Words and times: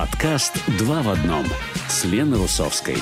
Подкаст 0.00 0.54
«Два 0.78 1.02
в 1.02 1.10
одном» 1.10 1.44
с 1.86 2.06
Леной 2.06 2.38
Русовской. 2.38 2.96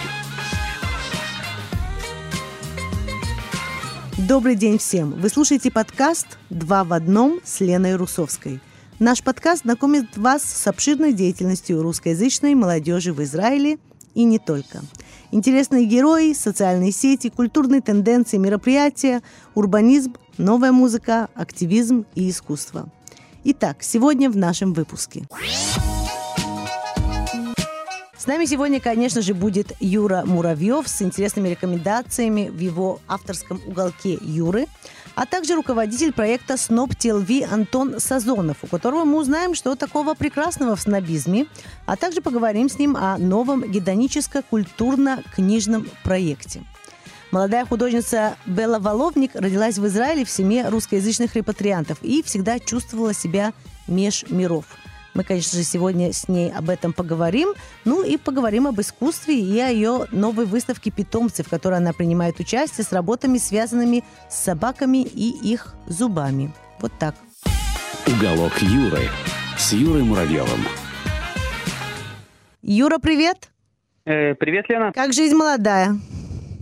Добрый 4.16 4.56
день 4.56 4.78
всем! 4.78 5.12
Вы 5.12 5.28
слушаете 5.28 5.70
подкаст 5.70 6.26
«Два 6.50 6.82
в 6.82 6.92
одном» 6.92 7.38
с 7.44 7.60
Леной 7.60 7.94
Русовской. 7.94 8.58
Наш 8.98 9.22
подкаст 9.22 9.62
знакомит 9.62 10.16
вас 10.16 10.42
с 10.42 10.66
обширной 10.66 11.12
деятельностью 11.12 11.82
русскоязычной 11.82 12.56
молодежи 12.56 13.12
в 13.12 13.22
Израиле 13.22 13.78
и 14.16 14.24
не 14.24 14.40
только. 14.40 14.80
Интересные 15.30 15.84
герои, 15.84 16.32
социальные 16.32 16.90
сети, 16.90 17.28
культурные 17.30 17.80
тенденции, 17.80 18.38
мероприятия, 18.38 19.22
урбанизм, 19.54 20.16
новая 20.36 20.72
музыка, 20.72 21.28
активизм 21.36 22.06
и 22.16 22.28
искусство. 22.28 22.90
Итак, 23.44 23.84
сегодня 23.84 24.28
в 24.28 24.36
нашем 24.36 24.72
выпуске. 24.72 25.28
Нами 28.28 28.44
сегодня, 28.44 28.78
конечно 28.78 29.22
же, 29.22 29.32
будет 29.32 29.72
Юра 29.80 30.22
Муравьев 30.26 30.86
с 30.86 31.00
интересными 31.00 31.48
рекомендациями 31.48 32.50
в 32.50 32.58
его 32.58 33.00
авторском 33.08 33.58
уголке 33.66 34.18
Юры, 34.20 34.66
а 35.14 35.24
также 35.24 35.54
руководитель 35.54 36.12
проекта 36.12 36.58
Сноб 36.58 36.94
ТЛВ 36.94 37.50
Антон 37.50 37.98
Сазонов, 37.98 38.58
у 38.60 38.66
которого 38.66 39.06
мы 39.06 39.16
узнаем, 39.16 39.54
что 39.54 39.76
такого 39.76 40.12
прекрасного 40.12 40.76
в 40.76 40.80
снобизме, 40.82 41.46
а 41.86 41.96
также 41.96 42.20
поговорим 42.20 42.68
с 42.68 42.78
ним 42.78 42.98
о 42.98 43.16
новом 43.16 43.62
гедоническо-культурно-книжном 43.62 45.88
проекте. 46.04 46.64
Молодая 47.30 47.64
художница 47.64 48.36
Белла 48.44 48.78
Воловник 48.78 49.36
родилась 49.36 49.78
в 49.78 49.86
Израиле 49.86 50.26
в 50.26 50.30
семье 50.30 50.68
русскоязычных 50.68 51.34
репатриантов 51.34 51.96
и 52.02 52.22
всегда 52.22 52.58
чувствовала 52.58 53.14
себя 53.14 53.54
меж 53.86 54.26
миров– 54.28 54.66
мы, 55.18 55.24
конечно 55.24 55.58
же, 55.58 55.64
сегодня 55.64 56.12
с 56.12 56.28
ней 56.28 56.52
об 56.52 56.70
этом 56.70 56.92
поговорим. 56.92 57.48
Ну 57.84 58.04
и 58.04 58.16
поговорим 58.16 58.68
об 58.68 58.80
искусстве 58.80 59.34
и 59.34 59.58
о 59.58 59.68
ее 59.68 60.06
новой 60.12 60.46
выставке 60.46 60.92
питомцев, 60.92 61.48
в 61.48 61.50
которой 61.50 61.78
она 61.78 61.92
принимает 61.92 62.38
участие 62.38 62.84
с 62.84 62.92
работами, 62.92 63.38
связанными 63.38 64.04
с 64.28 64.36
собаками 64.36 64.98
и 65.02 65.52
их 65.52 65.74
зубами. 65.86 66.52
Вот 66.80 66.92
так. 67.00 67.16
Уголок 68.06 68.52
Юры 68.60 69.08
с 69.56 69.72
Юрой 69.72 70.04
Муравьевым. 70.04 70.60
Юра, 72.62 72.98
привет! 72.98 73.50
Э, 74.04 74.36
привет, 74.36 74.68
Лена. 74.68 74.92
Как 74.92 75.12
жизнь 75.12 75.34
молодая? 75.34 75.96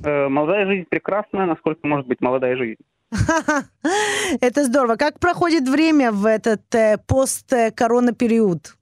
Э, 0.03 0.29
молодая 0.29 0.65
жизнь 0.65 0.87
прекрасная, 0.89 1.45
насколько 1.45 1.87
может 1.87 2.07
быть 2.07 2.23
молодая 2.23 2.57
жизнь. 2.57 2.81
Это 4.41 4.65
здорово. 4.65 4.97
Как 4.97 5.21
проходит 5.21 5.69
время 5.69 6.13
в 6.13 6.27
этот 6.27 6.75
э, 6.75 6.97
пост-корона-период? 7.07 8.77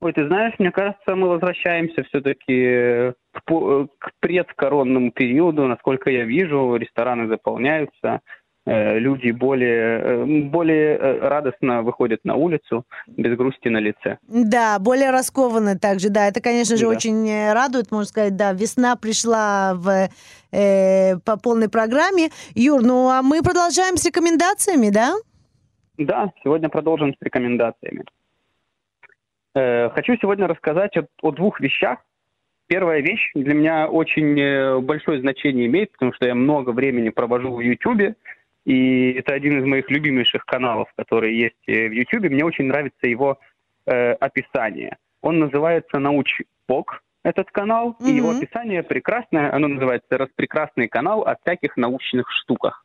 Ой, 0.00 0.12
ты 0.12 0.26
знаешь, 0.28 0.54
мне 0.58 0.70
кажется, 0.70 1.16
мы 1.16 1.28
возвращаемся 1.28 2.04
все-таки 2.04 3.12
к, 3.32 3.88
к 3.98 4.10
предкоронному 4.20 5.10
периоду. 5.10 5.66
Насколько 5.66 6.10
я 6.10 6.24
вижу, 6.24 6.76
рестораны 6.76 7.26
заполняются, 7.26 8.20
Э, 8.20 8.47
люди 8.68 9.30
более, 9.30 10.00
э, 10.00 10.24
более 10.44 10.96
э, 10.96 11.28
радостно 11.28 11.82
выходят 11.82 12.20
на 12.24 12.34
улицу 12.34 12.84
без 13.06 13.36
грусти 13.36 13.68
на 13.68 13.78
лице. 13.78 14.18
Да, 14.28 14.78
более 14.78 15.10
раскованно 15.10 15.78
также, 15.78 16.10
да. 16.10 16.28
Это, 16.28 16.42
конечно 16.42 16.76
же, 16.76 16.84
да. 16.84 16.90
очень 16.90 17.52
радует, 17.52 17.90
можно 17.90 18.06
сказать, 18.06 18.36
да. 18.36 18.52
Весна 18.52 18.96
пришла 18.96 19.74
в, 19.74 20.08
э, 20.52 21.16
по 21.24 21.38
полной 21.38 21.70
программе. 21.70 22.28
Юр, 22.54 22.82
ну 22.82 23.08
а 23.08 23.22
мы 23.22 23.42
продолжаем 23.42 23.96
с 23.96 24.04
рекомендациями, 24.04 24.90
да? 24.90 25.14
Да, 25.96 26.30
сегодня 26.44 26.68
продолжим 26.68 27.14
с 27.14 27.22
рекомендациями. 27.22 28.04
Э, 29.54 29.88
хочу 29.90 30.16
сегодня 30.20 30.46
рассказать 30.46 30.96
о, 30.96 31.06
о 31.22 31.32
двух 31.32 31.60
вещах. 31.60 32.00
Первая 32.66 33.00
вещь 33.00 33.30
для 33.34 33.54
меня 33.54 33.88
очень 33.88 34.82
большое 34.82 35.22
значение 35.22 35.64
имеет, 35.64 35.90
потому 35.92 36.12
что 36.12 36.26
я 36.26 36.34
много 36.34 36.68
времени 36.68 37.08
провожу 37.08 37.54
в 37.54 37.60
YouTube, 37.60 38.14
и 38.68 39.12
это 39.12 39.32
один 39.32 39.58
из 39.58 39.64
моих 39.64 39.90
любимейших 39.90 40.44
каналов, 40.44 40.92
который 40.94 41.34
есть 41.34 41.66
э, 41.66 41.88
в 41.88 41.92
YouTube. 41.92 42.24
Мне 42.24 42.44
очень 42.44 42.66
нравится 42.66 43.06
его 43.06 43.38
э, 43.86 44.12
описание. 44.12 44.98
Он 45.22 45.38
называется 45.38 45.98
«Научпок», 45.98 47.02
этот 47.24 47.50
канал, 47.50 47.96
mm-hmm. 48.00 48.08
и 48.08 48.12
его 48.12 48.30
описание 48.30 48.82
прекрасное. 48.82 49.52
Оно 49.52 49.68
называется 49.68 50.16
«Распрекрасный 50.16 50.88
канал 50.88 51.22
о 51.22 51.36
всяких 51.36 51.76
научных 51.76 52.30
штуках». 52.30 52.84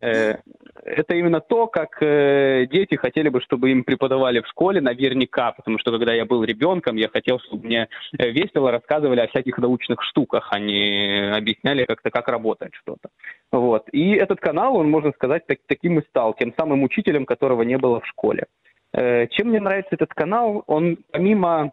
Э, 0.00 0.36
это 0.82 1.14
именно 1.14 1.40
то, 1.40 1.66
как 1.66 2.02
э, 2.02 2.66
дети 2.70 2.94
хотели 2.94 3.28
бы, 3.28 3.40
чтобы 3.40 3.70
им 3.70 3.84
преподавали 3.84 4.40
в 4.40 4.46
школе 4.46 4.80
наверняка, 4.80 5.52
потому 5.52 5.78
что 5.78 5.90
когда 5.92 6.14
я 6.14 6.24
был 6.24 6.42
ребенком, 6.42 6.96
я 6.96 7.08
хотел, 7.08 7.38
чтобы 7.40 7.66
мне 7.66 7.88
э, 8.18 8.30
весело 8.30 8.70
рассказывали 8.70 9.20
о 9.20 9.28
всяких 9.28 9.58
научных 9.58 10.02
штуках, 10.02 10.48
а 10.50 10.58
не 10.58 11.36
объясняли 11.36 11.84
как-то, 11.84 12.10
как 12.10 12.28
работает 12.28 12.74
что-то. 12.74 13.10
Вот. 13.52 13.88
И 13.92 14.12
этот 14.12 14.40
канал, 14.40 14.76
он, 14.76 14.90
можно 14.90 15.12
сказать, 15.12 15.46
так, 15.46 15.58
таким 15.66 15.98
и 15.98 16.06
стал, 16.06 16.34
тем 16.34 16.54
самым 16.58 16.82
учителем, 16.82 17.26
которого 17.26 17.62
не 17.62 17.76
было 17.76 18.00
в 18.00 18.06
школе. 18.06 18.46
Чем 18.92 19.48
мне 19.48 19.60
нравится 19.60 19.94
этот 19.94 20.12
канал? 20.14 20.64
Он 20.66 20.98
помимо 21.12 21.72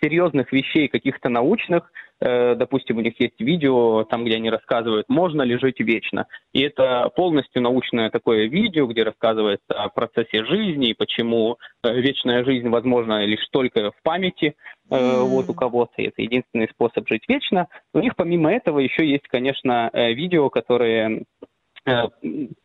серьезных 0.00 0.52
вещей, 0.52 0.88
каких-то 0.88 1.28
научных, 1.28 1.90
э, 2.20 2.54
допустим, 2.54 2.98
у 2.98 3.00
них 3.00 3.18
есть 3.20 3.40
видео, 3.40 4.04
там, 4.04 4.24
где 4.24 4.36
они 4.36 4.50
рассказывают, 4.50 5.08
можно 5.08 5.42
ли 5.42 5.58
жить 5.58 5.80
вечно. 5.80 6.26
И 6.52 6.60
это 6.60 7.10
полностью 7.14 7.62
научное 7.62 8.10
такое 8.10 8.46
видео, 8.46 8.86
где 8.86 9.02
рассказывается 9.02 9.74
о 9.74 9.88
процессе 9.88 10.44
жизни 10.44 10.90
и 10.90 10.94
почему 10.94 11.58
э, 11.82 12.00
вечная 12.00 12.44
жизнь 12.44 12.68
возможна 12.68 13.24
лишь 13.24 13.46
только 13.50 13.90
в 13.90 14.02
памяти 14.02 14.54
mm. 14.90 15.22
вот 15.24 15.48
у 15.48 15.54
кого-то. 15.54 16.02
Это 16.02 16.22
единственный 16.22 16.68
способ 16.68 17.08
жить 17.08 17.24
вечно. 17.28 17.68
У 17.92 18.00
них 18.00 18.16
помимо 18.16 18.52
этого 18.52 18.78
еще 18.78 19.06
есть, 19.06 19.28
конечно, 19.28 19.90
видео, 19.94 20.50
которые 20.50 21.24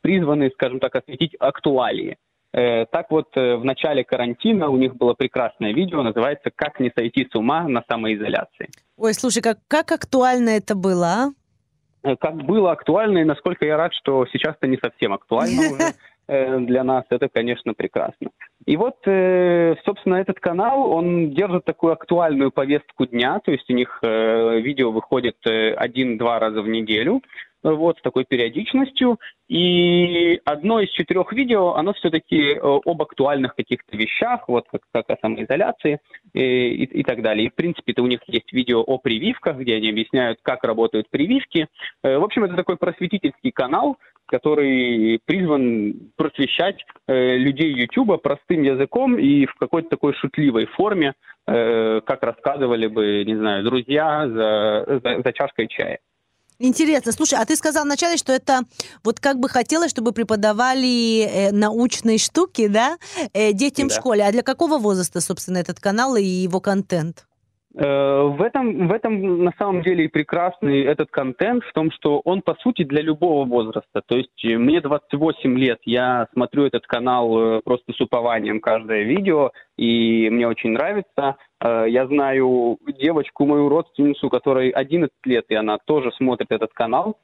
призваны, 0.02 0.50
скажем 0.52 0.80
так, 0.80 0.96
осветить 0.96 1.36
актуалии. 1.40 2.18
Э, 2.52 2.86
так 2.86 3.12
вот, 3.12 3.28
э, 3.36 3.56
в 3.58 3.64
начале 3.64 4.04
карантина 4.04 4.70
у 4.70 4.78
них 4.78 4.96
было 4.96 5.14
прекрасное 5.14 5.72
видео, 5.72 6.02
называется 6.02 6.50
«Как 6.56 6.80
не 6.80 6.92
сойти 6.96 7.28
с 7.32 7.36
ума 7.36 7.68
на 7.68 7.84
самоизоляции». 7.88 8.70
Ой, 8.98 9.14
слушай, 9.14 9.42
как, 9.42 9.60
как 9.68 9.92
актуально 9.92 10.50
это 10.50 10.76
было, 10.76 11.08
а? 11.08 11.30
Э, 12.04 12.16
как 12.16 12.36
было 12.38 12.72
актуально, 12.72 13.20
и 13.20 13.24
насколько 13.24 13.66
я 13.66 13.78
рад, 13.78 13.94
что 13.94 14.26
сейчас 14.32 14.56
это 14.56 14.68
не 14.68 14.78
совсем 14.78 15.14
актуально 15.14 15.62
уже 15.74 15.94
для 16.66 16.84
нас, 16.84 17.06
это, 17.10 17.28
конечно, 17.28 17.74
прекрасно. 17.74 18.30
И 18.66 18.78
вот, 18.78 18.98
собственно, 19.04 20.16
этот 20.16 20.40
канал, 20.40 20.92
он 20.92 21.32
держит 21.32 21.66
такую 21.66 21.94
актуальную 21.94 22.52
повестку 22.52 23.08
дня, 23.08 23.40
то 23.44 23.52
есть 23.52 23.68
у 23.68 23.74
них 23.74 23.98
видео 24.04 24.92
выходит 24.92 25.38
один-два 25.44 26.38
раза 26.38 26.62
в 26.62 26.68
неделю, 26.68 27.24
вот, 27.64 27.98
с 27.98 28.02
такой 28.02 28.26
периодичностью. 28.26 29.20
И 29.48 30.40
одно 30.46 30.80
из 30.80 30.90
четырех 30.90 31.34
видео, 31.34 31.76
оно 31.76 31.94
все-таки 31.94 32.54
э, 32.54 32.60
об 32.62 33.02
актуальных 33.02 33.56
каких-то 33.56 33.98
вещах, 33.98 34.48
вот 34.48 34.66
как, 34.72 34.82
как 34.94 35.10
о 35.10 35.18
самоизоляции 35.22 36.00
и, 36.34 36.42
и, 36.42 36.84
и 37.00 37.04
так 37.04 37.22
далее. 37.22 37.48
И, 37.48 37.50
в 37.50 37.56
принципе-то 37.56 38.04
у 38.04 38.08
них 38.08 38.20
есть 38.28 38.52
видео 38.54 38.82
о 38.82 38.98
прививках, 38.98 39.58
где 39.58 39.76
они 39.76 39.90
объясняют, 39.90 40.40
как 40.42 40.64
работают 40.64 41.10
прививки. 41.10 41.68
Э, 42.04 42.18
в 42.18 42.24
общем, 42.24 42.44
это 42.44 42.56
такой 42.56 42.78
просветительский 42.78 43.52
канал, 43.52 43.98
который 44.30 45.20
призван 45.26 46.12
просвещать 46.16 46.86
э, 47.08 47.38
людей 47.38 47.74
YouTube 47.74 48.22
простым 48.22 48.62
языком 48.62 49.18
и 49.18 49.46
в 49.46 49.56
какой-то 49.56 49.90
такой 49.90 50.14
шутливой 50.14 50.68
форме, 50.68 51.14
э, 51.48 52.02
как 52.06 52.24
рассказывали 52.24 52.88
бы, 52.88 53.24
не 53.26 53.36
знаю, 53.36 53.64
друзья 53.64 54.28
за, 54.28 55.02
за, 55.04 55.22
за 55.24 55.34
чашкой 55.34 55.68
чая. 55.68 56.00
Интересно. 56.60 57.14
Слушай, 57.14 57.40
а 57.40 57.46
ты 57.46 57.56
сказал 57.56 57.86
вначале, 57.86 58.18
что 58.18 58.34
это 58.34 58.64
вот 59.04 59.22
как 59.22 59.40
бы 59.40 59.48
хотелось, 59.48 59.92
чтобы 59.92 60.12
преподавали 60.12 61.22
э, 61.22 61.52
научные 61.52 62.18
штуки, 62.18 62.68
да, 62.68 62.98
э, 63.34 63.54
детям 63.54 63.88
да. 63.88 63.96
в 63.96 63.98
школе. 63.98 64.26
А 64.26 64.32
для 64.32 64.44
какого 64.44 64.78
возраста, 64.78 65.22
собственно, 65.22 65.58
этот 65.58 65.80
канал 65.80 66.18
и 66.18 66.24
его 66.24 66.60
контент? 66.60 67.29
Э, 67.76 68.24
в 68.24 68.42
этом, 68.42 68.88
в 68.88 68.92
этом 68.92 69.44
на 69.44 69.54
самом 69.60 69.84
деле 69.84 70.06
и 70.06 70.08
прекрасный 70.08 70.82
этот 70.82 71.12
контент, 71.12 71.64
в 71.64 71.74
том, 71.74 71.92
что 71.92 72.20
он 72.26 72.42
по 72.42 72.56
сути 72.56 72.84
для 72.84 73.02
любого 73.02 73.46
возраста. 73.46 74.02
То 74.06 74.18
есть 74.18 74.44
э, 74.44 74.58
мне 74.58 74.82
28 74.82 75.58
лет, 75.58 75.80
я 75.86 76.28
смотрю 76.34 76.66
этот 76.66 76.88
канал 76.88 77.58
э, 77.58 77.62
просто 77.64 77.94
с 77.94 78.02
упованием 78.02 78.60
каждое 78.60 79.04
видео, 79.04 79.52
и 79.78 80.30
мне 80.30 80.48
очень 80.48 80.72
нравится. 80.72 81.38
Я 81.62 82.08
знаю 82.08 82.78
девочку, 83.02 83.46
мою 83.46 83.68
родственницу, 83.68 84.30
которой 84.30 84.70
11 84.70 85.12
лет, 85.26 85.44
и 85.50 85.56
она 85.56 85.78
тоже 85.78 86.14
смотрит 86.14 86.52
этот 86.52 86.72
канал. 86.72 87.18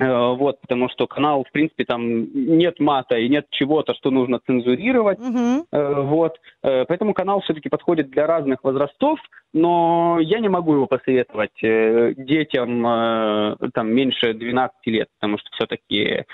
Э, 0.00 0.34
вот, 0.34 0.60
потому 0.60 0.88
что 0.88 1.06
канал, 1.06 1.44
в 1.44 1.52
принципе, 1.52 1.84
там 1.84 2.24
нет 2.34 2.80
мата 2.80 3.18
и 3.18 3.28
нет 3.28 3.46
чего-то, 3.50 3.94
что 3.94 4.10
нужно 4.10 4.40
цензурировать. 4.46 5.18
Uh-huh. 5.18 6.02
Вот, 6.06 6.40
поэтому 6.62 7.14
канал 7.14 7.40
все-таки 7.40 7.68
подходит 7.68 8.10
для 8.10 8.26
разных 8.26 8.64
возрастов, 8.64 9.18
но 9.52 10.18
я 10.20 10.40
не 10.40 10.48
могу 10.48 10.74
его 10.74 10.86
посоветовать 10.86 11.52
детям 11.60 12.82
там 13.74 13.92
меньше 13.92 14.34
12 14.34 14.76
лет, 14.86 15.08
потому 15.18 15.38
что 15.38 15.50
все-таки 15.52 16.24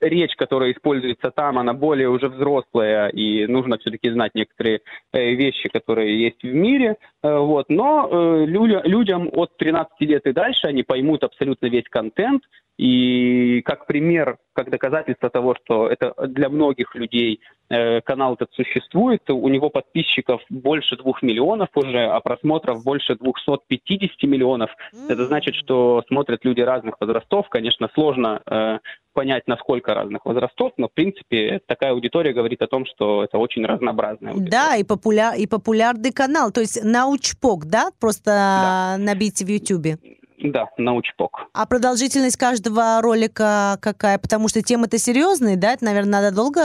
речь, 0.00 0.34
которая 0.36 0.72
используется 0.72 1.30
там, 1.30 1.58
она 1.58 1.72
более 1.72 2.08
уже 2.08 2.28
взрослая, 2.28 3.08
и 3.08 3.46
нужно 3.46 3.78
все-таки 3.78 4.10
знать 4.10 4.32
некоторые 4.34 4.80
э, 5.12 5.34
вещи, 5.34 5.68
которые 5.68 6.20
есть 6.22 6.42
в 6.42 6.52
мире. 6.52 6.96
Э, 7.22 7.38
вот. 7.38 7.66
Но 7.68 8.08
э, 8.10 8.46
людям, 8.46 9.28
от 9.32 9.56
13 9.56 9.92
лет 10.00 10.26
и 10.26 10.32
дальше 10.32 10.66
они 10.66 10.82
поймут 10.82 11.24
абсолютно 11.24 11.66
весь 11.66 11.88
контент, 11.88 12.42
и 12.78 13.60
как 13.62 13.86
пример, 13.86 14.38
как 14.52 14.70
доказательство 14.70 15.30
того, 15.30 15.54
что 15.62 15.88
это 15.88 16.14
для 16.26 16.48
многих 16.48 16.94
людей 16.94 17.40
э, 17.68 18.00
канал 18.00 18.34
этот 18.34 18.52
существует, 18.52 19.28
у 19.30 19.48
него 19.48 19.70
подписчиков 19.70 20.42
больше 20.48 20.96
двух 20.96 21.22
миллионов 21.22 21.68
уже, 21.74 22.04
а 22.06 22.20
просмотров 22.20 22.82
больше 22.84 23.14
250 23.14 24.22
миллионов. 24.24 24.70
Mm-hmm. 24.92 25.12
Это 25.12 25.26
значит, 25.26 25.54
что 25.54 26.02
смотрят 26.08 26.44
люди 26.44 26.60
разных 26.60 26.96
возрастов. 27.00 27.48
Конечно, 27.48 27.88
сложно 27.94 28.42
э, 28.46 28.78
понять, 29.12 29.44
насколько 29.46 29.94
разных 29.94 30.24
возрастов, 30.24 30.72
но, 30.76 30.88
в 30.88 30.92
принципе, 30.92 31.60
такая 31.66 31.92
аудитория 31.92 32.32
говорит 32.32 32.62
о 32.62 32.66
том, 32.66 32.86
что 32.86 33.24
это 33.24 33.38
очень 33.38 33.64
разнообразная 33.64 34.32
аудитория. 34.32 34.50
Да, 34.50 34.76
и, 34.76 34.84
популя... 34.84 35.34
и 35.36 35.46
популярный 35.46 36.12
канал, 36.12 36.50
то 36.50 36.60
есть 36.60 36.82
научпок, 36.82 37.66
да, 37.66 37.90
просто 38.00 38.30
да. 38.30 38.96
набейте 38.98 39.44
в 39.44 39.48
Ютьюбе. 39.48 39.98
Да, 40.42 40.68
научпок. 40.78 41.48
А 41.52 41.66
продолжительность 41.66 42.36
каждого 42.36 43.00
ролика 43.02 43.76
какая? 43.80 44.18
Потому 44.18 44.48
что 44.48 44.62
темы-то 44.62 44.98
серьезные, 44.98 45.56
да? 45.56 45.72
Это, 45.72 45.84
наверное, 45.84 46.20
надо 46.20 46.34
долго, 46.34 46.60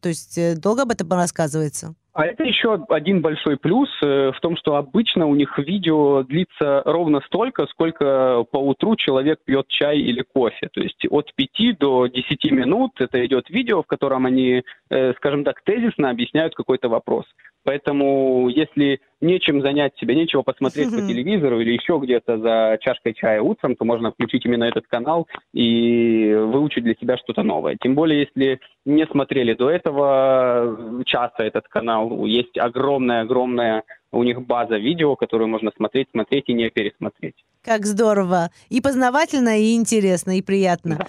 то 0.00 0.08
есть 0.08 0.36
э, 0.36 0.54
долго 0.56 0.82
об 0.82 0.90
этом 0.90 1.10
рассказывается? 1.12 1.94
А 2.16 2.24
это 2.24 2.44
еще 2.44 2.82
один 2.88 3.20
большой 3.20 3.58
плюс 3.58 3.90
э, 4.02 4.32
в 4.34 4.40
том, 4.40 4.56
что 4.56 4.76
обычно 4.76 5.26
у 5.26 5.34
них 5.34 5.58
видео 5.58 6.22
длится 6.22 6.82
ровно 6.86 7.20
столько, 7.26 7.66
сколько 7.66 8.44
по 8.50 8.56
утру 8.56 8.96
человек 8.96 9.40
пьет 9.44 9.68
чай 9.68 9.98
или 9.98 10.22
кофе. 10.22 10.70
То 10.72 10.80
есть 10.80 11.06
от 11.10 11.34
5 11.34 11.78
до 11.78 12.06
10 12.06 12.52
минут 12.52 12.92
это 13.00 13.24
идет 13.26 13.50
видео, 13.50 13.82
в 13.82 13.86
котором 13.86 14.24
они, 14.24 14.62
э, 14.88 15.12
скажем 15.18 15.44
так, 15.44 15.60
тезисно 15.62 16.08
объясняют 16.08 16.54
какой-то 16.54 16.88
вопрос. 16.88 17.26
Поэтому 17.64 18.48
если 18.48 19.00
нечем 19.20 19.62
занять 19.62 19.96
себя, 19.98 20.14
нечего 20.14 20.42
посмотреть 20.42 20.90
по 20.90 21.00
телевизору 21.00 21.60
или 21.60 21.72
еще 21.72 21.98
где-то 22.02 22.38
за 22.38 22.78
чашкой 22.80 23.14
чая 23.14 23.40
утром, 23.40 23.76
то 23.76 23.84
можно 23.84 24.12
включить 24.12 24.44
именно 24.44 24.64
этот 24.64 24.86
канал 24.86 25.26
и 25.52 26.34
выучить 26.34 26.84
для 26.84 26.94
себя 26.94 27.16
что-то 27.16 27.42
новое. 27.42 27.76
Тем 27.80 27.94
более, 27.94 28.20
если 28.20 28.60
не 28.84 29.06
смотрели 29.06 29.54
до 29.54 29.70
этого 29.70 31.02
часа 31.06 31.44
этот 31.44 31.68
канал, 31.68 32.24
есть 32.26 32.56
огромная-огромная 32.58 33.84
у 34.12 34.22
них 34.22 34.40
база 34.42 34.76
видео, 34.76 35.16
которую 35.16 35.48
можно 35.48 35.70
смотреть, 35.76 36.08
смотреть 36.10 36.48
и 36.48 36.54
не 36.54 36.70
пересмотреть. 36.70 37.34
Как 37.62 37.84
здорово. 37.84 38.50
И 38.68 38.80
познавательно, 38.80 39.60
и 39.60 39.74
интересно, 39.74 40.38
и 40.38 40.42
приятно. 40.42 40.96
Да. 40.96 41.06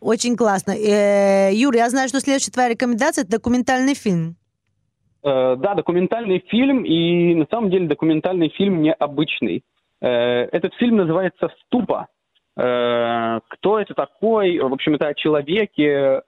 Очень 0.00 0.36
классно. 0.36 0.72
Э, 0.72 1.50
Юр, 1.52 1.74
я 1.74 1.90
знаю, 1.90 2.08
что 2.08 2.20
следующая 2.20 2.52
твоя 2.52 2.68
рекомендация– 2.68 3.22
это 3.24 3.32
документальный 3.32 3.94
фильм. 3.94 4.36
Э, 5.26 5.56
да, 5.58 5.74
документальный 5.74 6.38
фильм, 6.48 6.84
и 6.84 7.34
на 7.34 7.46
самом 7.50 7.68
деле 7.68 7.88
документальный 7.88 8.48
фильм 8.50 8.80
необычный. 8.80 9.64
Э, 10.00 10.08
этот 10.52 10.72
фильм 10.74 10.98
называется 10.98 11.50
«Ступа». 11.64 12.06
Э, 12.56 13.40
кто 13.48 13.80
это 13.80 13.94
такой? 13.94 14.58
В 14.60 14.72
общем, 14.72 14.94
это 14.94 15.08
о 15.08 15.14
человеке, 15.14 16.22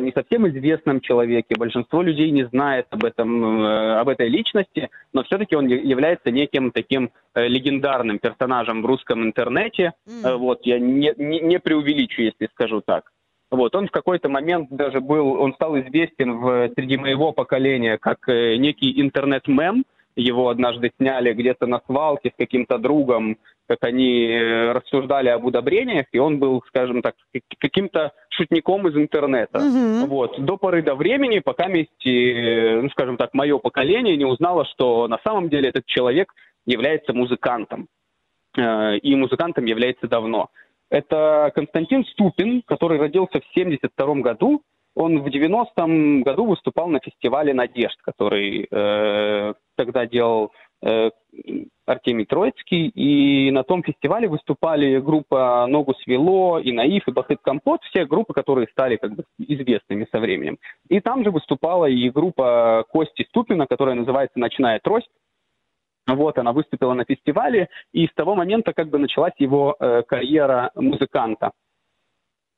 не 0.00 0.12
совсем 0.12 0.48
известном 0.48 1.00
человеке. 1.00 1.54
Большинство 1.56 2.02
людей 2.02 2.32
не 2.32 2.42
знает 2.42 2.86
об, 2.90 3.04
этом, 3.04 3.62
об 3.62 4.08
этой 4.08 4.28
личности, 4.28 4.90
но 5.12 5.22
все-таки 5.22 5.54
он 5.54 5.68
является 5.68 6.32
неким 6.32 6.72
таким 6.72 7.12
легендарным 7.36 8.18
персонажем 8.18 8.82
в 8.82 8.86
русском 8.86 9.22
интернете. 9.22 9.92
Mm. 10.06 10.36
Вот, 10.36 10.66
я 10.66 10.80
не, 10.80 11.14
не, 11.16 11.40
не 11.40 11.60
преувеличу, 11.60 12.22
если 12.22 12.48
скажу 12.52 12.82
так. 12.84 13.12
Вот, 13.50 13.74
он 13.74 13.88
в 13.88 13.90
какой-то 13.90 14.28
момент 14.28 14.68
даже 14.70 15.00
был, 15.00 15.32
он 15.40 15.54
стал 15.54 15.78
известен 15.80 16.38
в, 16.38 16.70
среди 16.74 16.96
моего 16.96 17.32
поколения 17.32 17.98
как 17.98 18.28
э, 18.28 18.56
некий 18.56 19.00
интернет-мем. 19.00 19.84
Его 20.16 20.48
однажды 20.48 20.92
сняли 20.98 21.32
где-то 21.32 21.66
на 21.66 21.80
свалке 21.86 22.30
с 22.30 22.38
каким-то 22.38 22.78
другом, 22.78 23.38
как 23.66 23.84
они 23.84 24.26
э, 24.26 24.72
рассуждали 24.72 25.28
об 25.28 25.44
удобрениях, 25.44 26.06
и 26.12 26.18
он 26.18 26.38
был, 26.38 26.62
скажем 26.68 27.02
так, 27.02 27.14
каким-то 27.58 28.12
шутником 28.28 28.86
из 28.88 28.96
интернета. 28.96 29.58
Mm-hmm. 29.58 30.06
Вот, 30.06 30.44
до 30.44 30.56
поры 30.56 30.82
до 30.82 30.94
времени, 30.94 31.40
пока 31.40 31.66
вместе, 31.66 31.92
э, 32.04 32.80
ну, 32.82 32.90
скажем 32.90 33.16
так, 33.16 33.34
мое 33.34 33.58
поколение 33.58 34.16
не 34.16 34.24
узнало, 34.24 34.64
что 34.66 35.08
на 35.08 35.18
самом 35.24 35.48
деле 35.48 35.68
этот 35.68 35.86
человек 35.86 36.32
является 36.66 37.12
музыкантом. 37.12 37.88
Э, 38.56 38.96
и 38.96 39.14
музыкантом 39.14 39.64
является 39.64 40.08
давно. 40.08 40.50
Это 40.90 41.52
Константин 41.54 42.04
Ступин, 42.06 42.62
который 42.66 42.98
родился 42.98 43.40
в 43.40 43.48
1972 43.54 44.14
году. 44.16 44.62
Он 44.96 45.22
в 45.22 45.26
90-м 45.28 46.22
году 46.22 46.46
выступал 46.46 46.88
на 46.88 46.98
фестивале 46.98 47.54
«Надежд», 47.54 47.96
который 48.02 48.66
э, 48.68 49.54
тогда 49.76 50.04
делал 50.04 50.50
э, 50.82 51.10
Артемий 51.86 52.26
Троицкий. 52.26 52.88
И 52.88 53.52
на 53.52 53.62
том 53.62 53.84
фестивале 53.84 54.26
выступали 54.28 54.98
группа 54.98 55.64
«Ногу 55.68 55.94
свело», 56.02 56.58
и 56.58 56.72
«Наив», 56.72 57.06
и 57.06 57.12
«Бахыт 57.12 57.38
Компот», 57.40 57.82
все 57.84 58.04
группы, 58.04 58.34
которые 58.34 58.66
стали 58.72 58.96
как 58.96 59.14
бы 59.14 59.24
известными 59.38 60.08
со 60.10 60.18
временем. 60.18 60.58
И 60.88 61.00
там 61.00 61.22
же 61.22 61.30
выступала 61.30 61.86
и 61.86 62.10
группа 62.10 62.84
Кости 62.90 63.24
Ступина, 63.28 63.68
которая 63.68 63.94
называется 63.94 64.40
«Ночная 64.40 64.80
трость», 64.82 65.08
вот, 66.14 66.38
она 66.38 66.52
выступила 66.52 66.94
на 66.94 67.04
фестивале, 67.04 67.68
и 67.92 68.06
с 68.06 68.14
того 68.14 68.34
момента 68.34 68.72
как 68.72 68.88
бы 68.88 68.98
началась 68.98 69.34
его 69.38 69.76
э, 69.78 70.02
карьера 70.06 70.70
музыканта. 70.74 71.52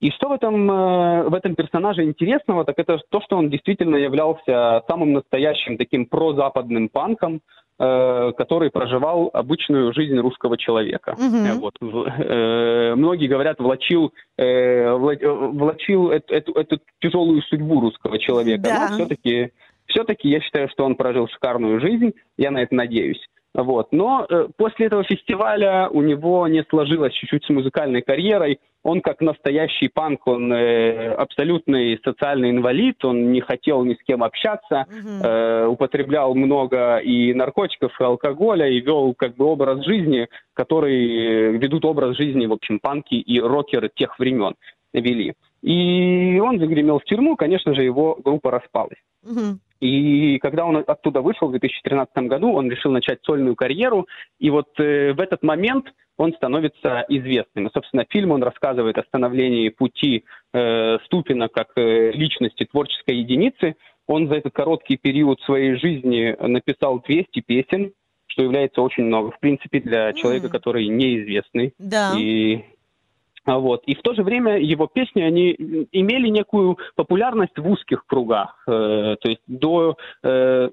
И 0.03 0.11
что 0.11 0.29
в 0.29 0.33
этом, 0.33 0.69
э, 0.69 1.29
в 1.29 1.35
этом 1.35 1.55
персонаже 1.55 2.03
интересного, 2.03 2.65
так 2.65 2.77
это 2.81 2.99
то, 3.09 3.21
что 3.21 3.37
он 3.37 3.51
действительно 3.51 3.95
являлся 3.95 4.83
самым 4.89 5.13
настоящим 5.13 5.79
таким 5.79 6.07
прозападным 6.07 6.89
панком, 6.89 7.41
э, 7.79 8.33
который 8.37 8.73
проживал 8.73 9.31
обычную 9.33 9.93
жизнь 9.95 10.19
русского 10.19 10.59
человека. 10.59 11.15
Mm-hmm. 11.17 11.53
Вот. 11.61 11.75
Э, 11.81 12.95
многие 12.97 13.29
говорят, 13.29 13.61
влачил, 13.61 14.13
э, 14.39 14.91
влачил 14.93 16.11
эту, 16.11 16.35
эту, 16.35 16.53
эту 16.55 16.81
тяжелую 17.01 17.41
судьбу 17.43 17.81
русского 17.81 18.19
человека. 18.19 18.65
Да. 18.65 18.89
Но 18.89 18.97
все-таки, 18.97 19.53
все-таки 19.87 20.29
я 20.29 20.41
считаю, 20.41 20.69
что 20.69 20.85
он 20.85 20.97
прожил 20.97 21.29
шикарную 21.29 21.81
жизнь, 21.81 22.13
я 22.37 22.51
на 22.51 22.61
это 22.61 22.75
надеюсь. 22.75 23.25
Вот. 23.55 23.93
Но 23.93 24.27
э, 24.29 24.49
после 24.57 24.87
этого 24.87 25.05
фестиваля 25.05 25.89
у 25.91 26.01
него 26.01 26.49
не 26.49 26.65
сложилось 26.71 27.13
чуть-чуть 27.13 27.45
с 27.45 27.51
музыкальной 27.51 28.01
карьерой. 28.01 28.61
Он 28.83 29.03
как 29.03 29.21
настоящий 29.21 29.89
панк, 29.89 30.27
он 30.27 30.53
э, 30.53 31.13
абсолютный 31.13 32.01
социальный 32.03 32.51
инвалид, 32.51 33.05
он 33.05 33.31
не 33.31 33.41
хотел 33.41 33.85
ни 33.85 33.95
с 33.95 34.03
кем 34.05 34.25
общаться, 34.25 34.87
mm-hmm. 34.89 35.23
э, 35.23 35.67
употреблял 35.67 36.35
много 36.35 36.97
и 36.97 37.35
наркотиков, 37.35 37.93
и 38.01 38.05
алкоголя, 38.05 38.67
и 38.67 38.81
вел 38.81 39.15
как 39.15 39.37
бы 39.37 39.45
образ 39.45 39.85
жизни, 39.85 40.29
который 40.55 41.59
ведут 41.59 41.85
образ 41.85 42.17
жизни, 42.17 42.47
в 42.47 42.53
общем, 42.53 42.81
панки 42.81 43.15
и 43.15 43.39
рокеры 43.39 43.91
тех 43.95 44.19
времен 44.19 44.55
вели. 44.95 45.35
И 45.63 46.41
он 46.43 46.59
загремел 46.59 46.99
в 46.99 47.05
тюрьму, 47.05 47.37
конечно 47.37 47.75
же, 47.75 47.83
его 47.83 48.19
группа 48.23 48.51
распалась. 48.51 48.99
Mm-hmm. 49.25 49.59
И 49.83 50.39
когда 50.39 50.65
он 50.65 50.77
оттуда 50.87 51.23
вышел 51.23 51.49
в 51.49 51.51
2013 51.51 52.17
году, 52.29 52.53
он 52.53 52.71
решил 52.71 52.93
начать 52.93 53.19
сольную 53.25 53.57
карьеру. 53.57 54.07
И 54.39 54.49
вот 54.49 54.69
э, 54.79 55.13
в 55.13 55.19
этот 55.19 55.43
момент 55.43 55.87
он 56.17 56.33
становится 56.35 57.05
известным. 57.09 57.67
И, 57.67 57.71
собственно, 57.75 58.07
фильм 58.09 58.31
он 58.31 58.45
рассказывает 58.45 58.97
о 58.99 59.03
становлении 59.03 59.71
пути 59.71 60.25
э, 60.53 60.99
Ступина 61.07 61.49
как 61.49 61.73
э, 61.75 62.13
личности 62.13 62.65
творческой 62.65 63.17
единицы. 63.17 63.75
Он 64.07 64.29
за 64.29 64.37
этот 64.37 64.55
короткий 64.55 64.97
период 64.97 65.41
своей 65.41 65.75
жизни 65.75 66.37
написал 66.39 67.01
200 67.01 67.41
песен, 67.41 67.93
что 68.29 68.45
является 68.45 68.83
очень 68.83 69.03
много, 69.03 69.33
в 69.33 69.41
принципе, 69.41 69.81
для 69.81 70.13
человека, 70.13 70.49
который 70.49 70.87
неизвестный. 70.87 71.75
Да. 71.81 72.13
И 72.17 72.65
вот. 73.47 73.83
И 73.87 73.95
в 73.95 74.03
то 74.03 74.15
же 74.15 74.23
время 74.23 74.59
его 74.59 74.87
песни, 74.87 75.23
они 75.23 75.53
имели 75.93 76.29
некую 76.29 76.79
популярность 76.95 77.59
в 77.59 77.69
узких 77.69 78.07
кругах. 78.07 78.63
Э, 78.67 79.17
то 79.21 79.29
есть 79.29 79.43
до, 79.47 79.97
э, 80.23 80.71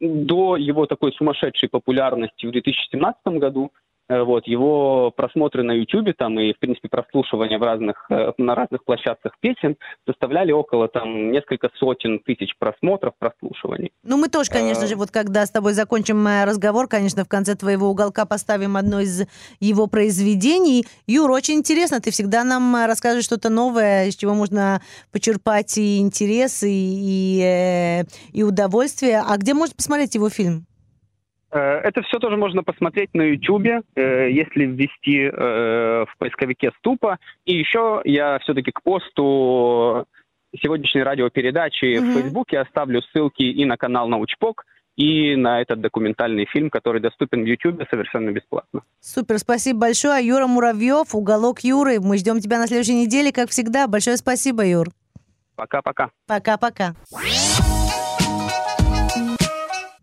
до 0.00 0.56
его 0.56 0.86
такой 0.86 1.12
сумасшедшей 1.12 1.68
популярности 1.68 2.46
в 2.46 2.52
2017 2.52 3.38
году 3.38 3.72
вот, 4.08 4.46
его 4.46 5.10
просмотры 5.10 5.62
на 5.62 5.72
YouTube 5.72 6.16
там 6.16 6.38
и, 6.38 6.52
в 6.52 6.58
принципе, 6.58 6.88
прослушивания 6.88 7.58
в 7.58 7.62
разных, 7.62 8.06
э, 8.10 8.32
на 8.38 8.54
разных 8.54 8.84
площадках 8.84 9.32
песен 9.40 9.76
составляли 10.06 10.52
около 10.52 10.88
там 10.88 11.32
несколько 11.32 11.70
сотен 11.76 12.18
тысяч 12.18 12.54
просмотров, 12.58 13.14
прослушиваний. 13.18 13.92
Ну, 14.02 14.16
мы 14.18 14.28
тоже, 14.28 14.50
конечно 14.50 14.84
а... 14.84 14.86
же, 14.86 14.96
вот 14.96 15.10
когда 15.10 15.46
с 15.46 15.50
тобой 15.50 15.72
закончим 15.72 16.26
разговор, 16.44 16.86
конечно, 16.88 17.24
в 17.24 17.28
конце 17.28 17.54
твоего 17.54 17.88
уголка 17.88 18.26
поставим 18.26 18.76
одно 18.76 19.00
из 19.00 19.26
его 19.60 19.86
произведений. 19.86 20.84
Юр, 21.06 21.30
очень 21.30 21.54
интересно, 21.54 22.00
ты 22.00 22.10
всегда 22.10 22.44
нам 22.44 22.76
расскажешь 22.86 23.24
что-то 23.24 23.48
новое, 23.48 24.06
из 24.06 24.16
чего 24.16 24.34
можно 24.34 24.82
почерпать 25.12 25.78
и 25.78 25.98
интерес, 26.00 26.62
и, 26.62 26.68
и, 26.68 27.42
э, 27.42 28.04
и 28.32 28.42
удовольствие. 28.42 29.22
А 29.26 29.36
где 29.38 29.54
можно 29.54 29.74
посмотреть 29.74 30.14
его 30.14 30.28
фильм? 30.28 30.66
Э, 31.54 31.80
это 31.84 32.02
все 32.02 32.18
тоже 32.18 32.36
можно 32.36 32.64
посмотреть 32.64 33.14
на 33.14 33.22
YouTube, 33.22 33.84
э, 33.94 34.30
если 34.30 34.66
ввести 34.66 35.20
э, 35.20 35.30
в 36.04 36.18
поисковике 36.18 36.72
Ступа. 36.78 37.18
И 37.44 37.56
еще 37.56 38.02
я 38.04 38.38
все-таки 38.40 38.72
к 38.72 38.82
посту 38.82 40.04
сегодняшней 40.60 41.02
радиопередачи 41.02 41.98
угу. 41.98 42.06
в 42.06 42.12
Фейсбуке 42.14 42.58
оставлю 42.58 43.02
ссылки 43.02 43.42
и 43.42 43.64
на 43.64 43.76
канал 43.76 44.08
Научпок, 44.08 44.64
и 44.96 45.36
на 45.36 45.60
этот 45.60 45.80
документальный 45.80 46.46
фильм, 46.46 46.70
который 46.70 47.00
доступен 47.00 47.42
в 47.42 47.46
YouTube 47.46 47.82
совершенно 47.88 48.30
бесплатно. 48.30 48.82
Супер, 49.00 49.38
спасибо 49.38 49.80
большое. 49.80 50.26
Юра 50.26 50.46
Муравьев, 50.46 51.14
«Уголок 51.14 51.60
Юры». 51.60 52.00
Мы 52.00 52.18
ждем 52.18 52.40
тебя 52.40 52.58
на 52.58 52.66
следующей 52.66 52.94
неделе, 52.94 53.32
как 53.32 53.50
всегда. 53.50 53.86
Большое 53.88 54.16
спасибо, 54.16 54.64
Юр. 54.64 54.88
Пока-пока. 55.56 56.10
Пока-пока. 56.26 56.94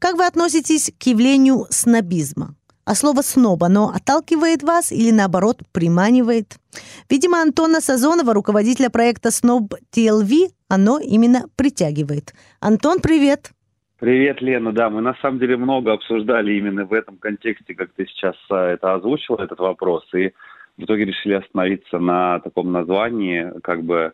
Как 0.02 0.16
вы 0.18 0.26
относитесь 0.26 0.92
к 1.00 1.04
явлению 1.04 1.68
снобизма? 1.70 2.56
А 2.86 2.96
слово 2.96 3.22
«сноб» 3.22 3.62
оно 3.62 3.90
отталкивает 3.90 4.64
вас 4.64 4.92
или, 4.92 5.12
наоборот, 5.12 5.60
приманивает? 5.72 6.58
Видимо, 7.08 7.40
Антона 7.40 7.82
Сазонова, 7.82 8.34
руководителя 8.34 8.90
проекта 8.90 9.30
«Сноб 9.30 9.76
ТЛВ», 9.92 10.32
оно 10.68 10.98
именно 10.98 11.42
притягивает. 11.56 12.34
Антон, 12.60 13.00
привет! 13.00 13.52
Привет, 14.00 14.42
Лена. 14.42 14.72
Да, 14.74 14.90
мы 14.90 15.02
на 15.02 15.14
самом 15.22 15.38
деле 15.38 15.56
много 15.56 15.94
обсуждали 15.94 16.54
именно 16.54 16.86
в 16.86 16.94
этом 16.94 17.18
контексте, 17.18 17.76
как 17.76 17.92
ты 17.92 18.08
сейчас 18.08 18.36
а, 18.50 18.70
это 18.70 18.96
озвучила, 18.96 19.44
этот 19.44 19.60
вопрос, 19.60 20.04
и 20.16 20.32
в 20.78 20.84
итоге 20.86 21.06
решили 21.06 21.34
остановиться 21.34 22.00
на 22.00 22.40
таком 22.40 22.72
названии, 22.72 23.52
как 23.62 23.84
бы 23.84 24.14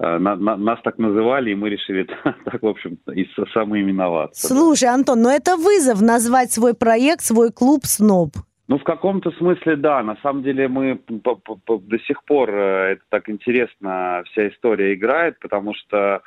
на, 0.00 0.36
на, 0.36 0.56
нас 0.56 0.78
так 0.82 0.98
называли, 0.98 1.50
и 1.50 1.54
мы 1.54 1.70
решили 1.70 2.06
так, 2.44 2.62
в 2.62 2.66
общем, 2.66 2.98
и 3.14 3.26
самоименоваться. 3.52 4.46
Слушай, 4.46 4.90
Антон, 4.90 5.22
но 5.22 5.30
это 5.30 5.56
вызов 5.56 6.00
назвать 6.00 6.52
свой 6.52 6.74
проект, 6.74 7.22
свой 7.22 7.50
клуб 7.52 7.84
«Сноб». 7.84 8.30
Ну, 8.68 8.78
в 8.78 8.84
каком-то 8.84 9.30
смысле, 9.32 9.76
да. 9.76 10.02
На 10.02 10.16
самом 10.22 10.42
деле 10.42 10.68
мы 10.68 11.00
до 11.08 11.98
сих 12.06 12.22
пор, 12.24 12.50
э, 12.50 12.92
это 12.92 13.02
так 13.08 13.30
интересно, 13.30 14.22
вся 14.26 14.48
история 14.48 14.92
играет, 14.92 15.38
потому 15.40 15.72
что 15.74 16.20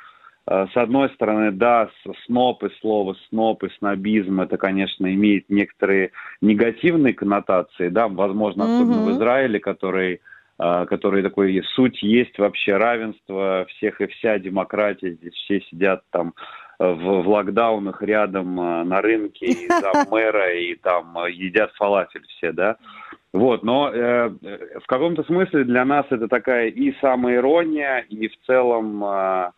э, 0.48 0.66
с 0.72 0.76
одной 0.76 1.08
стороны, 1.10 1.52
да, 1.52 1.88
сноб 2.26 2.64
и 2.64 2.68
слово 2.80 3.14
сноб 3.28 3.62
и 3.62 3.68
снобизм, 3.78 4.40
это, 4.40 4.56
конечно, 4.56 5.06
имеет 5.14 5.48
некоторые 5.50 6.10
негативные 6.40 7.14
коннотации, 7.14 7.88
да, 7.88 8.08
возможно, 8.08 8.64
особенно 8.64 9.08
mm-hmm. 9.08 9.12
в 9.12 9.16
Израиле, 9.18 9.60
который 9.60 10.20
который 10.86 11.22
такой 11.22 11.62
суть 11.74 12.02
есть 12.02 12.38
вообще 12.38 12.76
равенство 12.76 13.66
всех 13.70 14.00
и 14.00 14.06
вся 14.06 14.38
демократия. 14.38 15.12
Здесь 15.12 15.34
все 15.34 15.60
сидят 15.62 16.02
там 16.10 16.34
э, 16.78 16.86
в, 16.86 17.22
в 17.22 17.28
локдаунах 17.28 18.02
рядом 18.02 18.60
э, 18.60 18.84
на 18.84 19.00
рынке 19.00 19.46
и 19.46 19.68
там 19.68 20.06
мэра 20.10 20.54
и 20.54 20.74
там 20.76 21.18
э, 21.18 21.30
едят 21.32 21.72
фалафель 21.74 22.24
все, 22.28 22.52
да. 22.52 22.76
Вот, 23.32 23.62
но 23.62 23.90
э, 23.90 24.28
в 24.28 24.86
каком-то 24.86 25.24
смысле 25.24 25.64
для 25.64 25.84
нас 25.84 26.06
это 26.10 26.28
такая 26.28 26.68
и 26.68 26.94
самоирония, 27.00 28.04
и 28.08 28.28
в 28.28 28.38
целом, 28.46 29.02
э, 29.04 29.50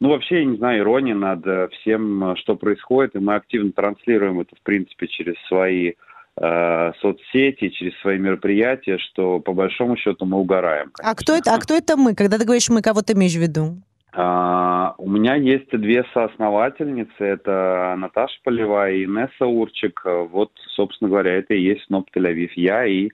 ну 0.00 0.10
вообще, 0.10 0.40
я 0.40 0.44
не 0.44 0.56
знаю, 0.58 0.80
ирония 0.80 1.14
над 1.14 1.72
всем, 1.72 2.36
что 2.36 2.54
происходит, 2.54 3.16
и 3.16 3.18
мы 3.18 3.36
активно 3.36 3.72
транслируем 3.72 4.40
это, 4.40 4.54
в 4.56 4.62
принципе, 4.62 5.08
через 5.08 5.34
свои 5.48 5.92
Э, 5.92 5.94
соцсети, 6.36 7.68
через 7.68 7.96
свои 8.00 8.18
мероприятия, 8.18 8.98
что 8.98 9.38
по 9.38 9.52
большому 9.52 9.96
счету 9.96 10.26
мы 10.26 10.38
угораем. 10.38 10.90
Конечно. 10.92 11.10
А 11.10 11.14
кто 11.14 11.32
это? 11.36 11.54
А 11.54 11.58
кто 11.58 11.74
это 11.74 11.96
мы? 11.96 12.14
Когда 12.14 12.38
ты 12.38 12.44
говоришь 12.44 12.68
мы, 12.68 12.82
кого 12.82 13.02
ты 13.02 13.12
имеешь 13.12 13.34
в 13.34 13.40
виду? 13.40 13.76
А, 14.16 14.94
у 14.98 15.08
меня 15.10 15.34
есть 15.34 15.70
две 15.70 16.04
соосновательницы, 16.12 17.12
это 17.18 17.94
Наташа 17.98 18.34
Полева 18.44 18.90
и 18.90 19.04
Инесса 19.04 19.46
Урчик. 19.46 20.02
Вот, 20.04 20.52
собственно 20.76 21.10
говоря, 21.10 21.34
это 21.34 21.54
и 21.54 21.62
есть 21.62 21.84
Сноп 21.86 22.08
Тель-Авив. 22.14 22.50
Я 22.54 22.86
и 22.86 23.10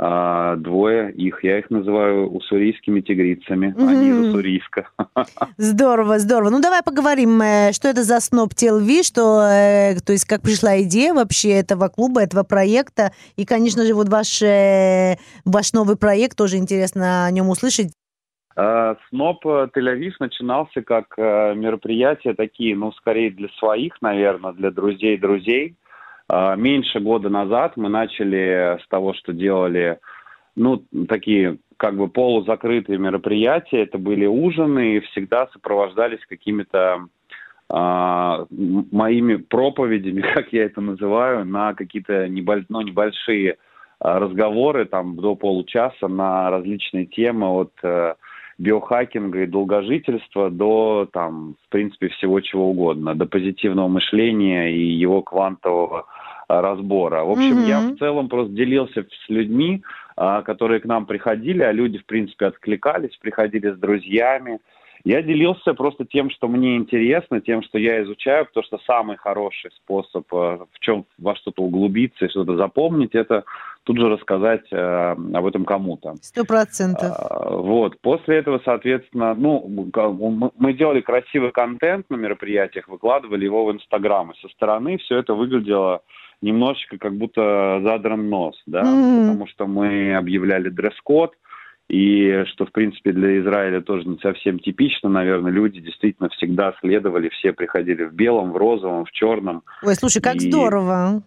а, 0.00 0.54
двое 0.54 1.10
их, 1.10 1.42
я 1.42 1.58
их 1.58 1.70
называю 1.70 2.30
уссурийскими 2.30 3.00
тигрицами, 3.00 3.74
mm-hmm. 3.76 3.88
они 3.88 4.08
из 4.10 4.28
Уссурийска. 4.28 4.88
Здорово, 5.56 6.20
здорово. 6.20 6.50
Ну, 6.50 6.60
давай 6.60 6.82
поговорим, 6.84 7.42
э, 7.42 7.72
что 7.72 7.88
это 7.88 8.04
за 8.04 8.20
Сноп 8.20 8.54
ТЛВ, 8.54 8.88
что, 9.02 9.42
э, 9.42 9.96
то 10.06 10.12
есть, 10.12 10.24
как 10.24 10.42
пришла 10.42 10.80
идея 10.82 11.14
вообще 11.14 11.50
этого 11.50 11.88
клуба, 11.88 12.22
этого 12.22 12.44
проекта, 12.44 13.10
и, 13.34 13.44
конечно 13.44 13.84
же, 13.84 13.92
вот 13.94 14.08
ваш, 14.08 14.40
э, 14.40 15.16
ваш 15.44 15.72
новый 15.72 15.96
проект, 15.96 16.38
тоже 16.38 16.58
интересно 16.58 17.26
о 17.26 17.30
нем 17.32 17.48
услышать. 17.48 17.92
Сноп 18.54 19.44
Тель-Авив 19.46 20.14
начинался 20.18 20.82
как 20.82 21.16
мероприятия 21.16 22.34
такие, 22.34 22.74
ну, 22.76 22.90
скорее 22.92 23.30
для 23.30 23.48
своих, 23.58 24.00
наверное, 24.00 24.52
для 24.52 24.70
друзей 24.72 25.16
друзей. 25.16 25.76
А, 25.76 25.87
меньше 26.30 27.00
года 27.00 27.28
назад 27.30 27.76
мы 27.76 27.88
начали 27.88 28.78
с 28.82 28.88
того, 28.88 29.14
что 29.14 29.32
делали, 29.32 29.98
ну, 30.56 30.82
такие 31.08 31.58
как 31.78 31.96
бы 31.96 32.08
полузакрытые 32.08 32.98
мероприятия. 32.98 33.82
Это 33.82 33.98
были 33.98 34.26
ужины 34.26 34.96
и 34.96 35.00
всегда 35.00 35.46
сопровождались 35.52 36.20
какими-то 36.28 37.06
а, 37.70 38.46
моими 38.50 39.36
проповедями, 39.36 40.20
как 40.34 40.52
я 40.52 40.64
это 40.64 40.80
называю, 40.80 41.44
на 41.44 41.74
какие-то 41.74 42.28
небольш, 42.28 42.64
ну, 42.68 42.80
небольшие 42.80 43.56
а, 44.00 44.18
разговоры 44.18 44.86
там 44.86 45.16
до 45.16 45.36
получаса 45.36 46.08
на 46.08 46.50
различные 46.50 47.06
темы 47.06 47.48
от 47.48 47.72
э, 47.82 48.14
биохакинга 48.58 49.42
и 49.42 49.46
долгожительства 49.46 50.50
до, 50.50 51.08
там, 51.12 51.56
в 51.66 51.68
принципе, 51.68 52.08
всего 52.08 52.40
чего 52.40 52.70
угодно, 52.70 53.14
до 53.14 53.26
позитивного 53.26 53.88
мышления 53.88 54.72
и 54.72 54.80
его 54.80 55.20
квантового 55.22 56.06
разбора. 56.48 57.24
В 57.24 57.32
общем, 57.32 57.58
mm-hmm. 57.58 57.68
я 57.68 57.80
в 57.80 57.98
целом 57.98 58.28
просто 58.28 58.52
делился 58.52 59.02
с 59.04 59.28
людьми, 59.28 59.82
а, 60.16 60.42
которые 60.42 60.80
к 60.80 60.84
нам 60.84 61.06
приходили, 61.06 61.62
а 61.62 61.72
люди, 61.72 61.98
в 61.98 62.06
принципе, 62.06 62.46
откликались, 62.46 63.16
приходили 63.18 63.70
с 63.70 63.78
друзьями. 63.78 64.58
Я 65.04 65.22
делился 65.22 65.74
просто 65.74 66.04
тем, 66.04 66.28
что 66.30 66.48
мне 66.48 66.76
интересно, 66.76 67.40
тем, 67.40 67.62
что 67.62 67.78
я 67.78 68.02
изучаю, 68.02 68.46
потому 68.46 68.64
что 68.64 68.78
самый 68.78 69.16
хороший 69.16 69.70
способ 69.72 70.26
а, 70.34 70.66
в 70.72 70.78
чем 70.80 71.04
во 71.18 71.36
что-то 71.36 71.62
углубиться 71.62 72.24
и 72.24 72.30
что-то 72.30 72.56
запомнить, 72.56 73.14
это 73.14 73.44
тут 73.84 73.98
же 73.98 74.08
рассказать 74.08 74.66
э, 74.70 74.76
об 75.34 75.46
этом 75.46 75.64
кому-то. 75.64 76.14
Сто 76.20 76.44
процентов. 76.44 77.16
А, 77.18 77.56
вот. 77.56 77.98
После 78.00 78.36
этого, 78.36 78.60
соответственно, 78.62 79.34
ну, 79.34 79.64
мы 80.58 80.74
делали 80.74 81.00
красивый 81.00 81.52
контент 81.52 82.10
на 82.10 82.16
мероприятиях, 82.16 82.86
выкладывали 82.88 83.46
его 83.46 83.64
в 83.64 83.72
Инстаграм, 83.72 84.30
и 84.30 84.38
со 84.40 84.48
стороны 84.48 84.98
все 84.98 85.18
это 85.18 85.32
выглядело 85.32 86.02
немножечко 86.42 86.98
как 86.98 87.16
будто 87.16 87.80
задран 87.82 88.28
нос, 88.28 88.60
да, 88.66 88.82
mm-hmm. 88.82 89.20
потому 89.20 89.46
что 89.48 89.66
мы 89.66 90.14
объявляли 90.14 90.68
дресс-код, 90.68 91.34
и 91.88 92.44
что, 92.52 92.66
в 92.66 92.72
принципе, 92.72 93.12
для 93.12 93.40
Израиля 93.40 93.80
тоже 93.80 94.06
не 94.06 94.18
совсем 94.18 94.58
типично, 94.58 95.08
наверное, 95.08 95.50
люди 95.50 95.80
действительно 95.80 96.28
всегда 96.28 96.74
следовали, 96.80 97.30
все 97.30 97.52
приходили 97.52 98.04
в 98.04 98.12
белом, 98.12 98.52
в 98.52 98.56
розовом, 98.56 99.06
в 99.06 99.10
черном. 99.10 99.62
Ой, 99.82 99.94
слушай, 99.94 100.20
как 100.20 100.36
и... 100.36 100.50
здорово! 100.50 101.22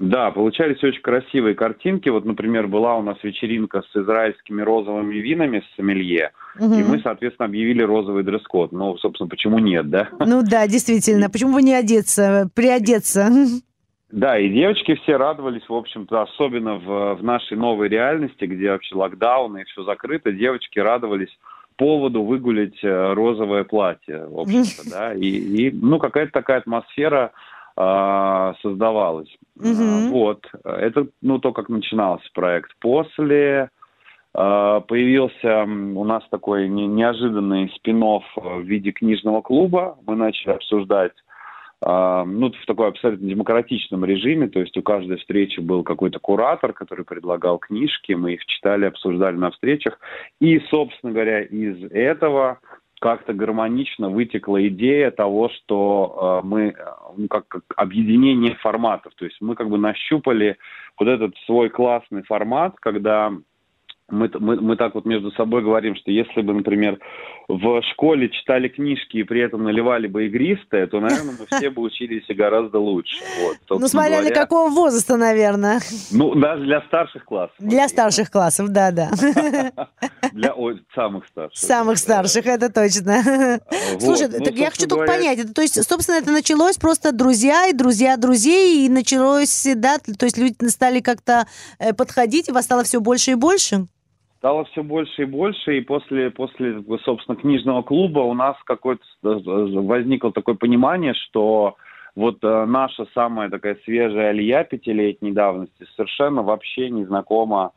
Да, 0.00 0.30
получались 0.30 0.82
очень 0.82 1.02
красивые 1.02 1.54
картинки. 1.54 2.08
Вот, 2.08 2.24
например, 2.24 2.66
была 2.68 2.96
у 2.96 3.02
нас 3.02 3.18
вечеринка 3.22 3.82
с 3.82 3.96
израильскими 3.96 4.62
розовыми 4.62 5.14
винами 5.16 5.60
с 5.60 5.76
сомелье, 5.76 6.32
угу. 6.58 6.74
и 6.74 6.82
мы, 6.82 7.00
соответственно, 7.00 7.46
объявили 7.46 7.82
розовый 7.82 8.24
дресс-код. 8.24 8.72
Ну, 8.72 8.96
собственно, 8.96 9.28
почему 9.28 9.58
нет, 9.58 9.90
да? 9.90 10.08
Ну 10.18 10.42
да, 10.42 10.66
действительно. 10.66 11.28
Почему 11.28 11.52
бы 11.52 11.62
не 11.62 11.74
одеться, 11.74 12.48
приодеться? 12.54 13.28
Да, 14.12 14.38
и 14.38 14.48
девочки 14.48 14.96
все 14.96 15.16
радовались, 15.16 15.68
в 15.68 15.74
общем-то, 15.74 16.22
особенно 16.22 16.76
в, 16.76 17.14
в 17.14 17.22
нашей 17.22 17.56
новой 17.56 17.88
реальности, 17.88 18.44
где 18.44 18.70
вообще 18.70 18.94
локдаун 18.96 19.56
и 19.58 19.64
все 19.64 19.84
закрыто, 19.84 20.32
девочки 20.32 20.80
радовались 20.80 21.30
поводу 21.76 22.24
выгулять 22.24 22.82
э, 22.82 23.12
розовое 23.14 23.64
платье, 23.64 24.26
в 24.26 24.40
общем-то, 24.40 24.90
да, 24.90 25.14
и, 25.14 25.26
и 25.26 25.70
ну, 25.70 25.98
какая-то 25.98 26.32
такая 26.32 26.58
атмосфера 26.58 27.32
э, 27.76 28.52
создавалась. 28.60 29.34
Mm-hmm. 29.58 30.08
Вот, 30.10 30.44
это, 30.64 31.06
ну, 31.22 31.38
то, 31.38 31.52
как 31.52 31.70
начинался 31.70 32.28
проект. 32.34 32.72
После 32.80 33.70
э, 34.34 34.80
появился 34.88 35.62
у 35.62 36.04
нас 36.04 36.22
такой 36.30 36.68
не, 36.68 36.86
неожиданный 36.86 37.72
спин 37.76 38.02
в 38.02 38.60
виде 38.60 38.90
книжного 38.90 39.40
клуба, 39.40 39.96
мы 40.06 40.16
начали 40.16 40.52
обсуждать 40.52 41.12
ну, 41.82 42.52
в 42.52 42.66
такой 42.66 42.88
абсолютно 42.88 43.26
демократичном 43.26 44.04
режиме, 44.04 44.48
то 44.48 44.60
есть 44.60 44.76
у 44.76 44.82
каждой 44.82 45.16
встречи 45.16 45.60
был 45.60 45.82
какой-то 45.82 46.18
куратор, 46.18 46.74
который 46.74 47.06
предлагал 47.06 47.58
книжки, 47.58 48.12
мы 48.12 48.34
их 48.34 48.44
читали, 48.44 48.84
обсуждали 48.84 49.36
на 49.36 49.50
встречах, 49.50 49.98
и, 50.40 50.60
собственно 50.70 51.12
говоря, 51.12 51.42
из 51.42 51.82
этого 51.90 52.60
как-то 53.00 53.32
гармонично 53.32 54.10
вытекла 54.10 54.66
идея 54.68 55.10
того, 55.10 55.48
что 55.48 56.42
э, 56.42 56.46
мы, 56.46 56.76
ну, 57.16 57.28
как, 57.28 57.48
как 57.48 57.62
объединение 57.76 58.54
форматов, 58.56 59.14
то 59.16 59.24
есть 59.24 59.38
мы 59.40 59.54
как 59.54 59.70
бы 59.70 59.78
нащупали 59.78 60.58
вот 60.98 61.08
этот 61.08 61.34
свой 61.46 61.70
классный 61.70 62.22
формат, 62.24 62.76
когда 62.78 63.32
мы, 64.10 64.30
мы, 64.38 64.60
мы 64.60 64.76
так 64.76 64.94
вот 64.94 65.04
между 65.04 65.30
собой 65.32 65.62
говорим, 65.62 65.94
что 65.96 66.10
если 66.10 66.42
бы, 66.42 66.52
например, 66.54 66.98
в 67.48 67.82
школе 67.92 68.28
читали 68.28 68.68
книжки 68.68 69.18
и 69.18 69.22
при 69.22 69.40
этом 69.40 69.64
наливали 69.64 70.06
бы 70.06 70.26
игристое, 70.26 70.86
то, 70.86 71.00
наверное, 71.00 71.34
мы 71.38 71.46
все 71.58 71.70
бы 71.70 71.82
учились 71.82 72.24
гораздо 72.28 72.78
лучше. 72.78 73.16
Вот, 73.42 73.80
ну, 73.80 73.88
смотря 73.88 74.18
говоря. 74.18 74.28
для 74.28 74.34
какого 74.34 74.70
возраста, 74.70 75.16
наверное. 75.16 75.80
Ну, 76.12 76.34
даже 76.34 76.64
для 76.64 76.80
старших 76.82 77.24
классов. 77.24 77.56
Для 77.58 77.88
старших 77.88 78.30
классов, 78.30 78.68
да-да. 78.68 79.10
Для 80.32 80.54
самых 80.94 81.26
старших. 81.26 81.58
Самых 81.58 81.98
старших, 81.98 82.46
это 82.46 82.72
точно. 82.72 83.60
Слушай, 83.98 84.28
ну, 84.28 84.44
так 84.44 84.54
я 84.54 84.70
хочу 84.70 84.86
только 84.86 85.06
понять, 85.06 85.54
то 85.54 85.62
есть, 85.62 85.82
собственно, 85.88 86.16
это 86.16 86.30
началось 86.30 86.76
просто 86.76 87.12
друзья 87.12 87.68
и 87.68 87.72
друзья 87.72 88.16
друзей, 88.16 88.86
и 88.86 88.88
началось, 88.88 89.66
да, 89.76 89.98
то 89.98 90.24
есть 90.24 90.38
люди 90.38 90.68
стали 90.68 91.00
как-то 91.00 91.46
э, 91.78 91.92
подходить, 91.92 92.48
и 92.48 92.52
вас 92.52 92.64
стало 92.64 92.84
все 92.84 93.00
больше 93.00 93.32
и 93.32 93.34
больше? 93.34 93.86
Стало 94.40 94.64
все 94.64 94.82
больше 94.82 95.22
и 95.22 95.26
больше, 95.26 95.76
и 95.76 95.80
после, 95.82 96.30
после, 96.30 96.82
собственно, 97.04 97.36
книжного 97.36 97.82
клуба 97.82 98.20
у 98.20 98.32
нас 98.32 98.56
какое-то 98.64 99.04
возникло 99.22 100.32
такое 100.32 100.54
понимание, 100.54 101.12
что 101.12 101.76
вот 102.16 102.38
э, 102.42 102.64
наша 102.64 103.06
самая 103.14 103.50
такая 103.50 103.76
свежая 103.84 104.30
алия 104.30 104.64
пятилетней 104.64 105.32
давности 105.32 105.86
совершенно 105.94 106.42
вообще 106.42 106.88
не 106.88 107.04
знакома 107.04 107.72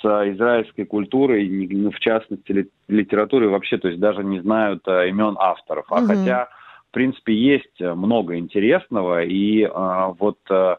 с 0.00 0.32
израильской 0.32 0.86
культурой, 0.86 1.46
в 1.90 1.98
частности 2.00 2.70
литературой 2.88 3.50
вообще, 3.50 3.76
то 3.76 3.88
есть 3.88 4.00
даже 4.00 4.24
не 4.24 4.40
знают 4.40 4.88
э, 4.88 5.10
имен 5.10 5.36
авторов. 5.38 5.84
А 5.90 5.96
угу. 5.96 6.06
хотя, 6.06 6.48
в 6.88 6.92
принципе, 6.92 7.34
есть 7.34 7.80
много 7.80 8.38
интересного, 8.38 9.24
и 9.24 9.62
э, 9.62 10.12
вот 10.18 10.38
э, 10.48 10.76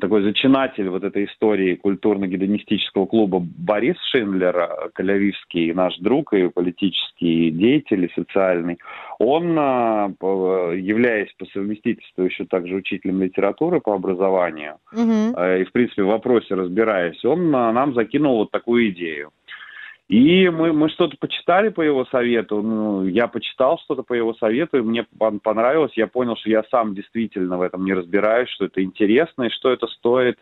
такой 0.00 0.22
зачинатель 0.22 0.88
вот 0.88 1.04
этой 1.04 1.24
истории 1.24 1.74
культурно-гедонистического 1.74 3.06
клуба 3.06 3.40
Борис 3.40 3.96
Шиндлер, 4.10 4.90
калявивский 4.92 5.72
наш 5.72 5.96
друг 5.98 6.32
и 6.34 6.48
политический 6.48 7.50
деятель 7.50 8.04
и 8.04 8.12
социальный, 8.14 8.78
он, 9.18 9.56
а, 9.58 10.10
являясь 10.20 11.32
по 11.38 11.46
совместительству 11.46 12.24
еще 12.24 12.44
также 12.44 12.74
учителем 12.74 13.22
литературы 13.22 13.80
по 13.80 13.94
образованию, 13.94 14.76
угу. 14.92 15.40
и, 15.40 15.64
в 15.64 15.72
принципе, 15.72 16.02
в 16.02 16.08
вопросе 16.08 16.54
разбираясь, 16.54 17.24
он 17.24 17.50
нам 17.50 17.94
закинул 17.94 18.38
вот 18.38 18.50
такую 18.50 18.90
идею. 18.90 19.30
И 20.10 20.48
мы, 20.48 20.72
мы 20.72 20.88
что-то 20.88 21.16
почитали 21.20 21.68
по 21.68 21.82
его 21.82 22.04
совету, 22.06 22.60
ну, 22.62 23.06
я 23.06 23.28
почитал 23.28 23.78
что-то 23.78 24.02
по 24.02 24.12
его 24.12 24.34
совету, 24.34 24.78
и 24.78 24.82
мне 24.82 25.06
понравилось, 25.44 25.92
я 25.94 26.08
понял, 26.08 26.34
что 26.34 26.50
я 26.50 26.64
сам 26.68 26.96
действительно 26.96 27.58
в 27.58 27.62
этом 27.62 27.84
не 27.84 27.94
разбираюсь, 27.94 28.48
что 28.48 28.64
это 28.64 28.82
интересно, 28.82 29.44
и 29.44 29.50
что 29.50 29.70
это 29.70 29.86
стоит 29.86 30.36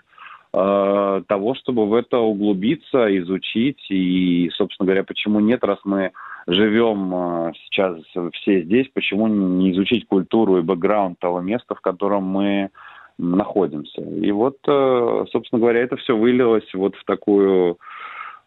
э, 0.54 1.22
того, 1.28 1.54
чтобы 1.54 1.86
в 1.86 1.92
это 1.92 2.16
углубиться, 2.16 3.14
изучить, 3.18 3.84
и, 3.90 4.50
собственно 4.54 4.86
говоря, 4.86 5.04
почему 5.04 5.38
нет, 5.38 5.62
раз 5.62 5.78
мы 5.84 6.12
живем 6.46 7.12
э, 7.14 7.52
сейчас 7.66 7.98
все 8.36 8.62
здесь, 8.62 8.88
почему 8.94 9.26
не 9.26 9.72
изучить 9.72 10.06
культуру 10.06 10.56
и 10.56 10.62
бэкграунд 10.62 11.18
того 11.18 11.42
места, 11.42 11.74
в 11.74 11.82
котором 11.82 12.24
мы 12.24 12.70
находимся. 13.18 14.00
И 14.00 14.30
вот, 14.30 14.56
э, 14.66 15.24
собственно 15.30 15.60
говоря, 15.60 15.80
это 15.80 15.96
все 15.96 16.16
вылилось 16.16 16.72
вот 16.72 16.96
в 16.96 17.04
такую 17.04 17.76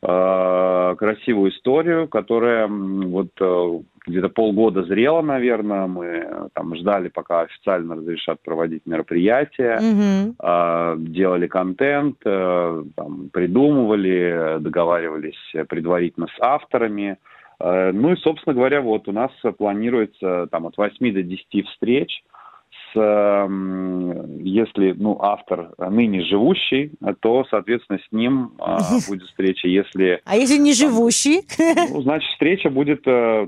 красивую 0.01 1.51
историю, 1.51 2.07
которая 2.07 2.67
вот 2.67 3.29
э, 3.39 3.79
где-то 4.07 4.29
полгода 4.29 4.83
зрела, 4.83 5.21
наверное. 5.21 5.85
Мы 5.85 6.05
э, 6.05 6.47
там 6.53 6.75
ждали, 6.75 7.09
пока 7.09 7.41
официально 7.41 7.95
разрешат 7.95 8.41
проводить 8.41 8.87
мероприятия, 8.87 9.77
mm-hmm. 9.79 10.97
делали 11.05 11.45
контент, 11.45 12.17
там, 12.19 13.29
придумывали, 13.31 14.57
договаривались 14.59 15.53
предварительно 15.69 16.27
с 16.27 16.41
авторами. 16.41 17.17
Ну 17.59 18.13
и, 18.13 18.15
собственно 18.15 18.55
говоря, 18.55 18.81
вот 18.81 19.07
у 19.07 19.11
нас 19.11 19.31
планируется 19.59 20.47
там 20.49 20.65
от 20.65 20.77
8 20.77 21.13
до 21.13 21.21
10 21.21 21.67
встреч 21.67 22.23
если 22.93 24.93
ну, 24.97 25.17
автор 25.21 25.71
ныне 25.77 26.23
живущий, 26.23 26.91
то, 27.21 27.45
соответственно, 27.49 27.99
с 27.99 28.11
ним 28.11 28.51
а, 28.59 28.79
будет 29.07 29.23
встреча. 29.23 29.67
Если, 29.67 30.21
а 30.25 30.35
если 30.35 30.57
не 30.57 30.73
живущий? 30.73 31.41
Ну, 31.91 32.01
значит, 32.01 32.29
встреча 32.31 32.69
будет 32.69 33.01
э, 33.05 33.47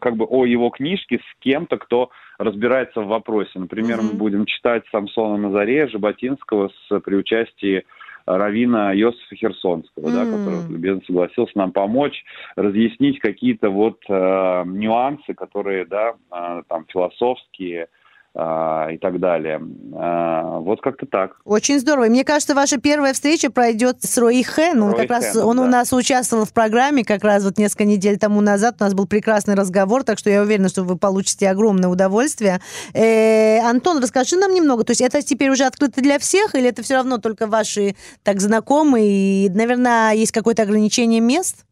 как 0.00 0.16
бы 0.16 0.24
о 0.24 0.44
его 0.44 0.70
книжке 0.70 1.18
с 1.18 1.40
кем-то, 1.40 1.78
кто 1.78 2.10
разбирается 2.38 3.00
в 3.00 3.06
вопросе. 3.06 3.58
Например, 3.58 4.00
мы 4.02 4.14
будем 4.14 4.46
читать 4.46 4.84
Самсона 4.90 5.36
Назарея 5.36 5.88
Жаботинского 5.88 6.70
с, 6.88 7.00
при 7.00 7.16
участии 7.16 7.84
Равина 8.26 8.92
Йосифа 8.92 9.34
Херсонского, 9.34 10.08
mm. 10.08 10.12
да, 10.12 10.24
который 10.24 10.72
любезно 10.72 11.02
согласился 11.06 11.52
нам 11.56 11.72
помочь 11.72 12.24
разъяснить 12.56 13.18
какие-то 13.18 13.70
вот 13.70 13.98
э, 14.08 14.62
нюансы, 14.66 15.34
которые, 15.34 15.86
да, 15.86 16.14
э, 16.30 16.62
там 16.68 16.86
философские, 16.88 17.88
и 18.34 18.98
так 18.98 19.20
далее. 19.20 19.60
А, 19.94 20.58
вот 20.60 20.80
как-то 20.80 21.04
так. 21.04 21.36
Очень 21.44 21.78
здорово. 21.78 22.06
мне 22.06 22.24
кажется, 22.24 22.54
ваша 22.54 22.80
первая 22.80 23.12
встреча 23.12 23.50
пройдет 23.50 24.02
с 24.02 24.16
Рой 24.16 24.42
Хэн. 24.42 24.82
Он 24.82 24.92
Рой 24.92 25.02
как 25.02 25.10
раз 25.10 25.36
он 25.36 25.58
да. 25.58 25.62
у 25.62 25.66
нас 25.66 25.92
участвовал 25.92 26.46
в 26.46 26.52
программе 26.54 27.04
как 27.04 27.24
раз 27.24 27.44
вот 27.44 27.58
несколько 27.58 27.84
недель 27.84 28.18
тому 28.18 28.40
назад. 28.40 28.76
У 28.80 28.84
нас 28.84 28.94
был 28.94 29.06
прекрасный 29.06 29.54
разговор, 29.54 30.02
так 30.02 30.18
что 30.18 30.30
я 30.30 30.40
уверена, 30.40 30.70
что 30.70 30.82
вы 30.82 30.96
получите 30.96 31.50
огромное 31.50 31.90
удовольствие. 31.90 32.60
Э, 32.94 33.58
Антон, 33.68 33.98
расскажи 34.02 34.36
нам 34.36 34.54
немного. 34.54 34.84
То 34.84 34.92
есть 34.92 35.02
это 35.02 35.20
теперь 35.20 35.50
уже 35.50 35.64
открыто 35.64 36.00
для 36.00 36.18
всех 36.18 36.54
или 36.54 36.68
это 36.68 36.82
все 36.82 36.94
равно 36.94 37.18
только 37.18 37.46
ваши 37.46 37.96
так 38.22 38.40
знакомые? 38.40 39.46
И, 39.46 39.50
наверное, 39.50 40.12
есть 40.12 40.32
какое-то 40.32 40.62
ограничение 40.62 41.20
мест? 41.20 41.66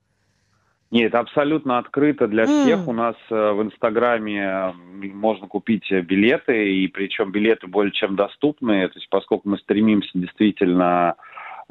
Нет, 0.91 1.15
абсолютно 1.15 1.79
открыто 1.79 2.27
для 2.27 2.45
mm. 2.45 2.63
всех. 2.63 2.89
У 2.89 2.93
нас 2.93 3.15
э, 3.31 3.53
в 3.53 3.63
Инстаграме 3.63 4.75
можно 5.15 5.47
купить 5.47 5.89
билеты, 5.91 6.75
и 6.75 6.89
причем 6.89 7.31
билеты 7.31 7.69
более 7.69 7.93
чем 7.93 8.17
доступные. 8.17 8.89
То 8.89 8.99
есть 8.99 9.09
поскольку 9.09 9.49
мы 9.49 9.59
стремимся 9.59 10.11
действительно, 10.15 11.15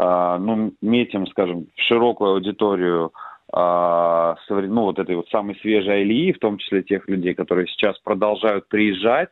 э, 0.02 0.38
ну, 0.40 0.74
метим, 0.82 1.28
скажем, 1.28 1.68
в 1.76 1.82
широкую 1.82 2.32
аудиторию 2.32 3.12
э, 3.54 4.36
ну, 4.50 4.82
вот 4.84 5.00
этой 5.00 5.18
вот 5.18 5.28
самой 5.30 5.56
свежей 5.62 6.02
Алии, 6.02 6.32
в 6.32 6.40
том 6.40 6.58
числе 6.58 6.82
тех 6.84 7.08
людей, 7.10 7.34
которые 7.34 7.68
сейчас 7.68 8.00
продолжают 8.00 8.70
приезжать, 8.70 9.30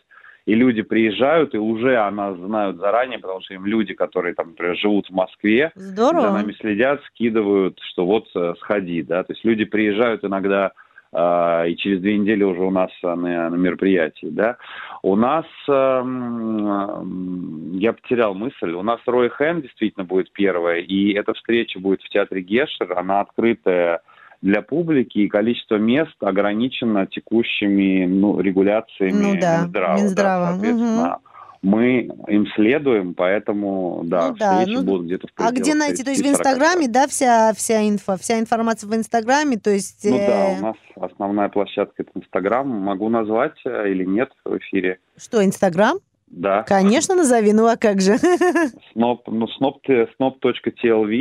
и 0.48 0.56
люди 0.56 0.82
приезжают, 0.82 1.54
и 1.54 1.58
уже 1.58 1.98
о 1.98 2.10
нас 2.10 2.38
знают 2.38 2.78
заранее, 2.78 3.20
потому 3.20 3.42
что 3.42 3.54
им 3.54 3.66
люди, 3.66 3.94
которые 3.94 4.34
там, 4.34 4.52
например, 4.52 4.78
живут 4.78 5.08
в 5.08 5.14
Москве, 5.14 5.74
Здорово. 5.76 6.22
за 6.22 6.32
нами 6.32 6.54
следят, 6.54 7.04
скидывают, 7.08 7.78
что 7.92 8.06
вот 8.06 8.28
э, 8.34 8.54
сходи, 8.62 9.04
да, 9.04 9.24
то 9.24 9.34
есть 9.34 9.44
люди 9.46 9.66
приезжают 9.66 10.24
иногда 10.24 10.72
Uh, 11.14 11.70
и 11.70 11.78
через 11.78 12.02
две 12.02 12.18
недели 12.18 12.44
уже 12.44 12.60
у 12.60 12.70
нас 12.70 12.92
на, 13.02 13.16
на 13.16 13.56
мероприятии, 13.56 14.28
да. 14.30 14.58
У 15.02 15.16
нас, 15.16 15.46
uh, 15.70 17.80
я 17.80 17.94
потерял 17.94 18.34
мысль, 18.34 18.72
у 18.72 18.84
нас 18.84 19.00
Рой 19.06 19.30
Хэн 19.30 19.62
действительно 19.62 20.04
будет 20.04 20.34
первая, 20.34 20.82
и 20.82 21.14
эта 21.14 21.34
встреча 21.34 21.80
будет 21.80 22.02
в 22.02 22.10
театре 22.10 22.42
Гешер, 22.42 22.92
она 22.92 23.22
открытая 23.22 24.02
для 24.42 24.62
публики, 24.62 25.20
и 25.20 25.28
количество 25.28 25.76
мест 25.76 26.16
ограничено 26.22 27.08
текущими 27.08 28.06
ну, 28.06 28.40
регуляциями 28.40 29.34
ну, 29.34 29.40
да, 29.40 29.62
Минздрава. 29.62 29.98
Минздрава. 29.98 30.46
Да, 30.46 30.52
соответственно, 30.54 31.16
угу. 31.16 31.28
Мы 31.62 32.10
им 32.28 32.48
следуем, 32.56 33.14
поэтому, 33.14 34.02
да, 34.06 34.30
ну, 34.30 34.36
да. 34.36 34.60
встречи 34.60 34.78
ну, 34.78 34.84
будут 34.84 35.06
где-то 35.08 35.28
в 35.28 35.32
А 35.38 35.52
где 35.52 35.74
найти? 35.74 36.04
То 36.04 36.12
есть 36.12 36.24
в 36.24 36.30
Инстаграме, 36.30 36.88
да, 36.88 37.08
вся, 37.08 37.52
вся 37.56 37.88
инфа, 37.88 38.16
вся 38.18 38.40
информация 38.40 38.88
в 38.88 38.96
Инстаграме, 38.96 39.58
то 39.58 39.72
есть... 39.72 40.06
Ну 40.06 40.18
э... 40.18 40.28
да, 40.28 40.56
у 40.60 40.62
нас 40.62 40.76
основная 40.96 41.50
площадка 41.50 42.04
это 42.04 42.12
Инстаграм. 42.16 42.68
Могу 42.68 43.10
назвать 43.10 43.58
э, 43.66 43.90
или 43.90 44.06
нет 44.06 44.30
в 44.46 44.58
эфире? 44.58 45.00
Что, 45.18 45.44
Инстаграм? 45.44 45.98
Да. 46.28 46.64
Конечно, 46.64 47.16
назови, 47.16 47.54
ну 47.54 47.68
а 47.68 47.78
как 47.78 48.02
же? 48.02 48.12
Snob, 48.96 49.20
ну, 49.28 49.48
snob.tlv, 49.60 51.12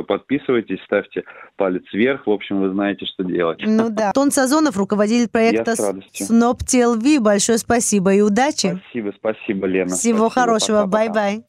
э, 0.00 0.02
подписывайтесь, 0.04 0.78
ставьте 0.84 1.24
палец 1.56 1.82
вверх, 1.92 2.26
в 2.26 2.30
общем, 2.30 2.60
вы 2.60 2.70
знаете, 2.72 3.04
что 3.04 3.24
делать. 3.24 3.58
Ну 3.62 3.88
да. 3.90 4.12
Тон 4.12 4.30
Сазонов, 4.30 4.76
руководитель 4.76 5.28
проекта 5.28 5.72
Snob.tlv, 5.72 7.20
большое 7.20 7.58
спасибо 7.58 8.14
и 8.14 8.20
удачи. 8.20 8.80
Спасибо, 8.80 9.12
спасибо, 9.18 9.66
Лена. 9.66 9.94
Всего 9.94 10.30
спасибо, 10.30 10.30
хорошего, 10.30 10.86
bye-bye. 10.86 11.44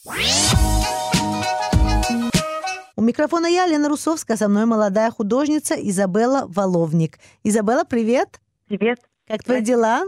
У 2.98 3.02
микрофона 3.02 3.46
я, 3.46 3.68
Лена 3.68 3.88
Русовская, 3.88 4.36
со 4.36 4.48
мной 4.48 4.66
молодая 4.66 5.12
художница 5.12 5.76
Изабелла 5.76 6.46
Воловник. 6.48 7.20
Изабелла, 7.44 7.84
привет. 7.84 8.40
Привет. 8.68 9.00
Как 9.28 9.44
твои 9.44 9.62
дела? 9.62 10.04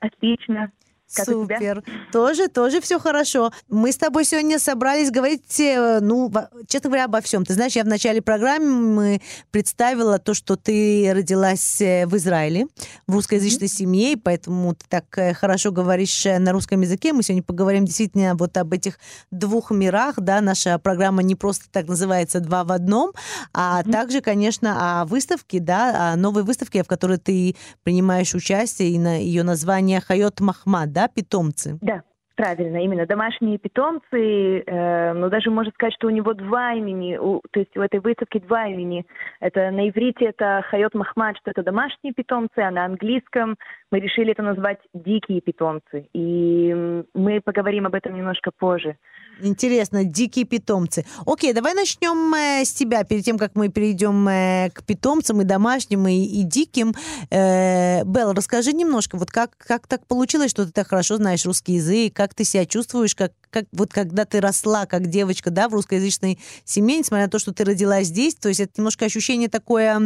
Отлично. 0.00 0.72
Как 1.14 1.26
Супер. 1.26 1.82
Тоже, 2.10 2.48
тоже 2.48 2.80
все 2.80 2.98
хорошо. 2.98 3.52
Мы 3.68 3.92
с 3.92 3.96
тобой 3.96 4.24
сегодня 4.24 4.58
собрались 4.58 5.10
говорить, 5.10 5.60
э, 5.60 6.00
ну, 6.00 6.32
честно 6.68 6.88
говоря, 6.88 7.04
обо 7.04 7.20
всем. 7.20 7.44
Ты 7.44 7.54
знаешь, 7.54 7.72
я 7.72 7.84
в 7.84 7.86
начале 7.86 8.22
программы 8.22 9.20
представила 9.50 10.18
то, 10.18 10.32
что 10.32 10.56
ты 10.56 11.12
родилась 11.14 11.80
э, 11.80 12.06
в 12.06 12.16
Израиле, 12.16 12.66
в 13.06 13.14
русскоязычной 13.14 13.66
mm-hmm. 13.66 13.70
семье, 13.70 14.12
и 14.12 14.16
поэтому 14.16 14.74
ты 14.74 14.86
так 14.88 15.04
э, 15.18 15.34
хорошо 15.34 15.70
говоришь 15.70 16.24
на 16.24 16.52
русском 16.52 16.80
языке. 16.80 17.12
Мы 17.12 17.22
сегодня 17.22 17.42
поговорим 17.42 17.84
действительно 17.84 18.34
вот 18.34 18.56
об 18.56 18.72
этих 18.72 18.98
двух 19.30 19.70
мирах, 19.70 20.14
да, 20.18 20.40
наша 20.40 20.78
программа 20.78 21.22
не 21.22 21.34
просто 21.34 21.66
так 21.70 21.88
называется 21.88 22.40
«Два 22.40 22.64
в 22.64 22.72
одном», 22.72 23.12
а 23.52 23.82
mm-hmm. 23.82 23.92
также, 23.92 24.20
конечно, 24.22 25.00
о 25.00 25.04
выставке, 25.04 25.60
да, 25.60 26.12
о 26.12 26.16
новой 26.16 26.42
выставке, 26.42 26.82
в 26.82 26.86
которой 26.86 27.18
ты 27.18 27.54
принимаешь 27.82 28.34
участие, 28.34 28.90
и 28.90 28.98
на 28.98 29.20
ее 29.20 29.42
название 29.42 30.00
«Хайот 30.00 30.40
Махмад», 30.40 30.92
да, 30.92 31.01
да, 31.02 31.08
питомцы? 31.08 31.78
Да. 31.80 32.02
Правильно, 32.34 32.78
именно 32.78 33.06
домашние 33.06 33.58
питомцы, 33.58 34.62
э, 34.66 35.12
ну 35.12 35.28
даже 35.28 35.50
можно 35.50 35.70
сказать, 35.72 35.94
что 35.94 36.06
у 36.06 36.10
него 36.10 36.32
два 36.32 36.72
имени, 36.72 37.16
у, 37.16 37.40
то 37.50 37.60
есть 37.60 37.76
у 37.76 37.82
этой 37.82 38.00
выставки 38.00 38.38
два 38.38 38.66
имени. 38.66 39.04
Это 39.40 39.70
на 39.70 39.88
иврите 39.88 40.26
это 40.26 40.64
Хайот 40.70 40.94
Махмад, 40.94 41.36
что 41.38 41.50
это 41.50 41.62
домашние 41.62 42.14
питомцы, 42.14 42.58
а 42.58 42.70
на 42.70 42.86
английском 42.86 43.56
мы 43.90 44.00
решили 44.00 44.32
это 44.32 44.42
назвать 44.42 44.78
дикие 44.94 45.42
питомцы. 45.42 46.08
И 46.14 46.74
мы 47.14 47.40
поговорим 47.42 47.86
об 47.86 47.94
этом 47.94 48.14
немножко 48.14 48.50
позже. 48.50 48.96
Интересно, 49.40 50.04
дикие 50.04 50.44
питомцы. 50.44 51.04
Окей, 51.26 51.52
давай 51.52 51.74
начнем 51.74 52.34
э, 52.34 52.64
с 52.64 52.72
тебя, 52.72 53.02
перед 53.02 53.24
тем, 53.24 53.38
как 53.38 53.54
мы 53.54 53.68
перейдем 53.68 54.28
э, 54.28 54.70
к 54.72 54.84
питомцам 54.84 55.40
и 55.40 55.44
домашним, 55.44 56.06
и, 56.06 56.24
и 56.24 56.42
диким. 56.44 56.94
Э, 57.30 58.04
Белл, 58.04 58.32
расскажи 58.34 58.72
немножко, 58.72 59.16
вот 59.16 59.30
как, 59.30 59.56
как 59.56 59.86
так 59.86 60.06
получилось, 60.06 60.50
что 60.50 60.66
ты 60.66 60.72
так 60.72 60.88
хорошо 60.88 61.16
знаешь 61.16 61.44
русский 61.44 61.74
язык, 61.74 62.14
как 62.22 62.34
ты 62.34 62.44
себя 62.44 62.66
чувствуешь, 62.66 63.14
как, 63.14 63.32
как 63.50 63.64
вот 63.72 63.92
когда 63.92 64.24
ты 64.24 64.40
росла 64.40 64.86
как 64.86 65.02
девочка, 65.02 65.50
да, 65.50 65.68
в 65.68 65.74
русскоязычной 65.74 66.38
семье, 66.64 66.98
несмотря 66.98 67.26
на 67.26 67.30
то, 67.30 67.38
что 67.38 67.52
ты 67.52 67.64
родилась 67.64 68.06
здесь, 68.06 68.34
то 68.34 68.48
есть 68.48 68.60
это 68.60 68.72
немножко 68.78 69.04
ощущение 69.04 69.48
такое 69.48 69.96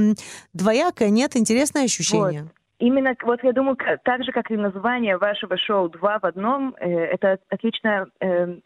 двоякое, 0.52 1.10
нет? 1.10 1.36
Интересное 1.36 1.84
ощущение? 1.84 2.42
Вот. 2.42 2.52
Именно, 2.78 3.14
вот 3.22 3.42
я 3.42 3.52
думаю, 3.52 3.78
так 4.04 4.24
же, 4.24 4.32
как 4.32 4.50
и 4.50 4.56
название 4.56 5.16
вашего 5.16 5.56
шоу 5.56 5.88
«Два 5.88 6.18
в 6.18 6.24
одном», 6.24 6.74
э, 6.78 6.90
это 6.90 7.38
отлично 7.48 8.06
э, 8.20 8.56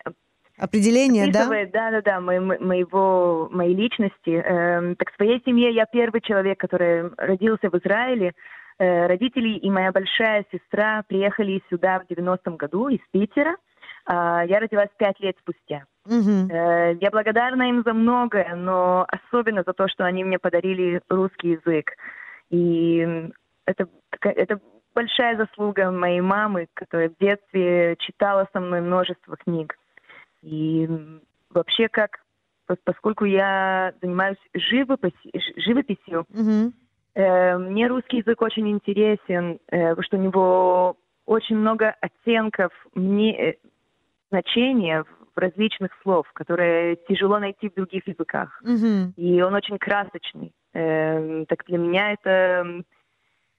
Определение, 0.60 1.32
да? 1.32 1.48
Да, 1.48 1.90
да, 1.90 2.02
да, 2.02 2.20
моего, 2.20 3.48
моей 3.50 3.74
личности. 3.74 4.30
Эм, 4.30 4.94
так 4.94 5.10
в 5.10 5.16
своей 5.16 5.40
семье 5.46 5.72
я 5.74 5.86
первый 5.86 6.20
человек, 6.20 6.60
который 6.60 7.08
родился 7.16 7.70
в 7.70 7.78
Израиле. 7.78 8.34
Э, 8.80 9.06
родители 9.08 9.58
и 9.58 9.70
моя 9.70 9.92
большая 9.92 10.46
сестра 10.50 11.02
приехали 11.06 11.62
сюда 11.68 12.00
в 12.00 12.10
90-м 12.10 12.56
году 12.56 12.88
из 12.88 13.00
Питера. 13.10 13.56
Э, 14.08 14.40
я 14.46 14.58
родилась 14.58 14.88
пять 14.96 15.20
лет 15.20 15.36
спустя. 15.38 15.84
Э, 16.50 16.94
я 16.98 17.10
благодарна 17.10 17.68
им 17.68 17.82
за 17.84 17.92
многое, 17.92 18.54
но 18.56 19.06
особенно 19.06 19.64
за 19.66 19.74
то, 19.74 19.86
что 19.86 20.06
они 20.06 20.24
мне 20.24 20.38
подарили 20.38 21.02
русский 21.10 21.58
язык. 21.62 21.92
И 22.48 23.30
это, 23.66 23.86
это 24.22 24.58
большая 24.94 25.36
заслуга 25.36 25.90
моей 25.90 26.22
мамы, 26.22 26.66
которая 26.72 27.10
в 27.10 27.18
детстве 27.18 27.96
читала 27.98 28.48
со 28.54 28.60
мной 28.60 28.80
множество 28.80 29.36
книг. 29.36 29.76
И 30.40 30.88
вообще 31.50 31.88
как, 31.88 32.20
поскольку 32.84 33.26
я 33.26 33.92
занимаюсь 34.00 34.38
живописью, 34.54 35.32
живописью 35.58 36.24
mm-hmm. 36.32 36.72
Э, 37.14 37.58
мне 37.58 37.86
русский 37.86 38.18
язык 38.18 38.42
очень 38.42 38.68
интересен, 38.70 39.58
э, 39.68 39.90
потому 39.90 40.02
что 40.02 40.16
у 40.16 40.20
него 40.20 40.96
очень 41.26 41.56
много 41.56 41.94
оттенков, 42.00 42.72
мне, 42.94 43.50
э, 43.50 43.56
значения 44.30 45.04
в 45.34 45.38
различных 45.38 45.90
слов, 46.02 46.30
которые 46.32 46.96
тяжело 47.08 47.38
найти 47.38 47.68
в 47.68 47.74
других 47.74 48.06
языках. 48.06 48.60
Mm-hmm. 48.64 49.14
И 49.16 49.42
он 49.42 49.54
очень 49.54 49.78
красочный. 49.78 50.52
Э, 50.72 51.44
так 51.46 51.64
для 51.66 51.78
меня 51.78 52.12
это 52.12 52.82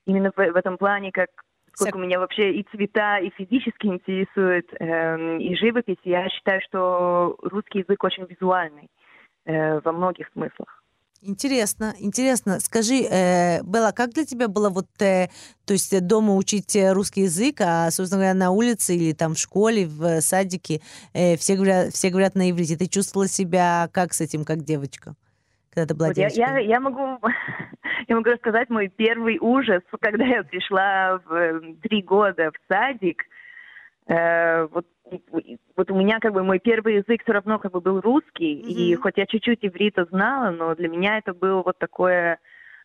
именно 0.06 0.32
в, 0.32 0.38
в 0.38 0.56
этом 0.56 0.78
плане 0.78 1.12
как 1.12 1.30
сколько 1.74 1.98
меня 1.98 2.20
вообще 2.20 2.54
и 2.54 2.64
цвета, 2.72 3.18
и 3.20 3.30
физически 3.32 3.88
интересует, 3.88 4.70
э, 4.80 5.38
и 5.40 5.56
живопись, 5.56 5.98
я 6.04 6.30
считаю, 6.30 6.62
что 6.62 7.38
русский 7.42 7.80
язык 7.80 8.04
очень 8.04 8.26
визуальный 8.26 8.90
э, 9.46 9.80
во 9.80 9.92
многих 9.92 10.30
смыслах. 10.34 10.81
Интересно, 11.22 11.94
интересно. 12.00 12.60
Скажи, 12.60 13.04
э, 13.04 13.62
Белла, 13.64 13.92
как 13.92 14.10
для 14.12 14.26
тебя 14.26 14.48
было 14.48 14.70
вот, 14.70 14.88
э, 15.00 15.28
то 15.68 15.74
есть 15.74 16.08
дома 16.08 16.36
учить 16.36 16.76
русский 16.76 17.22
язык, 17.22 17.62
а, 17.62 17.92
собственно 17.92 18.22
говоря, 18.22 18.34
на 18.34 18.52
улице 18.52 18.96
или 18.96 19.14
там 19.14 19.36
в 19.36 19.38
школе, 19.38 19.86
в 19.86 20.22
садике 20.22 20.82
э, 21.14 21.38
все, 21.38 21.56
говорят, 21.56 21.94
все 21.94 22.10
говорят 22.10 22.34
на 22.36 22.50
иврите. 22.50 22.76
Ты 22.76 22.88
чувствовала 22.88 23.28
себя 23.28 23.88
как 23.94 24.14
с 24.14 24.22
этим, 24.22 24.44
как 24.46 24.64
девочка? 24.64 25.16
когда 25.72 25.88
ты 25.88 25.96
была 25.96 26.08
вот 26.10 26.16
девочкой? 26.16 26.40
Я, 26.40 26.58
я, 26.58 26.60
я, 26.60 26.80
могу, 26.80 27.02
я 28.08 28.16
могу 28.16 28.30
рассказать 28.30 28.70
мой 28.70 28.90
первый 28.90 29.38
ужас, 29.40 29.82
когда 30.02 30.26
я 30.26 30.44
пришла 30.44 31.20
в 31.26 31.76
три 31.82 32.02
года 32.02 32.52
в 32.52 32.74
садик. 32.74 33.24
Э, 34.08 34.66
вот, 34.68 34.86
вот 35.76 35.92
у 35.92 35.96
меня 35.96 36.20
как 36.20 36.34
бы 36.34 36.44
мой 36.44 36.60
первый 36.60 36.96
язык 36.96 37.24
все 37.24 37.34
равно 37.34 37.60
как 37.60 37.72
бы 37.72 37.82
был 37.82 38.00
русский, 38.02 38.56
mm-hmm. 38.56 38.72
и 38.72 38.96
хоть 38.96 39.18
я 39.18 39.26
чуть-чуть 39.26 39.60
иврита 39.64 40.06
знала, 40.06 40.52
но 40.52 40.76
для 40.76 40.88
меня 40.88 41.18
это 41.18 41.34
был 41.34 41.64
вот 41.64 41.78
такое 41.78 42.40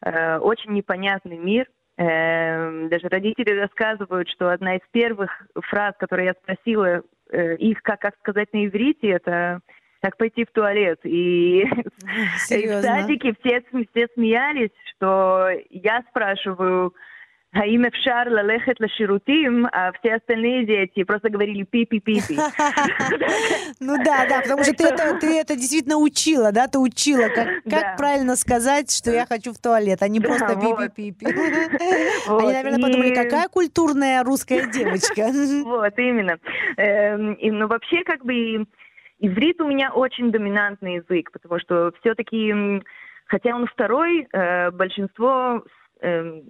э, 0.05 0.39
очень 0.39 0.73
непонятный 0.73 1.39
мир. 1.39 1.69
Э, 1.99 2.89
даже 2.89 3.09
родители 3.09 3.51
рассказывают, 3.59 4.29
что 4.29 4.51
одна 4.51 4.77
из 4.77 4.83
первых 4.91 5.31
фраз, 5.55 5.95
которые 5.99 6.27
я 6.27 6.35
спросила 6.35 7.03
э, 7.31 7.57
их, 7.57 7.83
как, 7.83 8.01
как 8.01 8.17
сказать 8.19 8.53
на 8.53 8.67
иврите, 8.67 9.09
это 9.09 9.61
как 10.01 10.17
пойти 10.19 10.45
в 10.45 10.53
туалет. 10.53 11.01
И, 11.05 11.61
и 11.63 12.67
в 12.67 12.83
садике 12.83 13.35
все, 13.41 13.63
все 13.91 14.09
смеялись, 14.15 14.71
что 14.95 15.49
я 15.71 16.03
спрашиваю, 16.11 16.95
האם 17.56 17.86
אפשר 17.86 18.24
ללכת 18.26 18.80
לשירותים, 18.80 19.66
а 19.74 19.92
все 20.00 20.16
остальные 20.16 20.66
дети 20.66 21.04
просто 21.04 21.30
говорили 21.30 21.64
пи-пи-пи-пи. 21.64 22.38
Ну 23.82 23.98
да, 24.06 24.26
да, 24.30 24.42
потому 24.42 24.64
что 24.64 24.74
ты 24.74 24.86
это, 24.86 25.20
ты 25.20 25.38
это 25.38 25.56
действительно 25.56 25.98
учила, 25.98 26.54
да, 26.54 26.68
ты 26.68 26.80
учила, 26.80 27.28
как, 27.28 27.48
как 27.70 27.98
правильно 27.98 28.38
сказать, 28.38 28.90
что 28.90 29.12
я 29.12 29.26
хочу 29.26 29.52
в 29.52 29.58
туалет, 29.58 30.02
а 30.02 30.08
не 30.08 30.22
просто 30.22 30.56
пи-пи-пи-пи. 30.56 31.26
Они, 32.28 32.54
наверное, 32.54 32.80
подумали, 32.80 33.14
какая 33.14 33.50
культурная 33.50 34.24
русская 34.24 34.68
девочка. 34.68 35.28
Вот, 35.66 36.00
именно. 36.00 36.38
Эм, 36.78 37.38
ну, 37.42 37.68
вообще, 37.68 38.04
как 38.06 38.24
бы, 38.24 38.66
Иврит 39.20 39.60
у 39.62 39.68
меня 39.68 39.92
очень 39.92 40.32
доминантный 40.32 40.96
язык, 40.96 41.32
потому 41.32 41.60
что 41.60 41.92
все-таки, 42.00 42.54
хотя 43.26 43.56
он 43.56 43.68
второй, 43.68 44.28
э, 44.32 44.72
большинство 44.72 45.64
э, 46.01 46.41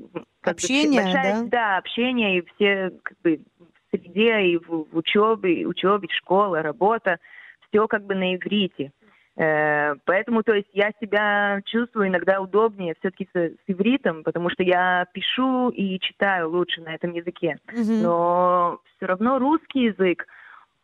общения, 0.43 0.99
бы, 0.99 1.05
большая, 1.05 1.43
да? 1.43 1.49
да, 1.49 1.77
общение 1.79 2.39
и 2.39 2.45
все 2.55 2.93
как 3.03 3.17
бы 3.23 3.41
в 3.63 3.97
среде 3.97 4.41
и 4.43 4.57
в, 4.59 4.87
в 4.91 4.97
учебе, 4.97 5.67
учебе, 5.67 6.09
школа, 6.11 6.63
работа, 6.63 7.19
все 7.69 7.87
как 7.87 8.05
бы 8.05 8.15
на 8.15 8.35
иврите. 8.35 8.93
Э, 9.37 9.95
поэтому, 10.07 10.43
то 10.43 10.55
есть, 10.55 10.69
я 10.73 10.93
себя 11.01 11.61
чувствую 11.67 12.09
иногда 12.09 12.41
удобнее 12.41 12.95
все-таки 13.01 13.29
с, 13.35 13.37
с 13.37 13.59
ивритом, 13.67 14.23
потому 14.23 14.49
что 14.51 14.63
я 14.63 15.07
пишу 15.13 15.69
и 15.69 15.99
читаю 16.01 16.51
лучше 16.51 16.81
на 16.81 16.95
этом 16.95 17.13
языке. 17.13 17.59
Mm-hmm. 17.69 18.03
Но 18.03 18.81
все 18.97 19.07
равно 19.07 19.39
русский 19.39 19.85
язык, 19.85 20.27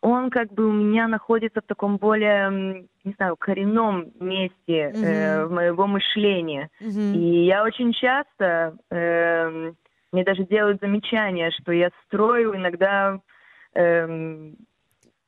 он 0.03 0.31
как 0.31 0.53
бы 0.53 0.67
у 0.67 0.73
меня 0.73 1.07
находится 1.07 1.61
в 1.61 1.67
таком 1.67 1.97
более, 1.97 2.87
не 3.05 3.13
знаю, 3.17 3.37
коренном 3.37 4.11
месте 4.19 4.53
mm-hmm. 4.69 5.05
э, 5.05 5.47
моего 5.47 5.87
мышления. 5.87 6.71
Mm-hmm. 6.81 7.15
И 7.15 7.45
я 7.47 7.63
очень 7.63 7.93
часто, 7.93 8.77
э, 8.91 9.73
мне 10.11 10.25
даже 10.25 10.45
делают 10.45 10.81
замечания, 10.81 11.51
что 11.53 11.73
я 11.73 11.91
строю 12.07 12.55
иногда... 12.57 13.21
Э, 13.75 14.51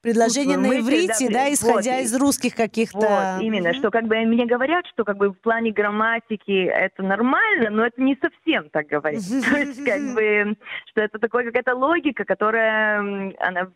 Предложение 0.02 0.58
на 0.58 0.66
иврите, 0.66 1.28
да, 1.28 1.44
да 1.44 1.52
исходя 1.54 1.94
вот, 1.94 2.02
из 2.02 2.14
русских 2.14 2.54
каких-то... 2.54 2.98
Вот, 2.98 3.42
именно, 3.42 3.68
mm-hmm. 3.68 3.78
что 3.78 3.90
как 3.90 4.06
бы 4.06 4.16
мне 4.16 4.44
говорят, 4.44 4.84
что 4.88 5.04
как 5.04 5.16
бы 5.16 5.30
в 5.30 5.40
плане 5.40 5.70
грамматики 5.70 6.66
это 6.66 7.02
нормально, 7.02 7.70
но 7.70 7.86
это 7.86 8.02
не 8.02 8.18
совсем 8.20 8.68
так 8.70 8.86
говорит. 8.88 9.20
То 9.50 9.56
есть 9.56 9.82
как 9.82 10.14
бы, 10.14 10.56
что 10.90 11.00
это 11.00 11.18
такая 11.18 11.44
какая-то 11.44 11.74
логика, 11.74 12.24
которая, 12.24 13.32
она 13.38 13.70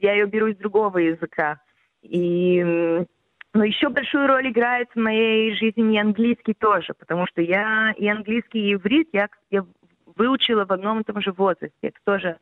я 0.00 0.12
ее 0.12 0.26
беру 0.26 0.46
из 0.48 0.56
другого 0.56 0.98
языка. 0.98 1.60
И 2.02 3.04
но 3.54 3.64
еще 3.64 3.88
большую 3.88 4.26
роль 4.26 4.50
играет 4.50 4.88
в 4.94 4.98
моей 5.00 5.54
жизни 5.56 5.96
и 5.96 6.00
английский 6.00 6.54
тоже, 6.54 6.94
потому 6.94 7.26
что 7.26 7.40
я 7.40 7.92
и 7.96 8.06
английский, 8.06 8.60
и 8.60 8.74
иврит 8.74 9.08
я, 9.12 9.28
я 9.50 9.64
выучила 10.16 10.64
в 10.64 10.72
одном 10.72 11.00
и 11.00 11.04
том 11.04 11.20
же 11.22 11.32
возрасте. 11.32 11.72
Это 11.80 11.98
тоже 12.04 12.36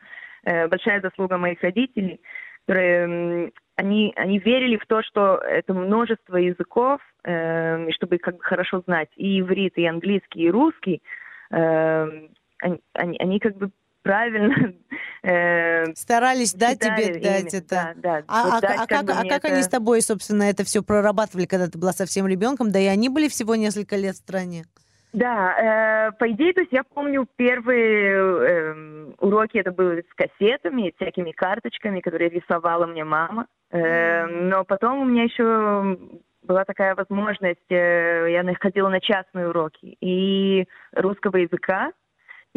э, 0.45 0.66
большая 0.66 1.01
заслуга 1.01 1.38
моих 1.38 1.62
родителей, 1.62 2.21
которые 2.66 3.47
э, 3.47 3.51
они, 3.77 4.12
они 4.16 4.38
верили 4.38 4.77
в 4.77 4.87
то, 4.87 5.03
что 5.03 5.37
это 5.37 5.75
множество 5.75 6.37
языков, 6.37 7.01
э, 7.25 7.90
чтобы 7.92 8.19
как 8.19 8.38
бы 8.38 8.42
хорошо 8.42 8.81
знать 8.87 9.11
и 9.16 9.40
иврит, 9.40 9.79
и 9.79 9.87
английский, 9.87 10.42
и 10.42 10.51
русский, 10.51 11.03
э, 11.51 12.29
они, 12.59 12.81
они, 12.95 13.19
они 13.19 13.38
как 13.38 13.57
бы 13.57 13.71
правильно. 14.07 14.75
Э, 15.23 15.92
Старались, 15.97 16.55
да, 16.55 16.77
тебе 16.77 17.19
дать 17.19 17.53
это? 17.53 17.95
Да, 17.97 18.21
да. 18.21 18.23
А, 18.29 18.45
вот 18.45 18.55
а, 18.55 18.61
дать, 18.61 18.79
а, 18.79 18.87
как, 18.87 19.11
а 19.11 19.23
как 19.25 19.45
это... 19.45 19.49
они 19.49 19.62
с 19.62 19.69
тобой, 19.69 20.01
собственно, 20.01 20.45
это 20.45 20.62
все 20.62 20.85
прорабатывали, 20.85 21.47
когда 21.47 21.66
ты 21.66 21.79
была 21.79 21.92
совсем 21.92 22.29
ребенком? 22.29 22.71
Да 22.71 22.79
и 22.79 22.87
они 22.87 23.09
были 23.09 23.27
всего 23.29 23.57
несколько 23.57 23.97
лет 23.97 24.14
в 24.14 24.19
стране. 24.19 24.66
Да, 25.12 26.09
э, 26.09 26.12
по 26.12 26.31
идее, 26.31 26.53
то 26.53 26.61
есть 26.61 26.73
я 26.73 26.85
помню 26.85 27.27
первые 27.37 28.12
э, 28.12 29.12
уроки, 29.19 29.57
это 29.59 29.73
были 29.73 30.03
с 30.03 30.14
кассетами, 30.14 30.92
всякими 30.97 31.33
карточками, 31.33 32.01
которые 32.01 32.31
рисовала 32.31 32.87
мне 32.87 33.03
мама. 33.03 33.47
Э, 33.71 34.27
но 34.27 34.64
потом 34.64 35.01
у 35.01 35.05
меня 35.07 35.25
еще 35.25 35.99
была 36.42 36.64
такая 36.64 36.95
возможность, 36.95 37.71
э, 37.71 38.27
я 38.31 38.45
ходила 38.61 38.88
на 38.88 39.01
частные 39.01 39.49
уроки 39.49 39.97
и 40.01 40.66
русского 40.92 41.38
языка, 41.38 41.92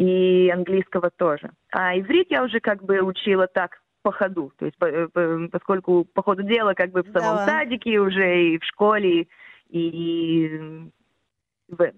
и 0.00 0.48
английского 0.48 1.10
тоже. 1.10 1.50
А 1.72 1.94
иврит 1.98 2.30
я 2.30 2.42
уже 2.42 2.60
как 2.60 2.82
бы 2.82 3.00
учила 3.02 3.46
так 3.46 3.82
по 4.02 4.12
ходу, 4.12 4.50
то 4.56 4.64
есть 4.64 4.78
поскольку 5.52 6.06
по 6.06 6.22
ходу 6.22 6.42
дела 6.42 6.72
как 6.72 6.90
бы 6.90 7.02
в 7.02 7.12
самом 7.12 7.36
да. 7.36 7.46
садике 7.46 8.00
уже 8.00 8.54
и 8.54 8.58
в 8.58 8.64
школе, 8.64 9.26
и 9.68 10.88
в, 11.68 11.92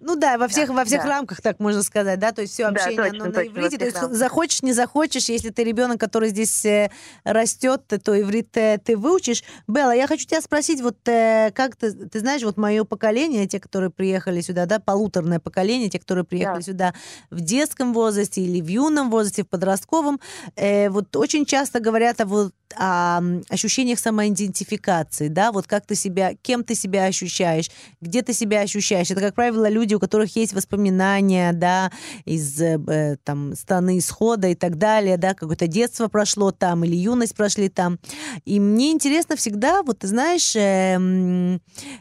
ну 0.00 0.16
да, 0.16 0.38
во 0.38 0.48
всех, 0.48 0.68
да, 0.68 0.74
во 0.74 0.84
всех 0.84 1.02
да. 1.02 1.08
рамках, 1.08 1.40
так 1.40 1.58
можно 1.60 1.82
сказать, 1.82 2.18
да, 2.18 2.32
то 2.32 2.42
есть 2.42 2.52
все 2.52 2.66
общение 2.66 2.96
да, 2.96 3.08
точно, 3.10 3.24
оно 3.24 3.34
на 3.34 3.46
иврите, 3.46 3.78
то 3.78 3.84
есть 3.84 3.96
рамках. 3.96 4.16
захочешь, 4.16 4.62
не 4.62 4.72
захочешь, 4.72 5.28
если 5.28 5.50
ты 5.50 5.64
ребенок, 5.64 6.00
который 6.00 6.30
здесь 6.30 6.64
э, 6.64 6.90
растет, 7.24 7.82
то 7.86 8.20
иврит 8.20 8.56
э, 8.56 8.78
ты 8.82 8.96
выучишь. 8.96 9.42
Белла, 9.66 9.92
я 9.92 10.06
хочу 10.06 10.26
тебя 10.26 10.40
спросить, 10.40 10.80
вот 10.80 10.96
э, 11.08 11.50
как 11.54 11.76
ты, 11.76 11.92
ты 11.92 12.20
знаешь, 12.20 12.42
вот 12.42 12.56
мое 12.56 12.84
поколение, 12.84 13.46
те, 13.46 13.60
которые 13.60 13.90
приехали 13.90 14.40
сюда, 14.40 14.66
да, 14.66 14.78
полуторное 14.78 15.40
поколение, 15.40 15.88
те, 15.88 15.98
которые 15.98 16.24
приехали 16.24 16.58
да. 16.58 16.62
сюда 16.62 16.94
в 17.30 17.40
детском 17.40 17.92
возрасте 17.92 18.40
или 18.40 18.60
в 18.60 18.68
юном 18.68 19.10
возрасте, 19.10 19.42
в 19.42 19.48
подростковом, 19.48 20.20
вот 20.56 21.16
очень 21.16 21.44
часто 21.44 21.80
говорят 21.80 22.20
о 22.20 22.26
вот 22.26 22.52
о 22.76 23.20
ощущениях 23.48 23.98
самоидентификации, 23.98 25.28
да, 25.28 25.52
вот 25.52 25.66
как 25.66 25.86
ты 25.86 25.94
себя, 25.94 26.34
кем 26.42 26.64
ты 26.64 26.74
себя 26.74 27.04
ощущаешь, 27.04 27.70
где 28.00 28.22
ты 28.22 28.32
себя 28.32 28.60
ощущаешь. 28.60 29.10
Это, 29.10 29.20
как 29.20 29.34
правило, 29.34 29.68
люди, 29.68 29.94
у 29.94 30.00
которых 30.00 30.34
есть 30.36 30.52
воспоминания, 30.52 31.52
да, 31.52 31.90
из 32.24 32.60
э, 32.60 33.16
там 33.24 33.54
страны 33.54 33.98
исхода 33.98 34.48
и 34.48 34.54
так 34.54 34.76
далее, 34.76 35.16
да, 35.16 35.34
какое-то 35.34 35.66
детство 35.66 36.08
прошло 36.08 36.50
там 36.50 36.84
или 36.84 36.96
юность 36.96 37.34
прошли 37.34 37.68
там. 37.68 37.98
И 38.44 38.60
мне 38.60 38.92
интересно 38.92 39.36
всегда, 39.36 39.82
вот 39.82 40.00
ты 40.00 40.08
знаешь, 40.08 40.54
э, 40.56 41.58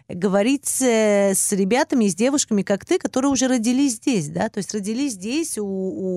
говорить 0.09 0.81
э, 0.81 1.33
с 1.33 1.51
ребятами, 1.51 2.07
с 2.07 2.15
девушками, 2.15 2.61
как 2.61 2.85
ты, 2.85 2.99
которые 2.99 3.31
уже 3.31 3.47
родились 3.47 3.95
здесь, 3.95 4.29
да, 4.29 4.49
то 4.49 4.57
есть 4.57 4.73
родились 4.73 5.13
здесь 5.13 5.57
у, 5.57 5.65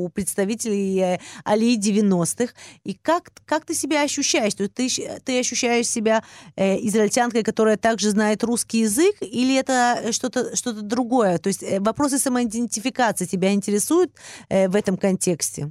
у 0.04 0.08
представителей 0.08 0.98
э, 0.98 1.18
Алии 1.44 1.78
90-х. 1.78 2.52
И 2.84 2.94
как, 2.94 3.30
как 3.44 3.64
ты 3.64 3.74
себя 3.74 4.02
ощущаешь? 4.02 4.39
Ощущаешь? 4.40 4.54
То 4.54 4.82
есть 4.82 4.96
ты, 4.96 5.20
ты 5.24 5.40
ощущаешь 5.40 5.86
себя 5.86 6.22
э, 6.56 6.76
израильтянкой, 6.86 7.42
которая 7.42 7.76
также 7.76 8.10
знает 8.10 8.42
русский 8.44 8.80
язык, 8.80 9.16
или 9.20 9.58
это 9.58 10.12
что-то 10.12 10.56
что 10.56 10.72
другое? 10.72 11.38
То 11.38 11.48
есть 11.48 11.62
э, 11.62 11.80
вопросы 11.80 12.18
самоидентификации 12.18 13.26
тебя 13.26 13.52
интересуют 13.52 14.10
э, 14.48 14.68
в 14.68 14.76
этом 14.76 14.96
контексте? 14.96 15.70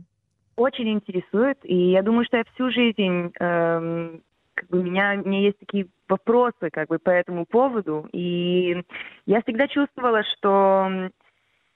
Очень 0.56 0.90
интересует, 0.94 1.58
и 1.64 1.92
я 1.92 2.04
думаю, 2.04 2.26
что 2.26 2.38
я 2.38 2.44
всю 2.54 2.70
жизнь 2.70 3.32
эм, 3.40 4.22
как 4.54 4.70
бы 4.70 4.84
меня, 4.84 5.22
у 5.24 5.28
меня 5.28 5.40
есть 5.40 5.58
такие 5.60 5.88
вопросы 6.10 6.70
как 6.72 6.90
бы 6.90 7.00
по 7.00 7.12
этому 7.12 7.46
поводу, 7.46 8.10
и 8.12 8.84
я 9.26 9.42
всегда 9.42 9.68
чувствовала, 9.68 10.22
что 10.24 11.10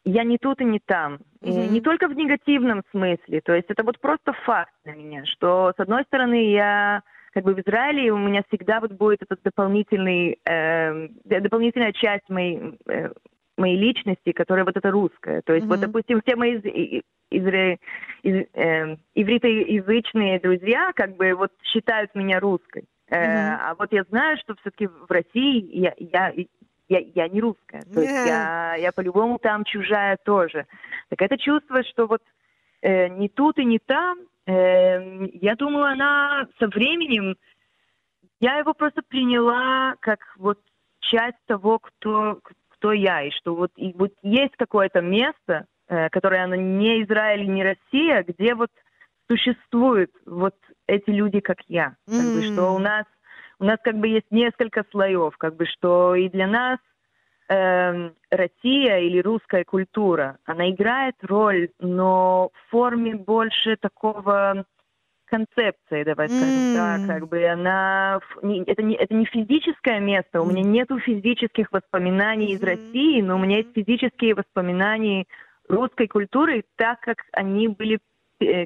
я 0.06 0.24
не 0.24 0.38
тут 0.38 0.62
и 0.62 0.66
не 0.66 0.80
там. 0.80 1.20
Mm-hmm. 1.42 1.70
Не 1.70 1.82
только 1.82 2.08
в 2.08 2.16
негативном 2.16 2.84
смысле. 2.92 3.42
То 3.42 3.54
есть 3.54 3.70
это 3.70 3.84
вот 3.84 4.00
просто 4.00 4.34
факт 4.46 4.74
для 4.84 4.94
меня, 4.94 5.26
что 5.26 5.74
с 5.76 5.80
одной 5.80 6.04
стороны 6.04 6.52
я 6.52 7.02
как 7.34 7.44
бы 7.44 7.54
в 7.54 7.60
Израиле 7.60 8.12
у 8.12 8.18
меня 8.18 8.44
всегда 8.48 8.80
вот 8.80 8.92
будет 8.92 9.24
этот 9.24 9.42
дополнительный, 9.44 10.40
э, 10.46 11.08
дополнительная 11.26 11.92
часть 11.92 12.30
моей, 12.30 12.78
э, 12.88 13.10
моей 13.58 13.78
личности, 13.78 14.32
которая 14.32 14.66
вот 14.66 14.78
это 14.78 14.92
русская. 14.92 15.42
То 15.42 15.54
есть 15.54 15.66
mm-hmm. 15.66 15.70
вот, 15.70 15.80
допустим, 15.80 16.22
все 16.22 16.36
мои 16.36 16.58
из, 16.58 16.66
из, 17.32 17.48
из, 18.24 18.46
э, 18.54 18.98
ивритоязычные 19.16 20.40
друзья 20.40 20.92
как 20.94 21.16
бы 21.16 21.34
вот 21.34 21.52
считают 21.64 22.14
меня 22.14 22.40
русской. 22.40 22.86
Mm-hmm. 23.10 23.58
А 23.62 23.76
вот 23.78 23.92
я 23.92 24.04
знаю, 24.10 24.38
что 24.38 24.56
все-таки 24.56 24.88
в 24.88 25.10
России 25.10 25.66
я, 25.76 25.94
я 25.98 26.34
я, 26.90 27.00
я 27.00 27.28
не 27.28 27.42
русская. 27.42 27.84
То 27.94 28.02
есть 28.02 28.12
я, 28.12 28.76
я 28.76 28.92
по-любому 28.92 29.40
там 29.40 29.64
чужая 29.64 30.18
тоже. 30.24 30.66
Так 31.10 31.22
это 31.22 31.38
чувство, 31.38 31.84
что 31.84 32.08
вот 32.08 32.22
э, 32.82 33.08
не 33.10 33.30
тут 33.30 33.58
и 33.58 33.66
не 33.66 33.80
там, 33.80 34.20
э, 34.46 35.28
я 35.34 35.56
думаю, 35.56 35.86
она 35.86 36.48
со 36.60 36.68
временем, 36.68 37.36
я 38.40 38.58
его 38.58 38.74
просто 38.74 39.02
приняла 39.08 39.96
как 40.00 40.20
вот 40.38 40.60
часть 41.00 41.38
того, 41.48 41.80
кто, 41.80 42.40
кто 42.70 42.92
я, 42.92 43.24
и 43.24 43.32
что 43.32 43.56
вот, 43.56 43.72
и 43.78 43.94
вот 43.94 44.12
есть 44.22 44.56
какое-то 44.58 45.02
место, 45.02 45.66
э, 45.88 46.10
которое 46.10 46.44
оно 46.44 46.56
не 46.56 47.04
Израиль, 47.04 47.50
не 47.50 47.64
Россия, 47.64 48.24
где 48.24 48.56
вот 48.56 48.70
существуют 49.28 50.12
вот 50.26 50.56
эти 50.88 51.10
люди, 51.10 51.40
как 51.40 51.60
я. 51.68 51.96
Как 52.06 52.16
mm. 52.16 52.36
бы, 52.36 52.42
что 52.54 52.76
у 52.76 52.80
нас 52.80 53.06
у 53.64 53.66
нас 53.66 53.80
как 53.82 53.98
бы 53.98 54.10
есть 54.10 54.30
несколько 54.30 54.84
слоев, 54.92 55.38
как 55.38 55.56
бы 55.56 55.66
что 55.66 56.16
и 56.16 56.28
для 56.28 56.48
нас 56.48 56.80
э, 57.48 58.10
Россия 58.30 59.00
или 59.00 59.22
русская 59.22 59.64
культура, 59.64 60.38
она 60.44 60.70
играет 60.70 61.16
роль, 61.22 61.70
но 61.80 62.50
в 62.54 62.72
форме 62.72 63.16
больше 63.16 63.78
такого 63.78 64.66
концепции, 65.28 66.04
давай 66.04 66.28
скажем 66.28 66.46
mm. 66.46 66.76
так, 66.76 67.08
как 67.08 67.30
бы 67.30 67.46
она, 67.46 68.20
это 68.42 68.84
не, 68.84 68.96
это 68.96 69.14
не 69.16 69.26
физическое 69.26 70.02
место, 70.02 70.42
у 70.42 70.46
меня 70.46 70.62
нету 70.62 71.00
физических 71.00 71.72
воспоминаний 71.72 72.52
mm-hmm. 72.52 72.56
из 72.56 72.64
России, 72.64 73.22
но 73.22 73.38
у 73.38 73.40
меня 73.40 73.60
есть 73.60 73.74
физические 73.74 74.36
воспоминания 74.36 75.26
русской 75.70 76.08
культуры, 76.08 76.66
так 76.76 77.00
как 77.00 77.20
они 77.32 77.70
были 77.70 78.00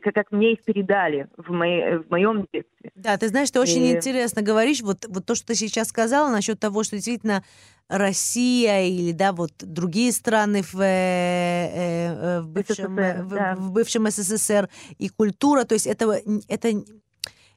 как, 0.03 0.13
как 0.13 0.31
мне 0.31 0.53
их 0.53 0.63
передали 0.63 1.27
в, 1.37 1.51
моей, 1.51 1.97
в 1.97 2.09
моем 2.09 2.47
детстве. 2.51 2.91
Да, 2.95 3.17
ты 3.17 3.27
знаешь, 3.27 3.51
ты 3.51 3.59
очень 3.59 3.83
и... 3.83 3.95
интересно 3.95 4.41
говоришь, 4.41 4.81
вот, 4.81 5.05
вот 5.07 5.25
то, 5.25 5.35
что 5.35 5.47
ты 5.47 5.55
сейчас 5.55 5.89
сказала 5.89 6.29
насчет 6.29 6.59
того, 6.59 6.83
что 6.83 6.95
действительно 6.95 7.43
Россия 7.89 8.85
или 8.85 9.11
да 9.11 9.31
вот 9.31 9.51
другие 9.59 10.11
страны 10.11 10.61
в, 10.61 10.79
э, 10.79 12.39
э, 12.39 12.41
в 12.41 12.49
бывшем 12.49 12.97
СССР, 12.97 13.23
в, 13.23 13.29
да. 13.29 13.55
в 13.55 13.71
бывшем 13.71 14.09
СССР 14.09 14.69
и 14.97 15.09
культура, 15.09 15.63
то 15.63 15.73
есть 15.73 15.87
это 15.87 16.19
это 16.47 16.83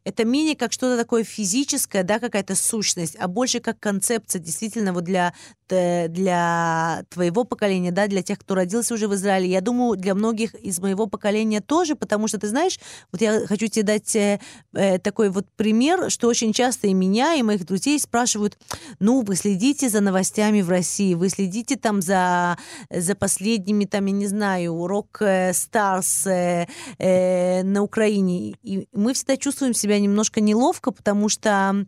это 0.05 0.25
менее 0.25 0.57
как 0.57 0.73
что-то 0.73 0.97
такое 0.97 1.25
физическое, 1.25 2.03
да, 2.03 2.19
какая-то 2.19 2.55
сущность, 2.55 3.17
а 3.19 3.29
больше 3.29 3.61
как 3.61 3.79
концепция 3.79 4.41
действительно 4.41 4.93
вот 4.93 5.05
для, 5.05 5.35
для 5.69 7.05
твоего 7.11 7.45
поколения, 7.45 7.93
да, 7.93 8.07
для 8.07 8.23
тех, 8.23 8.39
кто 8.39 8.55
родился 8.55 8.95
уже 8.95 9.09
в 9.09 9.15
Израиле. 9.15 9.49
Я 9.49 9.61
думаю, 9.61 9.97
для 9.97 10.15
многих 10.15 10.55
из 10.55 10.79
моего 10.81 11.07
поколения 11.07 11.61
тоже, 11.61 11.97
потому 11.97 12.29
что, 12.29 12.39
ты 12.39 12.49
знаешь, 12.49 12.79
вот 13.13 13.21
я 13.21 13.47
хочу 13.47 13.67
тебе 13.67 13.85
дать 13.85 14.17
э, 14.17 14.41
э, 14.73 14.99
такой 14.99 15.31
вот 15.31 15.47
пример, 15.57 16.11
что 16.11 16.29
очень 16.29 16.53
часто 16.53 16.87
и 16.87 16.95
меня, 16.95 17.35
и 17.35 17.43
моих 17.43 17.67
друзей 17.67 17.99
спрашивают, 17.99 18.59
ну, 18.99 19.23
вы 19.23 19.37
следите 19.37 19.89
за 19.89 20.01
новостями 20.01 20.63
в 20.63 20.71
России, 20.71 21.15
вы 21.15 21.29
следите 21.29 21.77
там 21.77 22.03
за, 22.03 22.59
за 22.91 23.15
последними, 23.15 23.85
там, 23.85 24.07
я 24.07 24.13
не 24.13 24.27
знаю, 24.27 24.87
Рок 24.87 25.23
Старс 25.53 26.27
э, 26.27 26.67
э, 26.99 27.63
на 27.63 27.83
Украине. 27.83 28.55
И 28.63 28.89
мы 28.93 29.15
всегда 29.15 29.37
чувствуем 29.37 29.75
себя 29.75 29.90
себя 29.91 29.99
немножко 29.99 30.41
неловко, 30.41 30.93
потому 30.93 31.29
что 31.29 31.85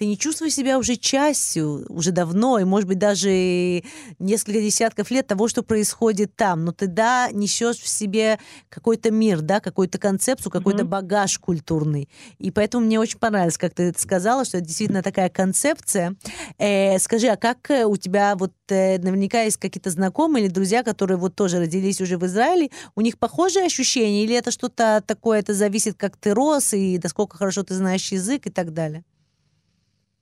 ты 0.00 0.06
не 0.06 0.16
чувствуешь 0.16 0.54
себя 0.54 0.78
уже 0.78 0.96
частью, 0.96 1.84
уже 1.90 2.10
давно, 2.10 2.58
и, 2.58 2.64
может 2.64 2.88
быть, 2.88 2.96
даже 2.96 3.82
несколько 4.18 4.62
десятков 4.62 5.10
лет 5.10 5.26
того, 5.26 5.46
что 5.46 5.62
происходит 5.62 6.34
там. 6.36 6.64
Но 6.64 6.72
ты, 6.72 6.86
да, 6.86 7.28
несешь 7.32 7.76
в 7.76 7.86
себе 7.86 8.38
какой-то 8.70 9.10
мир, 9.10 9.42
да, 9.42 9.60
какую-то 9.60 9.98
концепцию, 9.98 10.50
какой-то 10.50 10.84
mm-hmm. 10.84 10.88
багаж 10.88 11.38
культурный. 11.38 12.08
И 12.38 12.50
поэтому 12.50 12.86
мне 12.86 12.98
очень 12.98 13.18
понравилось, 13.18 13.58
как 13.58 13.74
ты 13.74 13.90
это 13.90 14.00
сказала, 14.00 14.46
что 14.46 14.56
это 14.56 14.68
действительно 14.68 15.02
такая 15.02 15.28
концепция. 15.28 16.16
Э, 16.56 16.98
скажи, 16.98 17.26
а 17.26 17.36
как 17.36 17.70
у 17.84 17.96
тебя 17.98 18.36
вот 18.36 18.54
э, 18.70 18.96
наверняка 18.96 19.42
есть 19.42 19.58
какие-то 19.58 19.90
знакомые 19.90 20.46
или 20.46 20.50
друзья, 20.50 20.82
которые 20.82 21.18
вот 21.18 21.34
тоже 21.34 21.58
родились 21.58 22.00
уже 22.00 22.16
в 22.16 22.24
Израиле, 22.24 22.70
у 22.94 23.02
них 23.02 23.18
похожие 23.18 23.66
ощущения, 23.66 24.24
или 24.24 24.34
это 24.34 24.50
что-то 24.50 25.04
такое, 25.06 25.40
это 25.40 25.52
зависит, 25.52 25.98
как 25.98 26.16
ты 26.16 26.32
рос, 26.32 26.72
и 26.72 26.98
насколько 27.02 27.36
хорошо 27.36 27.64
ты 27.64 27.74
знаешь 27.74 28.10
язык 28.12 28.46
и 28.46 28.50
так 28.50 28.72
далее? 28.72 29.04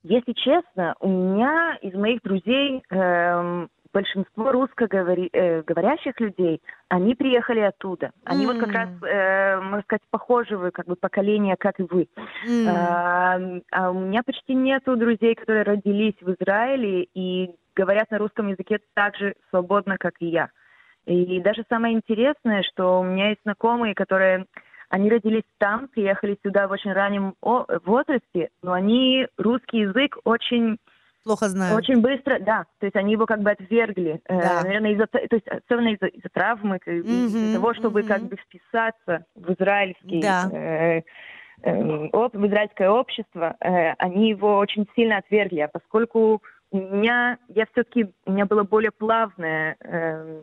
Если 0.02 0.32
честно, 0.32 0.94
у 1.00 1.08
меня 1.08 1.76
из 1.82 1.92
моих 1.94 2.22
друзей 2.22 2.82
эм, 2.90 3.68
большинство 3.92 4.52
русскоговорящих 4.52 6.20
э, 6.20 6.24
людей, 6.24 6.62
они 6.88 7.14
приехали 7.14 7.60
оттуда. 7.60 8.12
Они 8.24 8.44
mm. 8.44 8.46
вот 8.46 8.58
как 8.58 8.72
раз, 8.72 8.88
э, 9.02 9.60
можно 9.60 9.82
сказать, 9.82 10.02
похожего 10.10 10.70
как 10.70 10.86
бы 10.86 10.96
поколения, 10.96 11.56
как 11.56 11.80
и 11.80 11.84
вы. 11.84 12.08
Mm. 12.46 12.68
А, 12.68 13.40
а 13.72 13.90
у 13.90 14.00
меня 14.00 14.22
почти 14.22 14.54
нету 14.54 14.96
друзей, 14.96 15.34
которые 15.34 15.64
родились 15.64 16.16
в 16.20 16.30
Израиле 16.34 17.08
и 17.14 17.50
говорят 17.74 18.10
на 18.10 18.18
русском 18.18 18.48
языке 18.48 18.78
так 18.94 19.16
же 19.16 19.34
свободно, 19.50 19.96
как 19.98 20.14
и 20.20 20.26
я. 20.26 20.50
И 21.06 21.40
даже 21.40 21.64
самое 21.68 21.94
интересное, 21.94 22.62
что 22.62 23.00
у 23.00 23.04
меня 23.04 23.30
есть 23.30 23.40
знакомые, 23.42 23.94
которые 23.94 24.46
они 24.88 25.10
родились 25.10 25.44
там, 25.58 25.88
приехали 25.88 26.38
сюда 26.42 26.68
в 26.68 26.72
очень 26.72 26.92
раннем 26.92 27.34
возрасте, 27.42 28.50
но 28.62 28.72
они 28.72 29.26
русский 29.36 29.80
язык 29.80 30.18
очень 30.24 30.78
плохо 31.28 31.48
знают. 31.48 31.76
Очень 31.76 32.00
быстро, 32.00 32.38
да. 32.40 32.64
То 32.80 32.86
есть 32.86 32.96
они 32.96 33.12
его 33.12 33.26
как 33.26 33.40
бы 33.40 33.50
отвергли. 33.50 34.20
Э, 34.24 34.40
да. 34.40 34.60
Э, 34.60 34.64
наверное, 34.64 34.92
из-за, 34.92 35.06
то 35.06 35.18
есть 35.18 35.46
особенно 35.46 35.88
из-за, 35.88 36.06
из-за 36.06 36.28
травмы, 36.30 36.78
mm-hmm. 36.84 37.02
из-за 37.02 37.54
того, 37.54 37.74
чтобы 37.74 38.00
mm-hmm. 38.00 38.06
как 38.06 38.22
бы 38.22 38.36
вписаться 38.36 39.26
в 39.34 39.52
израильский 39.52 40.22
да. 40.22 40.48
э, 40.50 41.02
э, 41.62 42.08
об, 42.12 42.34
в 42.34 42.46
израильское 42.46 42.88
общество, 42.88 43.56
э, 43.60 43.92
они 43.98 44.30
его 44.30 44.56
очень 44.56 44.88
сильно 44.96 45.18
отвергли. 45.18 45.60
А 45.60 45.68
поскольку 45.68 46.42
у 46.70 46.78
меня, 46.78 47.38
я 47.48 47.66
все-таки, 47.72 48.06
у 48.24 48.32
меня 48.32 48.46
было 48.46 48.62
более 48.62 48.90
плавное 48.90 49.76
э, 49.80 50.42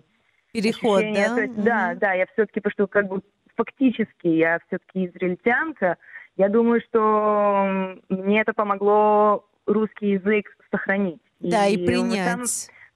переход, 0.52 1.00
ощущение, 1.00 1.28
да? 1.28 1.36
То 1.36 1.42
есть, 1.42 1.54
mm-hmm. 1.54 1.64
Да, 1.64 1.96
да, 1.96 2.14
я 2.14 2.26
все-таки, 2.34 2.60
потому 2.60 2.74
что 2.74 2.88
как 2.88 3.08
бы 3.08 3.22
фактически 3.56 4.28
я 4.28 4.60
все-таки 4.68 5.08
израильтянка, 5.08 5.98
я 6.38 6.50
думаю, 6.50 6.82
что 6.82 7.96
мне 8.10 8.42
это 8.42 8.54
помогло 8.54 9.46
русский 9.66 10.12
язык 10.12 10.56
сохранить. 10.72 11.22
Да, 11.40 11.66
и, 11.68 11.76
и 11.76 11.86
принять. 11.86 12.32
Там, 12.32 12.44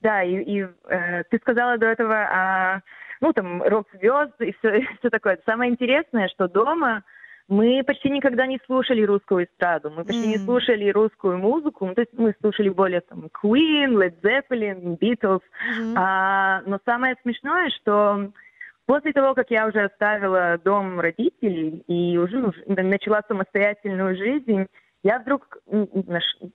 да, 0.02 0.24
и, 0.24 0.36
и 0.44 0.68
э, 0.88 1.24
ты 1.30 1.38
сказала 1.40 1.78
до 1.78 1.88
этого 1.88 2.16
о, 2.16 2.82
ну, 3.22 3.34
там, 3.34 3.62
рок-звезд 3.64 4.34
и 4.40 4.54
все, 4.60 4.76
и 4.80 4.88
все 5.00 5.10
такое. 5.10 5.40
Самое 5.46 5.72
интересное, 5.72 6.28
что 6.30 6.48
дома 6.48 7.04
мы 7.48 7.84
почти 7.86 8.10
никогда 8.10 8.46
не 8.46 8.60
слушали 8.66 9.02
русскую 9.02 9.46
эстраду, 9.46 9.90
мы 9.90 10.06
почти 10.06 10.26
mm. 10.26 10.28
не 10.28 10.38
слушали 10.38 10.90
русскую 10.90 11.40
музыку, 11.40 11.88
ну, 11.88 11.96
то 11.96 12.02
есть 12.02 12.14
мы 12.14 12.36
слушали 12.40 12.70
более 12.70 13.02
там 13.02 13.28
Queen, 13.44 13.96
Led 13.96 14.22
Zeppelin, 14.22 14.98
Beatles, 15.00 15.42
mm-hmm. 15.42 15.94
а, 15.96 16.62
но 16.68 16.80
самое 16.86 17.16
смешное, 17.24 17.72
что 17.72 18.32
после 18.90 19.14
того, 19.14 19.36
как 19.36 19.52
я 19.52 19.68
уже 19.68 19.84
оставила 19.84 20.58
дом 20.58 21.00
родителей 21.00 21.84
и 21.86 22.18
уже 22.18 22.40
ну, 22.40 22.52
начала 22.66 23.22
самостоятельную 23.28 24.18
жизнь, 24.18 24.66
я 25.04 25.20
вдруг 25.20 25.60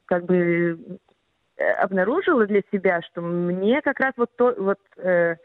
как 0.07 0.25
бы 0.25 0.99
э, 1.57 1.64
обнаружила 1.75 2.44
для 2.47 2.62
себя, 2.73 3.03
что 3.03 3.20
мне 3.20 3.81
как 3.83 4.01
раз 4.01 4.14
вот 4.16 4.35
то, 4.35 4.53
вот 4.59 4.81
э, 4.97 5.37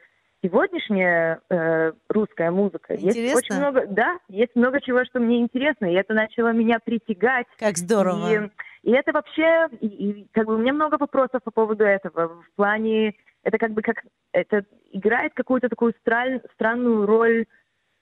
сегодняшняя 0.44 1.42
э, 1.52 1.92
русская 2.10 2.50
музыка. 2.50 2.96
Интересно? 2.96 3.20
Есть 3.20 3.36
очень 3.36 3.56
много, 3.58 3.86
да, 3.86 4.18
есть 4.28 4.56
много 4.56 4.82
чего, 4.82 5.06
что 5.06 5.20
мне 5.20 5.42
интересно, 5.42 5.86
и 5.86 5.94
это 5.94 6.16
начало 6.16 6.54
меня 6.54 6.80
притягать. 6.84 7.46
Как 7.60 7.78
здорово. 7.78 8.34
И, 8.34 8.90
и 8.90 8.92
это 8.94 9.12
вообще, 9.12 9.68
и, 9.80 9.86
и, 9.88 10.28
как 10.32 10.48
бы 10.48 10.56
у 10.56 10.58
меня 10.58 10.74
много 10.74 10.98
вопросов 10.98 11.44
по 11.44 11.52
поводу 11.52 11.84
этого. 11.84 12.30
В 12.30 12.56
плане, 12.56 13.14
это 13.44 13.58
как 13.58 13.72
бы 13.72 13.82
как, 13.82 14.04
это 14.32 14.66
играет 14.92 15.34
какую-то 15.34 15.70
такую 15.70 15.94
стран, 16.02 16.42
странную 16.54 17.06
роль 17.06 17.46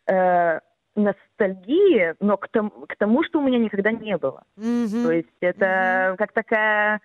э, 0.07 0.59
ностальгии, 0.95 2.15
но 2.19 2.37
к 2.37 2.47
тому, 2.49 2.71
к 2.71 2.95
тому, 2.97 3.23
что 3.23 3.39
у 3.39 3.43
меня 3.43 3.59
никогда 3.59 3.91
не 3.91 4.17
было. 4.17 4.43
Mm-hmm. 4.57 5.03
То 5.03 5.11
есть 5.11 5.37
это 5.41 5.65
mm-hmm. 5.65 6.17
как 6.17 6.31
такая 6.33 7.01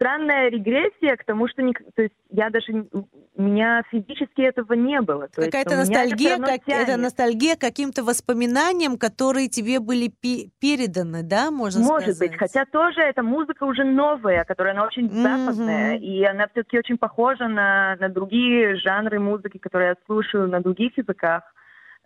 странная 0.00 0.48
регрессия 0.48 1.14
к 1.16 1.24
тому, 1.24 1.46
что 1.46 1.60
не, 1.60 1.74
то 1.74 2.02
есть 2.02 2.14
я 2.30 2.48
даже 2.48 2.86
у 3.34 3.42
меня 3.42 3.82
физически 3.90 4.40
этого 4.40 4.72
не 4.72 4.98
было. 5.02 5.28
Какая-то 5.30 5.76
ностальгия, 5.76 6.36
это, 6.36 6.44
как, 6.46 6.60
это 6.66 6.96
ностальгия 6.96 7.56
каким-то 7.56 8.02
воспоминаниям, 8.02 8.96
которые 8.96 9.48
тебе 9.48 9.78
были 9.78 10.08
пи- 10.08 10.50
переданы, 10.58 11.22
да, 11.22 11.50
можно 11.50 11.82
Может 11.82 12.16
сказать? 12.16 12.30
быть, 12.30 12.38
хотя 12.38 12.64
тоже 12.64 13.02
эта 13.02 13.22
музыка 13.22 13.64
уже 13.64 13.84
новая, 13.84 14.44
которая 14.44 14.72
она 14.72 14.86
очень 14.86 15.06
mm-hmm. 15.06 15.22
западная, 15.22 15.96
и 15.98 16.24
она 16.24 16.48
все-таки 16.48 16.78
очень 16.78 16.96
похожа 16.96 17.46
на, 17.48 17.96
на 17.96 18.08
другие 18.08 18.76
жанры 18.76 19.20
музыки, 19.20 19.58
которые 19.58 19.90
я 19.90 19.96
слушаю 20.06 20.48
на 20.48 20.60
других 20.60 20.96
языках. 20.96 21.42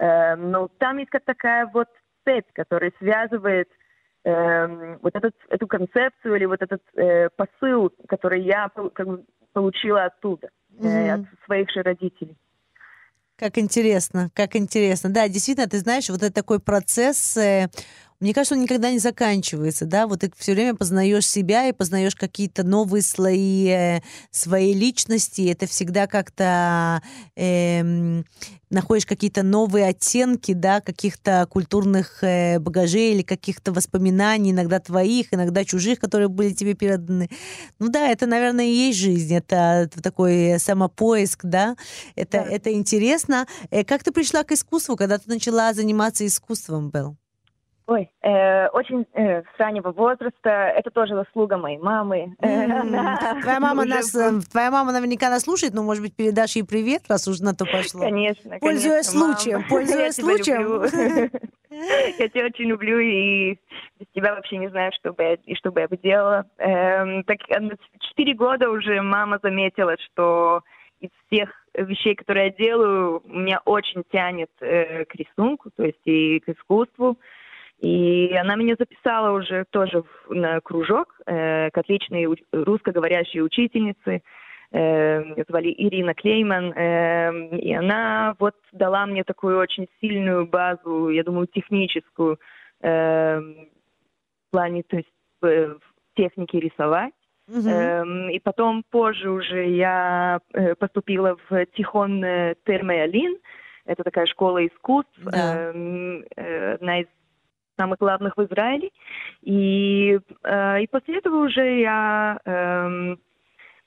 Э, 0.00 0.34
но 0.34 0.68
там 0.78 0.98
есть 0.98 1.10
как 1.10 1.24
такая 1.24 1.70
вот 1.72 1.88
цепь, 2.24 2.50
которая 2.54 2.90
связывает 2.98 3.68
э, 3.68 3.83
вот 4.24 5.14
этот, 5.14 5.34
эту 5.50 5.66
концепцию 5.66 6.36
или 6.36 6.46
вот 6.46 6.62
этот 6.62 6.80
э, 6.96 7.28
посыл, 7.36 7.92
который 8.08 8.42
я 8.42 8.70
как 8.94 9.06
бы, 9.06 9.24
получила 9.52 10.04
оттуда, 10.04 10.48
mm-hmm. 10.72 11.10
от 11.10 11.20
своих 11.44 11.70
же 11.70 11.82
родителей. 11.82 12.36
Как 13.36 13.58
интересно, 13.58 14.30
как 14.32 14.54
интересно. 14.54 15.10
Да, 15.10 15.28
действительно, 15.28 15.68
ты 15.68 15.78
знаешь, 15.78 16.08
вот 16.08 16.22
это 16.22 16.32
такой 16.32 16.60
процесс, 16.60 17.36
э, 17.36 17.68
мне 18.20 18.32
кажется, 18.32 18.54
он 18.54 18.62
никогда 18.62 18.90
не 18.90 18.98
заканчивается, 18.98 19.86
да, 19.86 20.06
вот 20.06 20.20
ты 20.20 20.32
все 20.36 20.54
время 20.54 20.74
познаешь 20.74 21.28
себя 21.28 21.68
и 21.68 21.72
познаешь 21.72 22.14
какие-то 22.14 22.62
новые 22.62 23.02
слои 23.02 23.68
э, 23.68 24.00
своей 24.30 24.74
личности, 24.74 25.42
это 25.50 25.66
всегда 25.66 26.06
как-то 26.06 27.02
э, 27.36 28.22
находишь 28.70 29.06
какие-то 29.06 29.42
новые 29.42 29.86
оттенки, 29.86 30.52
да, 30.52 30.80
каких-то 30.80 31.46
культурных 31.48 32.22
э, 32.22 32.58
багажей 32.58 33.14
или 33.14 33.22
каких-то 33.22 33.72
воспоминаний, 33.72 34.50
иногда 34.50 34.80
твоих, 34.80 35.32
иногда 35.32 35.64
чужих, 35.64 35.98
которые 35.98 36.28
были 36.28 36.52
тебе 36.52 36.74
переданы. 36.74 37.30
Ну 37.78 37.88
да, 37.88 38.08
это, 38.08 38.26
наверное, 38.26 38.66
и 38.66 38.74
есть 38.74 38.98
жизнь, 38.98 39.34
это 39.34 39.88
такой 40.02 40.58
самопоиск, 40.58 41.40
да, 41.44 41.76
это, 42.16 42.38
да. 42.38 42.50
это 42.50 42.72
интересно. 42.72 43.46
Э, 43.70 43.84
как 43.84 44.02
ты 44.02 44.12
пришла 44.12 44.44
к 44.44 44.52
искусству, 44.52 44.96
когда 44.96 45.18
ты 45.18 45.28
начала 45.28 45.72
заниматься 45.72 46.26
искусством, 46.26 46.90
Белл? 46.90 47.16
Ой, 47.86 48.10
э, 48.22 48.68
очень 48.68 49.06
э, 49.12 49.42
с 49.42 49.58
раннего 49.58 49.92
возраста. 49.92 50.50
Это 50.50 50.90
тоже 50.90 51.14
заслуга 51.14 51.58
моей 51.58 51.76
мамы. 51.76 52.34
Mm. 52.40 53.40
Твоя 53.42 53.60
мама 53.60 53.84
нас, 53.84 54.14
э, 54.14 54.40
твоя 54.50 54.70
мама 54.70 54.92
наверняка 54.92 55.28
нас 55.28 55.42
слушает, 55.42 55.74
но, 55.74 55.82
может 55.82 56.02
быть, 56.02 56.16
передашь 56.16 56.56
ей 56.56 56.64
привет, 56.64 57.02
раз 57.08 57.28
уж 57.28 57.40
на 57.40 57.54
то 57.54 57.66
пошло. 57.66 58.00
Конечно, 58.00 58.58
Пользуясь 58.58 59.10
конечно, 59.10 59.34
случаем, 59.34 59.58
мам. 59.58 59.68
пользуясь 59.68 60.14
случаем. 60.14 61.30
Я 62.18 62.28
тебя 62.28 62.46
очень 62.46 62.66
люблю 62.66 62.98
и 63.00 63.58
без 63.98 64.06
тебя 64.14 64.34
вообще 64.34 64.56
не 64.56 64.68
знаю, 64.70 64.92
что 64.94 65.12
бы 65.12 65.24
я, 65.24 65.34
и 65.34 65.56
что 65.56 65.72
бы 65.72 65.80
я 65.80 65.88
бы 65.88 65.96
делала. 65.96 66.46
Эм, 66.58 67.24
так 67.24 67.38
четыре 67.98 68.34
года 68.34 68.70
уже 68.70 69.02
мама 69.02 69.40
заметила, 69.42 69.96
что 69.98 70.62
из 71.00 71.10
всех 71.26 71.50
вещей, 71.74 72.14
которые 72.14 72.46
я 72.46 72.52
делаю, 72.52 73.22
меня 73.26 73.60
очень 73.64 74.04
тянет 74.12 74.50
э, 74.60 75.04
к 75.04 75.16
рисунку, 75.16 75.70
то 75.76 75.82
есть 75.82 76.00
и 76.04 76.38
к 76.40 76.48
искусству. 76.50 77.18
И 77.84 78.34
она 78.34 78.56
меня 78.56 78.76
записала 78.78 79.36
уже 79.36 79.66
тоже 79.68 80.02
в, 80.02 80.34
на 80.34 80.58
кружок 80.62 81.20
э, 81.26 81.68
к 81.70 81.76
отличной 81.76 82.26
русскоговорящей 82.50 83.42
учительнице. 83.42 84.22
Э, 84.72 85.22
ее 85.36 85.44
звали 85.46 85.74
Ирина 85.76 86.14
Клейман. 86.14 86.72
Э, 86.72 87.48
и 87.58 87.74
она 87.74 88.36
вот 88.38 88.54
дала 88.72 89.04
мне 89.04 89.22
такую 89.22 89.58
очень 89.58 89.86
сильную 90.00 90.46
базу, 90.46 91.10
я 91.10 91.22
думаю, 91.24 91.46
техническую 91.46 92.40
э, 92.80 93.38
в 93.38 94.50
плане, 94.50 94.82
то 94.84 94.96
есть 94.96 95.12
в 95.42 95.78
технике 96.16 96.60
рисовать. 96.60 97.12
Uh-huh. 97.50 98.32
И 98.32 98.40
потом 98.40 98.82
позже 98.90 99.28
уже 99.28 99.68
я 99.68 100.40
поступила 100.78 101.36
в 101.50 101.66
Тихон 101.76 102.22
Термеалин. 102.64 103.36
Это 103.84 104.02
такая 104.02 104.24
школа 104.24 104.66
искусств, 104.66 105.12
да. 105.18 105.70
Эм, 105.70 106.24
э, 106.36 106.74
одна 106.74 107.00
из 107.00 107.06
самых 107.76 107.98
главных 107.98 108.36
в 108.36 108.42
Израиле. 108.44 108.90
И, 109.42 110.18
э, 110.42 110.82
и 110.82 110.86
после 110.86 111.18
этого 111.18 111.44
уже 111.44 111.80
я 111.80 112.38
э, 112.44 113.16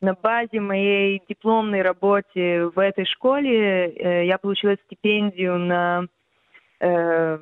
на 0.02 0.14
базе 0.14 0.60
моей 0.60 1.22
дипломной 1.28 1.82
работы 1.82 2.68
в 2.68 2.80
этой 2.80 3.06
школе 3.06 3.90
э, 3.90 4.26
я 4.26 4.38
получила 4.38 4.76
стипендию 4.86 5.58
на 5.58 6.06
э, 6.80 7.38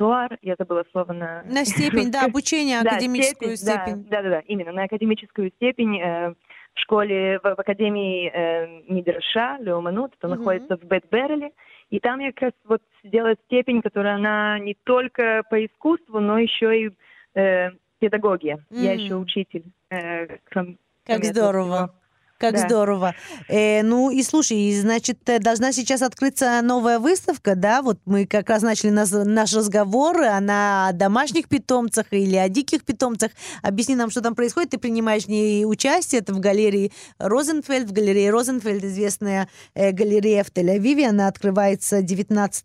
туар, 0.00 0.38
я 0.40 0.54
забыла 0.58 0.84
слово 0.92 1.12
на... 1.12 1.42
На 1.44 1.64
степень, 1.66 2.10
да, 2.10 2.24
обучение, 2.26 2.80
академическую 2.80 3.56
степень. 3.56 4.06
Да, 4.08 4.22
да, 4.22 4.30
да, 4.30 4.40
именно, 4.46 4.72
на 4.72 4.84
академическую 4.84 5.50
степень 5.56 6.00
э, 6.00 6.34
в 6.74 6.80
школе, 6.80 7.38
в, 7.38 7.42
в 7.42 7.60
Академии 7.60 8.30
э, 8.32 8.82
Мидраша, 8.88 9.58
Леоманут, 9.60 10.14
это 10.16 10.26
mm-hmm. 10.26 10.36
находится 10.36 10.76
в 10.78 10.84
Бет-Берреле. 10.84 11.50
И 11.90 11.98
там 11.98 12.20
я 12.20 12.32
как 12.32 12.42
раз 12.42 12.52
вот 12.64 12.82
сделала 13.04 13.34
степень, 13.46 13.82
которая 13.82 14.14
она 14.14 14.58
не 14.58 14.74
только 14.84 15.42
по 15.50 15.64
искусству, 15.64 16.20
но 16.20 16.38
еще 16.38 16.86
и 16.86 16.90
э, 17.34 17.70
педагогия. 17.98 18.64
Mm. 18.70 18.78
Я 18.78 18.92
еще 18.92 19.16
учитель. 19.16 19.64
Э, 19.90 20.38
кроме, 20.44 20.76
как 21.04 21.24
здорово. 21.24 21.88
Всего. 21.88 21.99
Как 22.40 22.54
да. 22.54 22.66
здорово. 22.66 23.14
Э, 23.48 23.82
ну 23.82 24.10
и 24.10 24.22
слушай, 24.22 24.74
значит, 24.74 25.28
э, 25.28 25.40
должна 25.40 25.72
сейчас 25.72 26.00
открыться 26.00 26.62
новая 26.62 26.98
выставка, 26.98 27.54
да? 27.54 27.82
Вот 27.82 27.98
мы 28.06 28.24
как 28.24 28.48
раз 28.48 28.62
начали 28.62 28.88
наш, 28.88 29.10
наш 29.10 29.52
разговор, 29.52 30.22
она 30.22 30.88
о 30.88 30.92
домашних 30.94 31.48
питомцах 31.48 32.06
или 32.12 32.36
о 32.36 32.48
диких 32.48 32.84
питомцах. 32.84 33.32
Объясни 33.60 33.94
нам, 33.94 34.10
что 34.10 34.22
там 34.22 34.34
происходит. 34.34 34.70
Ты 34.70 34.78
принимаешь 34.78 35.24
в 35.24 35.28
ней 35.28 35.66
участие. 35.66 36.22
Это 36.22 36.32
в 36.32 36.40
галерее 36.40 36.92
Розенфельд. 37.18 37.90
В 37.90 37.92
галерее 37.92 38.30
Розенфельд 38.30 38.84
известная 38.84 39.46
э, 39.74 39.90
галерея 39.90 40.42
в 40.42 40.48
Тель-Авиве. 40.48 41.08
Она 41.08 41.28
открывается 41.28 42.00
19 42.00 42.64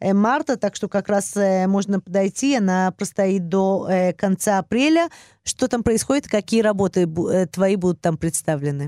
э, 0.00 0.12
марта, 0.12 0.56
так 0.56 0.74
что 0.74 0.88
как 0.88 1.08
раз 1.08 1.36
э, 1.36 1.68
можно 1.68 2.00
подойти. 2.00 2.56
Она 2.56 2.90
простоит 2.90 3.48
до 3.48 3.86
э, 3.88 4.12
конца 4.12 4.58
апреля. 4.58 5.08
Что 5.44 5.68
там 5.68 5.82
происходит? 5.82 6.26
Какие 6.28 6.62
работы 6.62 7.08
э, 7.08 7.46
твои 7.46 7.76
будут 7.76 8.00
там 8.00 8.18
представлены? 8.18 8.87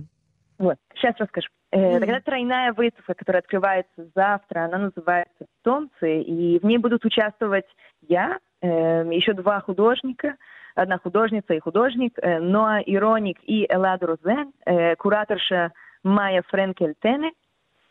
Сейчас 1.01 1.15
расскажу. 1.19 1.49
Mm-hmm. 1.73 2.01
Тогда 2.01 2.21
тройная 2.21 2.73
выставка, 2.73 3.15
которая 3.15 3.41
открывается 3.41 4.09
завтра, 4.15 4.67
она 4.67 4.91
называется 4.95 5.47
«Питомцы», 5.63 6.21
и 6.21 6.59
в 6.59 6.65
ней 6.65 6.79
будут 6.79 7.05
участвовать 7.05 7.67
я, 8.03 8.39
э, 8.61 8.69
еще 9.11 9.33
два 9.33 9.61
художника, 9.61 10.37
одна 10.75 10.99
художница 10.99 11.55
и 11.55 11.61
художник, 11.61 12.19
э, 12.19 12.39
Ноа 12.39 12.81
Ироник 12.81 13.39
и 13.45 13.67
Элад 13.69 14.03
Розен, 14.03 14.53
э, 14.67 14.97
кураторша 14.97 15.73
Майя 16.03 16.43
Френкель-Тене. 16.49 17.33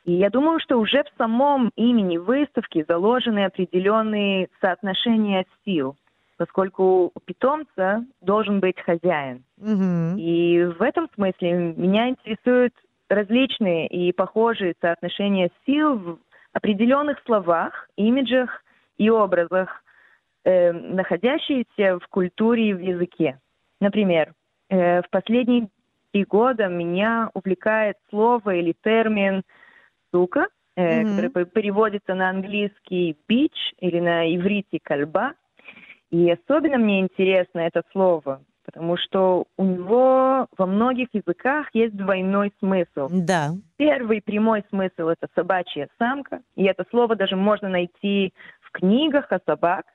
И 0.05 0.13
я 0.13 0.29
думаю, 0.29 0.59
что 0.59 0.77
уже 0.77 1.03
в 1.03 1.17
самом 1.17 1.71
имени 1.75 2.17
выставки 2.17 2.85
заложены 2.87 3.45
определенные 3.45 4.49
соотношения 4.61 5.45
сил, 5.65 5.95
поскольку 6.37 7.11
у 7.13 7.19
питомца 7.19 8.05
должен 8.21 8.59
быть 8.59 8.79
хозяин. 8.79 9.43
Mm-hmm. 9.59 10.19
И 10.19 10.63
в 10.65 10.81
этом 10.81 11.09
смысле 11.15 11.73
меня 11.75 12.09
интересуют 12.09 12.73
различные 13.09 13.87
и 13.87 14.11
похожие 14.11 14.75
соотношения 14.79 15.49
сил 15.65 15.95
в 15.95 16.19
определенных 16.53 17.17
словах, 17.25 17.89
имиджах 17.95 18.63
и 18.97 19.09
образах, 19.09 19.83
э, 20.45 20.71
находящиеся 20.71 21.99
в 21.99 22.07
культуре 22.07 22.69
и 22.69 22.73
в 22.73 22.79
языке. 22.79 23.39
Например, 23.81 24.33
э, 24.69 25.01
в 25.01 25.09
последние 25.09 25.69
три 26.11 26.23
года 26.23 26.67
меня 26.67 27.29
увлекает 27.33 27.97
слово 28.09 28.55
или 28.55 28.73
термин 28.83 29.43
«сука», 30.11 30.47
э, 30.75 31.01
mm-hmm. 31.01 31.15
который 31.15 31.45
переводится 31.45 32.13
на 32.13 32.29
английский 32.29 33.17
«бич» 33.27 33.73
или 33.79 33.99
на 33.99 34.33
иврите 34.35 34.79
«кальба». 34.81 35.33
И 36.11 36.29
особенно 36.31 36.77
мне 36.77 37.01
интересно 37.01 37.59
это 37.59 37.83
слово, 37.91 38.41
потому 38.71 38.97
что 38.97 39.45
у 39.57 39.63
него 39.63 40.47
во 40.55 40.65
многих 40.67 41.07
языках 41.13 41.67
есть 41.73 41.95
двойной 41.95 42.53
смысл. 42.59 43.09
Да. 43.09 43.49
Первый 43.77 44.21
прямой 44.21 44.63
смысл– 44.69 45.07
это 45.07 45.27
собачья 45.33 45.89
самка, 45.97 46.41
и 46.55 46.65
это 46.65 46.85
слово 46.91 47.15
даже 47.15 47.35
можно 47.35 47.67
найти 47.67 48.31
в 48.61 48.71
книгах 48.71 49.31
о 49.31 49.39
собак 49.43 49.85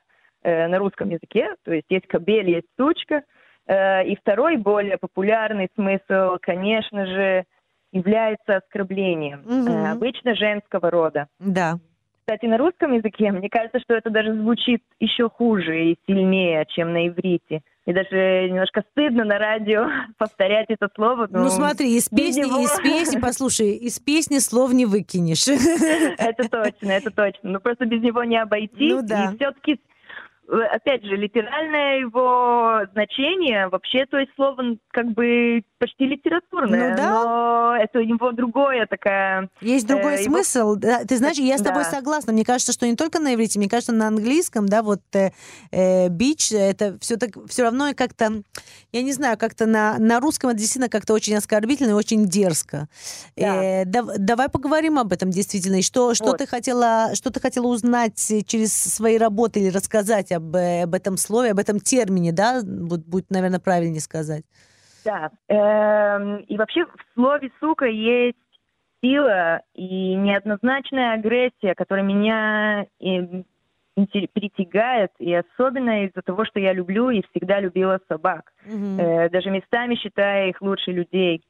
э, 0.43 0.67
на 0.67 0.77
русском 0.77 1.09
языке, 1.09 1.55
то 1.63 1.73
есть 1.73 1.85
есть 1.89 2.07
кобель, 2.07 2.49
есть 2.49 2.67
сучка. 2.77 3.23
Э, 3.65 4.05
и 4.05 4.17
второй, 4.17 4.57
более 4.57 4.97
популярный 4.97 5.69
смысл, 5.75 6.37
конечно 6.41 7.05
же, 7.05 7.45
является 7.93 8.57
оскорблением, 8.57 9.41
угу. 9.45 9.71
э, 9.71 9.91
обычно 9.91 10.35
женского 10.35 10.91
рода. 10.91 11.27
Да. 11.39 11.75
Кстати, 12.19 12.45
на 12.45 12.57
русском 12.57 12.91
языке, 12.91 13.31
мне 13.31 13.49
кажется, 13.49 13.79
что 13.79 13.93
это 13.93 14.09
даже 14.09 14.33
звучит 14.33 14.83
еще 14.99 15.29
хуже 15.29 15.91
и 15.91 15.97
сильнее, 16.07 16.65
чем 16.67 16.91
на 16.91 17.07
иврите. 17.07 17.61
И 17.85 17.93
даже 17.93 18.49
немножко 18.49 18.83
стыдно 18.91 19.25
на 19.25 19.37
радио 19.37 19.87
повторять 20.17 20.67
это 20.69 20.89
слово. 20.95 21.27
Ну, 21.29 21.49
смотри, 21.49 21.95
из 21.95 22.09
песни, 22.09 22.41
него... 22.41 22.59
из 22.59 22.79
песни, 22.79 23.19
послушай, 23.19 23.73
из 23.73 23.99
песни 23.99 24.39
слов 24.39 24.73
не 24.73 24.85
выкинешь. 24.85 25.47
Это 26.17 26.49
точно, 26.49 26.91
это 26.91 27.11
точно. 27.11 27.51
Ну, 27.51 27.59
просто 27.59 27.85
без 27.85 28.01
него 28.01 28.23
не 28.23 28.41
обойтись. 28.41 28.93
Ну, 28.93 29.01
да. 29.01 29.31
И 29.31 29.35
все-таки 29.35 29.79
опять 30.47 31.03
же, 31.03 31.15
литеральное 31.15 31.99
его 31.99 32.81
значение 32.93 33.67
вообще, 33.67 34.05
то 34.05 34.17
есть 34.17 34.31
слово 34.35 34.77
как 34.91 35.11
бы 35.11 35.63
почти 35.79 36.05
литературное, 36.05 36.91
ну, 36.91 36.97
да? 36.97 37.11
но 37.11 37.75
это 37.79 37.99
у 37.99 38.03
него 38.03 38.31
другое 38.31 38.85
такая... 38.85 39.49
Есть 39.61 39.87
другой 39.87 40.15
э, 40.15 40.23
смысл. 40.23 40.59
Его... 40.59 40.75
Да, 40.75 41.03
ты 41.03 41.17
знаешь, 41.17 41.37
я 41.37 41.57
с 41.57 41.61
тобой 41.61 41.83
да. 41.83 41.89
согласна. 41.89 42.33
Мне 42.33 42.45
кажется, 42.45 42.71
что 42.71 42.85
не 42.87 42.95
только 42.95 43.19
на 43.19 43.33
иврите, 43.33 43.59
мне 43.59 43.69
кажется, 43.69 43.91
на 43.91 44.07
английском, 44.07 44.67
да, 44.67 44.83
вот 44.83 45.01
э, 45.13 45.31
э, 45.71 46.09
бич, 46.09 46.51
это 46.51 46.97
все 46.99 47.17
так, 47.17 47.31
все 47.47 47.63
равно 47.63 47.93
как-то, 47.95 48.43
я 48.91 49.01
не 49.01 49.13
знаю, 49.13 49.37
как-то 49.37 49.65
на, 49.65 49.97
на 49.97 50.19
русском 50.19 50.49
это 50.49 50.59
действительно 50.59 50.89
как-то 50.89 51.13
очень 51.13 51.35
оскорбительно 51.35 51.91
и 51.91 51.93
очень 51.93 52.25
дерзко. 52.25 52.87
Да. 53.35 53.63
Э, 53.63 53.85
да, 53.85 54.03
давай 54.17 54.49
поговорим 54.49 54.99
об 54.99 55.11
этом 55.11 55.31
действительно. 55.31 55.77
И 55.77 55.81
что, 55.81 56.13
что, 56.13 56.25
вот. 56.25 56.37
ты 56.37 56.47
хотела, 56.47 57.11
что 57.15 57.31
ты 57.31 57.39
хотела 57.39 57.67
узнать 57.67 58.17
через 58.45 58.73
свои 58.73 59.17
работы 59.17 59.59
или 59.59 59.69
рассказать 59.69 60.31
об, 60.35 60.55
э, 60.55 60.83
об 60.83 60.93
этом 60.93 61.17
слове, 61.17 61.51
об 61.51 61.59
этом 61.59 61.79
термине, 61.79 62.31
да, 62.31 62.61
вот 62.63 63.01
будет, 63.01 63.29
наверное, 63.29 63.59
правильнее 63.59 64.01
сказать. 64.01 64.43
Да. 65.03 65.29
Эм, 65.49 66.37
и 66.37 66.57
вообще 66.57 66.85
в 66.85 67.13
слове 67.13 67.51
«сука» 67.59 67.85
есть 67.85 68.37
сила 69.01 69.61
и 69.75 70.15
неоднозначная 70.15 71.13
агрессия, 71.13 71.75
которая 71.75 72.03
меня 72.03 72.87
притягает, 74.33 75.11
и 75.19 75.33
особенно 75.33 76.05
из-за 76.05 76.21
того, 76.21 76.43
что 76.45 76.59
я 76.59 76.73
люблю 76.73 77.09
и 77.09 77.23
всегда 77.31 77.59
любила 77.59 77.99
собак, 78.09 78.51
mm-hmm. 78.65 78.99
э, 78.99 79.29
даже 79.29 79.49
местами 79.49 79.95
считая 79.95 80.49
их 80.49 80.61
лучше 80.61 80.91
людей. 80.91 81.41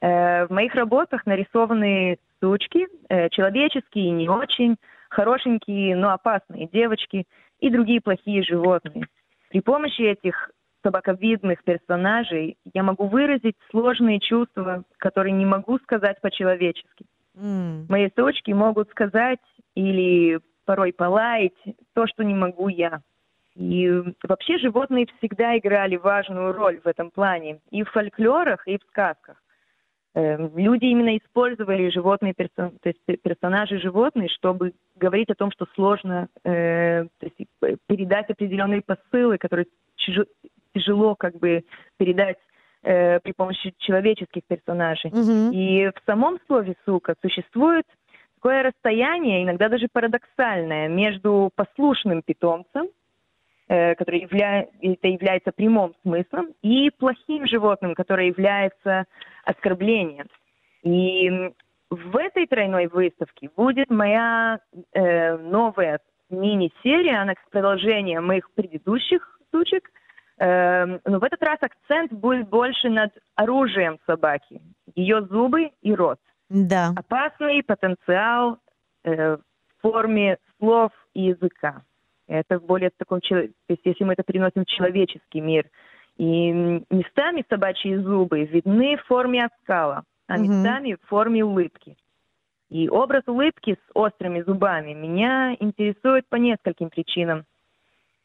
Э, 0.00 0.46
в 0.46 0.50
моих 0.50 0.74
работах 0.74 1.26
нарисованы 1.26 2.18
сучки, 2.40 2.88
э, 3.08 3.28
человеческие 3.28 4.10
не 4.10 4.28
очень, 4.28 4.76
хорошенькие, 5.10 5.94
но 5.94 6.10
опасные 6.10 6.68
девочки 6.72 7.24
и 7.62 7.70
другие 7.70 8.00
плохие 8.00 8.42
животные. 8.42 9.06
При 9.48 9.60
помощи 9.60 10.02
этих 10.02 10.50
собаковидных 10.82 11.62
персонажей 11.62 12.58
я 12.74 12.82
могу 12.82 13.06
выразить 13.06 13.54
сложные 13.70 14.18
чувства, 14.18 14.82
которые 14.98 15.32
не 15.32 15.46
могу 15.46 15.78
сказать 15.78 16.20
по-человечески. 16.20 17.06
Mm. 17.36 17.86
Мои 17.88 18.10
сучки 18.16 18.50
могут 18.50 18.90
сказать 18.90 19.38
или 19.76 20.40
порой 20.64 20.92
полаять 20.92 21.54
то, 21.94 22.06
что 22.08 22.24
не 22.24 22.34
могу 22.34 22.68
я. 22.68 23.00
И 23.54 23.88
вообще 24.24 24.58
животные 24.58 25.06
всегда 25.18 25.56
играли 25.56 25.96
важную 25.96 26.52
роль 26.52 26.80
в 26.80 26.88
этом 26.88 27.10
плане 27.10 27.60
и 27.70 27.84
в 27.84 27.90
фольклорах, 27.90 28.66
и 28.66 28.76
в 28.76 28.82
сказках. 28.88 29.41
Эм, 30.14 30.56
люди 30.58 30.84
именно 30.84 31.16
использовали 31.16 31.88
животные 31.88 32.34
то 32.34 32.70
есть 32.84 33.22
персонажи 33.22 33.78
животные, 33.78 34.28
чтобы 34.28 34.74
говорить 34.96 35.30
о 35.30 35.34
том, 35.34 35.50
что 35.52 35.66
сложно 35.74 36.28
э, 36.44 37.06
есть 37.20 37.48
передать 37.86 38.28
определенные 38.28 38.82
посылы, 38.82 39.38
которые 39.38 39.66
тяжело 40.74 41.14
как 41.14 41.38
бы 41.38 41.64
передать 41.96 42.36
э, 42.82 43.20
при 43.20 43.32
помощи 43.32 43.72
человеческих 43.78 44.42
персонажей. 44.46 45.10
Mm-hmm. 45.10 45.54
И 45.54 45.88
в 45.88 46.02
самом 46.04 46.38
слове 46.46 46.74
«сука» 46.84 47.14
существует 47.22 47.86
такое 48.34 48.64
расстояние, 48.64 49.44
иногда 49.44 49.70
даже 49.70 49.86
парадоксальное, 49.90 50.88
между 50.88 51.50
послушным 51.54 52.22
питомцем, 52.22 52.88
э, 53.72 53.94
который 53.94 54.20
явля... 54.20 54.66
это 54.82 55.08
является 55.08 55.50
прямым 55.50 55.94
смыслом, 56.02 56.48
и 56.62 56.90
плохим 56.90 57.46
животным, 57.46 57.94
которое 57.94 58.26
является 58.26 59.06
оскорблением. 59.44 60.26
И 60.82 61.30
в 61.90 62.16
этой 62.16 62.46
тройной 62.46 62.88
выставке 62.88 63.48
будет 63.56 63.90
моя 63.90 64.60
э, 64.92 65.36
новая 65.38 66.00
мини-серия, 66.28 67.22
она 67.22 67.34
как 67.34 67.48
продолжение 67.50 68.20
моих 68.20 68.50
предыдущих 68.52 69.38
сучек. 69.50 69.90
Э, 70.38 70.98
но 71.06 71.18
в 71.18 71.24
этот 71.24 71.42
раз 71.42 71.58
акцент 71.62 72.12
будет 72.12 72.48
больше 72.48 72.90
над 72.90 73.12
оружием 73.36 73.98
собаки, 74.06 74.60
ее 74.94 75.22
зубы 75.22 75.70
и 75.80 75.94
рот. 75.94 76.18
Да. 76.50 76.92
Опасный 76.94 77.62
потенциал 77.62 78.58
э, 79.04 79.36
в 79.36 79.40
форме 79.80 80.36
слов 80.58 80.92
и 81.14 81.22
языка. 81.22 81.82
Это 82.28 82.58
более 82.60 82.90
таком, 82.96 83.20
то 83.20 83.36
есть 83.68 83.82
если 83.84 84.04
мы 84.04 84.14
это 84.14 84.22
переносим 84.22 84.64
в 84.64 84.66
человеческий 84.66 85.40
мир. 85.40 85.68
И 86.16 86.52
местами 86.52 87.44
собачьи 87.48 87.96
зубы 87.96 88.44
видны 88.44 88.96
в 88.96 89.04
форме 89.06 89.46
оскала, 89.46 90.04
а 90.26 90.38
местами 90.38 90.94
в 90.94 91.08
форме 91.08 91.44
улыбки. 91.44 91.96
И 92.68 92.88
образ 92.88 93.22
улыбки 93.26 93.74
с 93.74 93.90
острыми 93.94 94.42
зубами 94.42 94.94
меня 94.94 95.56
интересует 95.60 96.26
по 96.28 96.36
нескольким 96.36 96.90
причинам. 96.90 97.44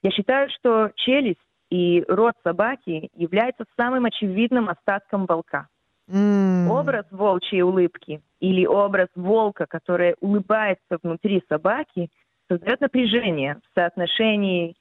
Я 0.04 0.12
считаю, 0.12 0.50
что 0.50 0.91
челюсть 0.95 1.39
и 1.70 2.06
рот 2.08 2.34
собаки 2.43 3.10
является 3.14 3.66
самым 3.76 4.06
очевидным 4.06 4.70
остатком 4.70 5.26
волка. 5.26 5.68
Mm. 6.10 6.70
Образ 6.70 7.06
волчьей 7.12 7.62
улыбки 7.62 8.22
или 8.39 8.66
образ 8.66 9.10
волка, 9.16 9.66
который 9.66 10.16
улыбается 10.22 10.98
внутри 11.04 11.43
собаки, 11.50 12.10
создает 12.50 12.82
напряжение 12.82 13.56
в 13.56 13.76
соотношении 13.76 14.76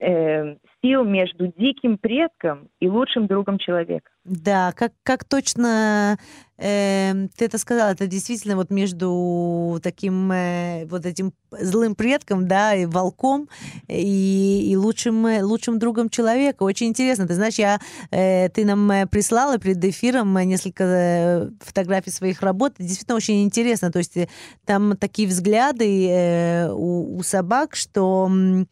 э, 0.00 0.56
сил 0.82 1.04
между 1.04 1.46
диким 1.46 1.98
предком 1.98 2.68
и 2.80 2.88
лучшим 2.88 3.26
другом 3.26 3.58
человека. 3.58 4.10
Да, 4.24 4.72
как, 4.72 4.92
как 5.02 5.24
точно 5.24 6.18
э, 6.58 7.12
ты 7.36 7.44
это 7.44 7.58
сказала, 7.58 7.90
это 7.90 8.06
действительно 8.06 8.56
вот 8.56 8.70
между 8.70 9.78
таким 9.82 10.30
э, 10.32 10.86
вот 10.86 11.06
этим 11.06 11.32
злым 11.50 11.94
предком, 11.94 12.48
да, 12.48 12.74
и 12.74 12.86
волком, 12.86 13.48
и, 13.88 14.70
и 14.70 14.76
лучшим, 14.76 15.24
лучшим 15.42 15.78
другом 15.78 16.08
человека. 16.10 16.62
Очень 16.62 16.88
интересно. 16.88 17.26
Ты 17.26 17.34
знаешь, 17.34 17.54
я, 17.54 17.78
э, 18.10 18.48
ты 18.48 18.64
нам 18.64 18.90
э, 18.90 19.06
прислала 19.06 19.58
перед 19.58 19.82
эфиром 19.84 20.36
несколько 20.38 20.84
э, 20.84 21.50
фотографий 21.60 22.10
своих 22.10 22.42
работ. 22.42 22.74
Действительно 22.78 23.16
очень 23.16 23.44
интересно. 23.44 23.90
То 23.92 23.98
есть 23.98 24.16
э, 24.16 24.28
там 24.64 24.96
такие 24.96 25.28
взгляды 25.28 26.08
э, 26.08 26.70
у, 26.70 27.16
у 27.16 27.22
собак, 27.22 27.74
что... 27.76 28.30
Э, 28.30 28.64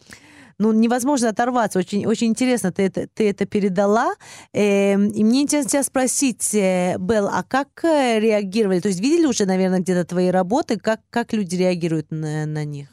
ну, 0.62 0.72
невозможно 0.72 1.28
оторваться. 1.28 1.78
Очень, 1.80 2.06
очень 2.06 2.28
интересно, 2.28 2.72
ты 2.72 2.86
это, 2.86 3.08
ты 3.08 3.28
это 3.28 3.46
передала. 3.46 4.12
Э, 4.54 4.94
и 4.94 5.24
мне 5.24 5.42
интересно 5.42 5.70
тебя 5.70 5.82
спросить, 5.82 6.54
э, 6.54 6.96
Белл, 6.98 7.26
а 7.26 7.42
как 7.42 7.84
э, 7.84 8.20
реагировали? 8.20 8.80
То 8.80 8.88
есть 8.88 9.00
видели 9.00 9.26
уже, 9.26 9.44
наверное, 9.44 9.80
где-то 9.80 10.04
твои 10.06 10.30
работы? 10.30 10.78
Как, 10.78 11.00
как 11.10 11.32
люди 11.32 11.56
реагируют 11.56 12.10
на, 12.10 12.46
на 12.46 12.64
них? 12.64 12.88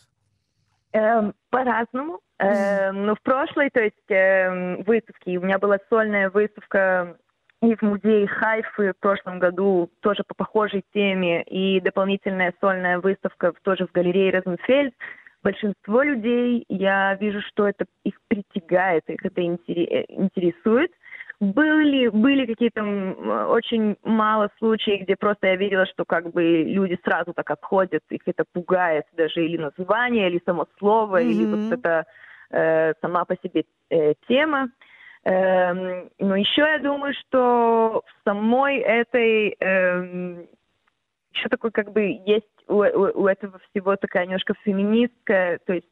Эм, 0.94 1.34
по-разному. 1.52 2.20
Эм, 2.40 3.06
ну, 3.06 3.16
в 3.16 3.22
прошлой, 3.22 3.70
то 3.70 3.82
есть 3.82 4.10
эм, 4.10 4.82
выставке, 4.84 5.38
у 5.38 5.42
меня 5.42 5.60
была 5.60 5.78
сольная 5.90 6.30
выставка 6.32 7.18
и 7.62 7.76
в 7.76 7.82
музее 7.82 8.26
Хайфы 8.26 8.94
в 8.94 9.00
прошлом 9.00 9.40
году 9.40 9.92
тоже 10.00 10.24
по 10.26 10.34
похожей 10.34 10.84
теме, 10.94 11.44
и 11.44 11.82
дополнительная 11.82 12.54
сольная 12.62 13.00
выставка 13.00 13.52
тоже 13.64 13.86
в 13.86 13.92
галерее 13.92 14.32
Розенфельд. 14.32 14.94
Большинство 15.42 16.04
людей, 16.04 16.66
я 16.68 17.16
вижу, 17.16 17.42
что 17.42 17.68
это 17.68 17.86
их 18.04 18.16
притягает, 18.28 19.04
их 19.08 19.26
это 19.26 19.42
интересует. 19.42 20.92
Были, 21.40 22.10
были 22.10 22.46
какие-то 22.46 22.84
очень 23.48 23.96
мало 24.04 24.50
случаев, 24.58 25.04
где 25.04 25.16
просто 25.16 25.48
я 25.48 25.56
видела, 25.56 25.86
что 25.86 26.04
как 26.04 26.34
бы 26.34 26.64
люди 26.64 27.00
сразу 27.06 27.34
так 27.34 27.50
отходят, 27.50 28.04
их 28.10 28.22
это 28.26 28.44
пугает 28.52 29.06
даже 29.16 29.46
или 29.46 29.56
название, 29.56 30.30
или 30.30 30.42
само 30.46 30.68
слово, 30.78 31.22
mm-hmm. 31.22 31.32
или 31.32 31.46
вот 31.46 31.80
это 31.80 32.06
э, 32.52 32.94
сама 33.02 33.24
по 33.24 33.38
себе 33.38 33.64
э, 33.90 34.16
тема. 34.28 34.70
Эм, 35.24 36.10
но 36.20 36.36
еще 36.36 36.62
я 36.62 36.80
думаю, 36.80 37.14
что 37.14 38.04
в 38.06 38.24
самой 38.26 38.80
этой 38.80 39.56
эм, 39.62 40.48
еще 41.34 41.50
такой 41.50 41.72
как 41.72 41.94
бы 41.94 42.02
есть 42.26 42.46
у, 42.70 42.76
у, 42.76 43.24
у 43.24 43.28
этого 43.28 43.60
всего 43.70 43.96
такая 43.96 44.26
немножко 44.26 44.54
феминистская, 44.64 45.60
то 45.66 45.74
есть 45.74 45.88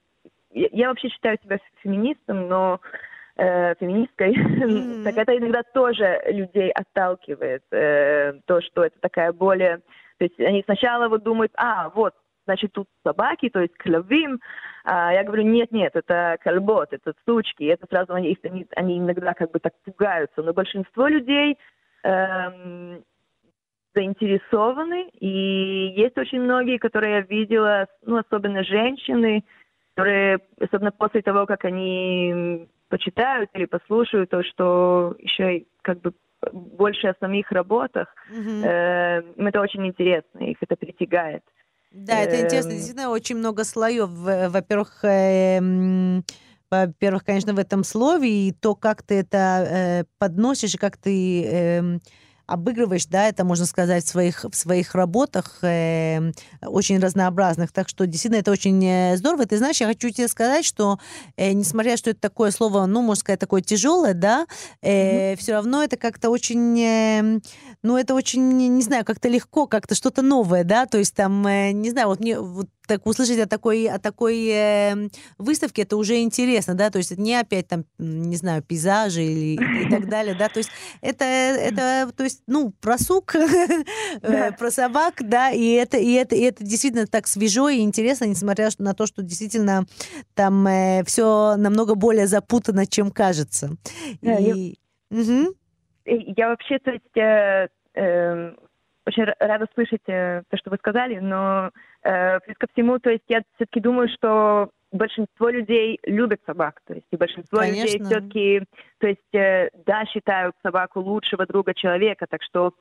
я, 0.51 0.67
я 0.71 0.89
вообще 0.89 1.09
считаю 1.09 1.38
себя 1.43 1.57
феминистом, 1.82 2.47
но 2.47 2.80
э, 3.36 3.75
феминисткой, 3.75 4.34
mm-hmm. 4.34 5.03
так 5.05 5.17
это 5.17 5.38
иногда 5.38 5.63
тоже 5.73 6.21
людей 6.28 6.71
отталкивает, 6.71 7.63
э, 7.71 8.34
то, 8.45 8.61
что 8.61 8.86
это 8.86 8.97
такая 8.99 9.34
более, 9.34 9.80
то 10.17 10.25
есть 10.25 10.39
они 10.39 10.63
сначала 10.63 11.09
вот 11.09 11.23
думают, 11.23 11.51
а, 11.55 11.89
вот 11.89 12.13
значит, 12.45 12.71
тут 12.71 12.88
собаки, 13.03 13.49
то 13.49 13.59
есть 13.59 13.75
клявим. 13.78 14.39
А 14.86 15.11
я 15.11 15.25
говорю, 15.25 15.43
нет-нет, 15.43 15.95
это 15.95 16.38
кальбот, 16.41 16.93
это 16.93 17.13
сучки. 17.25 17.65
Это 17.65 17.86
сразу 17.89 18.13
они, 18.13 18.38
они, 18.41 18.65
они 18.73 18.99
иногда 18.99 19.34
как 19.34 19.51
бы 19.51 19.59
так 19.59 19.73
пугаются. 19.84 20.41
Но 20.41 20.53
большинство 20.53 21.07
людей 21.07 21.57
эм, 22.03 23.03
заинтересованы. 23.98 25.10
И 25.20 25.93
есть 25.98 26.18
очень 26.18 26.41
многие, 26.41 26.78
которые 26.78 27.16
я 27.16 27.22
видела, 27.22 27.88
ну, 28.06 28.18
особенно 28.18 28.64
женщины, 28.64 29.43
которые, 29.95 30.39
особенно 30.62 30.91
после 30.91 31.22
того, 31.22 31.45
как 31.45 31.66
они 31.66 32.68
почитают 32.89 33.50
или 33.54 33.66
послушают 33.66 34.30
то, 34.30 34.43
что 34.43 35.16
еще 35.20 35.66
как 35.82 36.02
бы 36.02 36.14
больше 36.54 37.08
о 37.08 37.16
самих 37.20 37.52
работах, 37.52 38.08
mm-hmm. 38.32 38.64
э, 38.64 39.48
это 39.48 39.60
очень 39.60 39.88
интересно, 39.88 40.39
их 40.39 40.58
это 40.62 40.76
притягает. 40.76 41.43
Да, 41.91 42.20
это 42.20 42.39
интересно. 42.45 42.70
Эм. 42.70 42.76
Действительно, 42.76 43.10
очень 43.10 43.38
много 43.38 43.64
слоев. 43.64 44.10
Во-первых, 44.10 45.00
эм, 45.04 46.24
во-первых, 46.70 47.26
конечно, 47.26 47.54
в 47.54 47.60
этом 47.60 47.84
слове, 47.84 48.50
и 48.50 48.52
то, 48.52 48.76
как 48.76 49.02
ты 49.02 49.22
это 49.22 49.38
э, 49.38 50.04
подносишь, 50.20 50.76
и 50.76 50.78
как 50.78 50.98
ты 50.98 51.43
эм, 51.43 52.00
обыгрываешь, 52.48 53.06
да, 53.06 53.28
это 53.28 53.43
можно 53.43 53.66
сказать 53.66 54.06
в 54.06 54.08
своих, 54.08 54.45
в 54.45 54.56
своих 54.56 54.95
работах 54.95 55.60
э, 55.62 56.32
очень 56.62 56.98
разнообразных. 57.00 57.74
Так 57.74 57.89
что 57.89 58.08
действительно 58.08 58.39
это 58.39 58.52
очень 58.52 58.84
э, 58.84 59.18
здорово. 59.18 59.45
Ты 59.45 59.58
знаешь, 59.58 59.82
я 59.82 59.88
хочу 59.88 60.10
тебе 60.10 60.30
сказать, 60.30 60.66
что 60.66 60.98
э, 61.36 61.52
несмотря 61.52 61.98
что 61.98 62.10
это 62.10 62.22
такое 62.22 62.52
слово, 62.52 62.86
ну, 62.86 63.02
можно 63.02 63.20
сказать, 63.20 63.39
такое 63.39 63.62
тяжелое, 63.62 64.14
да, 64.14 64.48
э, 64.82 65.34
mm-hmm. 65.34 65.36
все 65.38 65.52
равно 65.52 65.84
это 65.84 65.98
как-то 65.98 66.30
очень, 66.30 66.80
э, 66.80 67.39
ну, 67.84 67.98
это 67.98 68.16
очень, 68.16 68.41
не 68.58 68.82
знаю, 68.82 69.04
как-то 69.04 69.28
легко, 69.28 69.68
как-то 69.68 69.93
что-то 69.93 70.22
новое, 70.22 70.64
да, 70.64 70.86
то 70.86 70.98
есть 70.98 71.16
там, 71.16 71.45
э, 71.45 71.72
не 71.72 71.89
знаю, 71.89 72.08
вот 72.08 72.22
мне 72.22 72.39
вот 72.39 72.70
так 72.88 73.06
услышать 73.06 73.40
о 73.40 73.48
такой, 73.48 73.88
о 73.88 74.00
такой 74.00 74.48
э, 74.48 75.10
выставке, 75.38 75.84
это 75.84 75.98
уже 75.98 76.22
интересно, 76.22 76.74
да, 76.74 76.90
то 76.90 76.98
есть 76.98 77.12
это 77.12 77.22
не 77.22 77.36
опять 77.36 77.68
там, 77.68 77.86
не 77.98 78.36
знаю, 78.36 78.64
пейзажи 78.64 79.24
или 79.24 79.86
и 79.86 79.90
так 79.90 80.10
далее, 80.10 80.36
да, 80.36 80.50
то 80.50 80.58
есть 80.60 80.72
это, 81.02 81.26
это, 81.26 82.12
то 82.16 82.24
есть, 82.24 82.42
ну, 82.48 82.72
про 82.82 82.98
сук, 82.98 83.36
э, 84.22 84.52
про 84.54 84.72
собак, 84.72 85.16
да, 85.20 85.52
и 85.52 85.72
это, 85.72 85.98
и 85.98 86.14
это, 86.14 86.36
и 86.36 86.42
это 86.42 86.64
действительно 86.64 87.06
так 87.06 87.28
свежо 87.28 87.70
и 87.70 87.82
интересно, 87.82 88.26
несмотря 88.26 88.70
на 88.80 88.94
то, 88.94 89.06
что 89.06 89.22
действительно 89.22 89.86
там 90.34 90.66
э, 90.68 91.04
все 91.06 91.56
намного 91.58 91.96
более 91.96 92.28
запутано, 92.28 92.88
чем 92.88 93.12
кажется. 93.12 93.72
И... 94.22 94.78
Я 96.06 96.50
вообще, 96.50 96.80
то 96.80 96.92
есть, 96.92 97.18
э, 97.18 97.68
э, 97.96 98.56
очень 99.08 99.24
рада 99.39 99.68
слышать 99.74 100.01
э, 100.08 100.43
то, 100.49 100.58
что 100.58 100.70
вы 100.70 100.78
сказали, 100.78 101.20
но 101.20 101.72
э, 102.03 102.39
плюс 102.41 102.58
ко 102.58 102.68
всему, 102.74 102.99
то 102.99 103.10
есть 103.10 103.24
я 103.30 103.41
все-таки 103.55 103.80
думаю, 103.80 104.10
что 104.10 104.70
большинство 104.91 105.49
людей 105.49 105.99
любят 106.03 106.41
собак, 106.45 106.82
то 106.86 106.93
есть 106.93 107.08
и 107.12 107.18
большинство 107.18 107.60
Конечно. 107.60 107.84
людей 107.84 108.03
все-таки, 108.03 108.64
то 108.99 109.08
есть 109.08 109.34
э, 109.34 109.70
да, 109.86 110.05
считают 110.05 110.55
собаку 110.62 110.99
лучшего 110.99 111.45
друга 111.45 111.74
человека, 111.74 112.26
так 112.30 112.41
что 112.43 112.74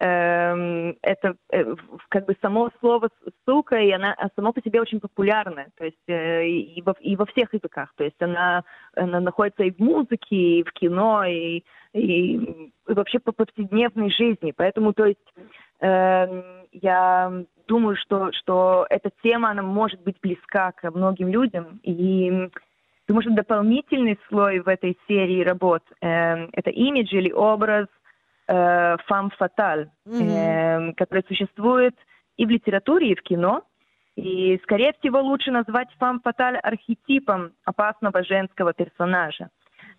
э, 0.00 0.92
это 1.02 1.36
э, 1.52 1.74
как 2.08 2.26
бы 2.26 2.36
само 2.40 2.70
слово 2.80 3.08
сука, 3.46 3.76
и 3.76 3.90
она 3.90 4.16
само 4.36 4.52
по 4.52 4.62
себе 4.62 4.80
очень 4.80 5.00
популярная, 5.00 5.68
то 5.76 5.84
есть 5.84 6.08
э, 6.08 6.46
и, 6.46 6.82
во, 6.82 6.94
и 7.00 7.16
во 7.16 7.26
всех 7.26 7.52
языках, 7.54 7.92
то 7.96 8.04
есть 8.04 8.20
она, 8.20 8.64
она 8.94 9.20
находится 9.20 9.64
и 9.64 9.70
в 9.70 9.78
музыке, 9.78 10.36
и 10.36 10.62
в 10.64 10.72
кино, 10.72 11.24
и, 11.24 11.62
и, 11.92 12.34
и 12.34 12.72
вообще 12.86 13.18
по 13.18 13.32
повседневной 13.32 14.10
жизни, 14.10 14.52
поэтому 14.54 14.92
то 14.92 15.06
есть 15.06 15.34
я 15.80 17.44
думаю, 17.66 17.96
что, 17.96 18.32
что 18.32 18.86
эта 18.90 19.10
тема, 19.22 19.50
она 19.50 19.62
может 19.62 20.02
быть 20.02 20.16
близка 20.20 20.72
к 20.72 20.90
многим 20.90 21.28
людям. 21.28 21.80
И 21.82 22.50
думаю, 23.08 23.22
что 23.22 23.32
дополнительный 23.32 24.18
слой 24.28 24.60
в 24.60 24.68
этой 24.68 24.98
серии 25.08 25.42
работ 25.42 25.82
э, 26.00 26.48
это 26.52 26.70
имидж 26.70 27.14
или 27.14 27.32
образ 27.32 27.86
э, 28.48 28.96
фам 29.06 29.30
фаталь, 29.30 29.90
mm-hmm. 30.06 30.90
э, 30.90 30.92
который 30.94 31.24
существует 31.28 31.94
и 32.36 32.46
в 32.46 32.50
литературе, 32.50 33.12
и 33.12 33.14
в 33.14 33.22
кино. 33.22 33.62
И, 34.16 34.60
скорее 34.62 34.92
всего, 35.00 35.20
лучше 35.20 35.50
назвать 35.50 35.88
фам 35.98 36.20
фаталь 36.20 36.56
архетипом 36.58 37.52
опасного 37.64 38.22
женского 38.22 38.72
персонажа. 38.72 39.44
Эм, 39.44 39.50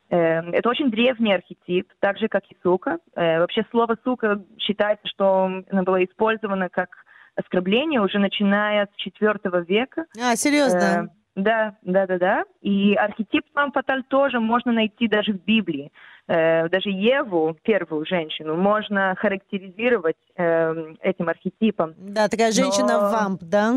это 0.10 0.70
очень 0.70 0.92
древний 0.92 1.34
архетип, 1.34 1.92
так 2.00 2.18
же, 2.18 2.28
как 2.28 2.44
и 2.52 2.58
сука. 2.62 3.00
Э, 3.16 3.40
вообще 3.40 3.66
слово 3.72 3.98
сука 4.04 4.42
считается, 4.60 5.08
что 5.08 5.46
оно 5.70 5.84
было 5.84 6.04
использовано 6.04 6.70
как 6.70 6.90
оскорбление 7.36 8.02
уже 8.02 8.20
начиная 8.20 8.88
с 8.88 9.08
IV 9.08 9.66
века. 9.66 10.06
А, 10.22 10.36
серьезно? 10.36 10.78
Э, 10.78 11.08
да, 11.36 11.76
да, 11.82 12.08
да, 12.08 12.18
да. 12.18 12.44
И 12.62 12.94
архетип 12.94 13.44
сам 13.54 13.72
фаталь 13.72 14.04
тоже 14.04 14.40
можно 14.40 14.72
найти 14.72 15.08
даже 15.08 15.34
в 15.34 15.44
Библии. 15.44 15.92
Э, 16.28 16.70
даже 16.70 16.90
Еву, 16.90 17.58
первую 17.64 18.06
женщину, 18.06 18.56
можно 18.56 19.16
характеризировать 19.18 20.16
эм, 20.38 20.98
этим 21.02 21.30
архетипом. 21.30 21.94
Да, 21.98 22.30
такая 22.30 22.52
женщина-вамп, 22.52 23.42
Но... 23.42 23.48
да? 23.48 23.74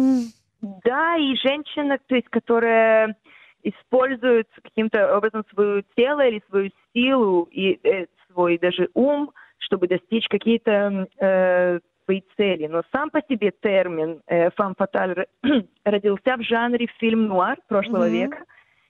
Да, 0.61 1.17
и 1.17 1.37
женщина, 1.37 1.99
то 2.07 2.15
есть, 2.15 2.29
которая 2.31 3.17
используют 3.63 4.49
каким-то 4.63 5.17
образом 5.17 5.45
свое 5.53 5.85
тело 5.97 6.27
или 6.27 6.43
свою 6.49 6.71
силу 6.93 7.49
и 7.51 7.79
э, 7.83 8.07
свой 8.31 8.59
даже 8.59 8.89
ум, 8.95 9.33
чтобы 9.59 9.89
достичь 9.89 10.29
какие-то 10.29 11.09
э, 11.19 11.81
свои 12.05 12.23
цели. 12.37 12.67
Но 12.67 12.83
сам 12.93 13.11
по 13.11 13.21
себе 13.29 13.53
термин 13.63 14.21
э, 14.27 14.51
«фам 14.51 14.75
фаталь» 14.77 15.27
родился 15.85 16.37
в 16.37 16.43
жанре 16.43 16.87
фильм-нуар 16.99 17.59
прошлого 17.69 18.09
mm-hmm. 18.09 18.23
века. 18.23 18.45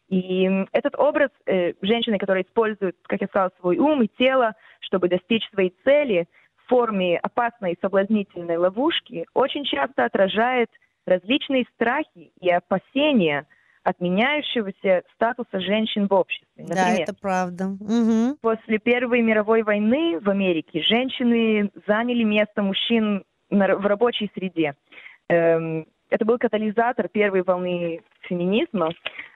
И 0.08 0.66
этот 0.72 0.98
образ 0.98 1.30
э, 1.46 1.74
женщины, 1.82 2.18
которая 2.18 2.44
использует, 2.44 2.96
как 3.02 3.20
я 3.20 3.26
сказала, 3.26 3.50
свой 3.60 3.78
ум 3.78 4.02
и 4.02 4.08
тело, 4.18 4.54
чтобы 4.80 5.08
достичь 5.08 5.48
своей 5.50 5.74
цели 5.84 6.26
в 6.56 6.68
форме 6.68 7.18
опасной 7.18 7.72
и 7.72 7.78
соблазнительной 7.80 8.56
ловушки, 8.56 9.26
очень 9.34 9.64
часто 9.64 10.04
отражает 10.04 10.70
различные 11.06 11.64
страхи 11.74 12.32
и 12.40 12.50
опасения– 12.50 13.46
отменяющегося 13.88 15.02
статуса 15.14 15.60
женщин 15.60 16.08
в 16.08 16.12
обществе. 16.12 16.46
Например, 16.58 16.96
да, 16.96 17.02
это 17.02 17.14
правда. 17.14 17.68
Угу. 17.68 18.36
После 18.42 18.78
Первой 18.78 19.22
мировой 19.22 19.62
войны 19.62 20.20
в 20.20 20.28
Америке 20.28 20.82
женщины 20.82 21.70
заняли 21.86 22.22
место 22.22 22.60
мужчин 22.60 23.24
в 23.48 23.86
рабочей 23.86 24.30
среде. 24.34 24.74
Эм, 25.30 25.86
это 26.10 26.26
был 26.26 26.36
катализатор 26.36 27.08
первой 27.08 27.42
волны 27.42 28.02
феминизма, 28.28 28.90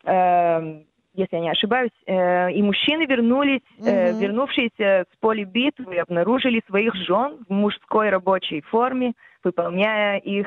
эм, 0.05 0.85
если 1.15 1.37
я 1.37 1.41
не 1.41 1.51
ошибаюсь. 1.51 1.91
Э, 2.07 2.53
и 2.53 2.63
мужчины 2.63 3.07
вернулись, 3.07 3.63
угу. 3.79 3.89
вернувшиеся 3.89 5.07
с 5.11 5.17
поля 5.21 5.47
битвы, 5.47 5.97
обнаружили 5.97 6.63
своих 6.67 6.95
жен 6.95 7.39
в 7.49 7.51
мужской 7.51 8.11
рабочей 8.11 8.61
форме, 8.61 9.15
выполняя 9.43 10.19
их 10.19 10.47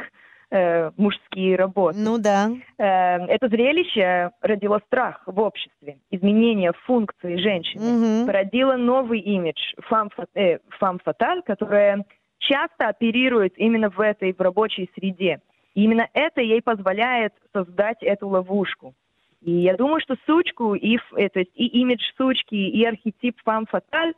э, 0.55 0.91
мужские 0.97 1.55
работы. 1.55 1.99
Ну 1.99 2.17
да. 2.17 2.49
Э, 2.77 3.25
это 3.27 3.47
зрелище 3.49 4.31
родило 4.41 4.79
страх 4.87 5.21
в 5.25 5.39
обществе, 5.39 5.97
изменение 6.11 6.71
функции 6.85 7.35
женщины, 7.37 7.83
Мгм. 7.83 8.27
породило 8.27 8.75
новый 8.75 9.19
имидж 9.19 9.59
фам, 9.87 10.09
э, 10.33 10.59
фам 10.79 10.99
фаталь, 10.99 11.41
которая 11.43 12.05
часто 12.39 12.87
оперирует 12.89 13.57
именно 13.57 13.89
в 13.89 13.99
этой 13.99 14.33
в 14.33 14.39
рабочей 14.41 14.89
среде. 14.95 15.39
И 15.73 15.83
именно 15.83 16.07
это 16.13 16.41
ей 16.41 16.61
позволяет 16.61 17.33
создать 17.53 18.01
эту 18.01 18.29
ловушку. 18.29 18.93
И 19.41 19.51
я 19.51 19.75
думаю, 19.75 19.99
что 20.01 20.15
сучку, 20.25 20.73
и, 20.73 20.97
э, 21.17 21.29
то 21.29 21.39
есть 21.39 21.51
и 21.55 21.67
имидж 21.81 22.01
сучки, 22.17 22.55
и 22.55 22.83
архетип 22.85 23.37
фам 23.43 23.65
фаталь 23.65 24.13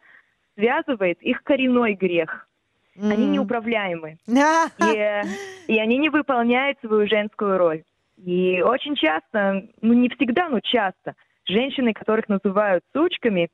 связывает 0.56 1.22
их 1.22 1.44
коренной 1.44 1.94
грех. 1.94 2.48
Они 3.00 3.26
М. 3.26 3.32
неуправляемы 3.34 4.18
и, 4.80 5.22
и 5.68 5.80
они 5.80 5.98
не 5.98 6.10
выполняют 6.10 6.80
свою 6.80 7.08
женскую 7.08 7.58
роль. 7.58 7.84
И 8.18 8.62
очень 8.62 8.96
часто, 8.96 9.64
ну 9.82 9.94
не 9.94 10.10
всегда, 10.10 10.50
но 10.50 10.60
часто, 10.60 11.14
женщины, 11.46 11.94
которых 11.94 12.28
называют 12.30 12.84
сучками, 12.94 13.50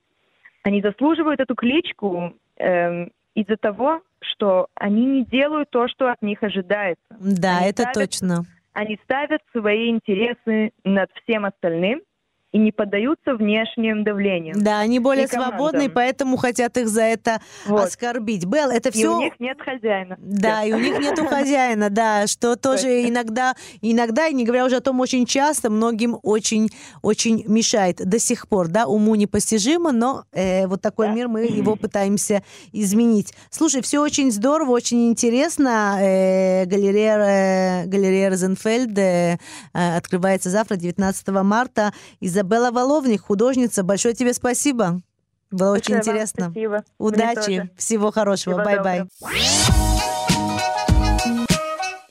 они 0.63 0.81
заслуживают 0.81 1.41
эту 1.41 1.55
кличку 1.55 2.33
эм, 2.57 3.11
из-за 3.35 3.57
того, 3.57 4.01
что 4.21 4.67
они 4.75 5.05
не 5.05 5.25
делают 5.25 5.69
то, 5.69 5.87
что 5.89 6.09
от 6.09 6.21
них 6.21 6.41
ожидается. 6.41 7.03
Да, 7.19 7.57
Они 7.57 7.69
это 7.69 7.83
ставят- 7.83 7.93
точно. 7.95 8.43
Они 8.71 8.97
ставят 9.03 9.41
свои 9.51 9.89
интересы 9.89 10.71
над 10.85 11.11
всем 11.23 11.45
остальным 11.45 12.01
и 12.53 12.59
не 12.59 12.71
поддаются 12.71 13.33
внешним 13.35 14.03
давлениям. 14.03 14.61
Да, 14.61 14.79
они 14.79 14.99
более 14.99 15.25
И 15.25 15.27
свободны, 15.27 15.85
и 15.85 15.89
поэтому 15.89 16.37
хотят 16.37 16.77
их 16.77 16.87
за 16.87 17.01
это 17.01 17.41
Вот. 17.65 17.81
оскорбить. 17.85 18.45
Белл, 18.45 18.69
это 18.69 18.89
И 18.89 18.91
все... 18.91 19.17
у 19.17 19.19
них 19.21 19.33
нет 19.39 19.57
хозяина. 19.59 20.15
Да, 20.19 20.63
и 20.63 20.71
у 20.71 20.77
них 20.77 20.99
нету 20.99 21.25
хозяина, 21.25 21.89
да, 21.89 22.27
что 22.27 22.55
тоже 22.61 23.09
иногда, 23.09 23.55
иногда, 23.81 24.27
и 24.27 24.33
не 24.33 24.45
говоря 24.45 24.65
уже 24.65 24.77
о 24.77 24.81
том, 24.81 24.99
очень 24.99 25.25
часто 25.25 25.71
многим 25.71 26.17
очень, 26.21 26.69
очень 27.01 27.43
мешает 27.47 27.97
до 27.97 28.19
сих 28.19 28.47
пор, 28.47 28.67
да, 28.67 28.85
уму 28.85 29.15
непостижимо, 29.15 29.91
но 29.91 30.25
э, 30.31 30.67
вот 30.67 30.81
такой 30.81 31.07
Да. 31.07 31.13
мир 31.13 31.27
мы 31.27 31.45
его 31.47 31.75
пытаемся 31.75 32.43
изменить. 32.71 33.33
Слушай, 33.49 33.81
все 33.81 33.99
очень 33.99 34.31
здорово, 34.31 34.71
очень 34.71 35.09
интересно. 35.09 35.97
Э, 35.99 36.65
галерея, 36.65 37.17
э, 37.17 37.85
галерея 37.87 38.29
Розенфельд 38.29 38.95
э, 38.99 39.37
открывается 39.73 40.51
завтра, 40.51 40.75
19 40.75 41.27
марта. 41.43 41.91
Изабелла 42.43 42.71
Воловник, 42.71 43.21
художница, 43.21 43.83
большое 43.83 44.13
тебе 44.13 44.33
спасибо. 44.33 45.01
Было 45.49 45.71
очень 45.71 45.95
Большое 45.95 45.95
вам 45.95 46.01
интересно. 46.01 46.45
Спасибо. 46.51 46.83
Удачи, 46.97 47.69
всего 47.77 48.11
хорошего, 48.11 48.57
bye-bye. 48.57 49.07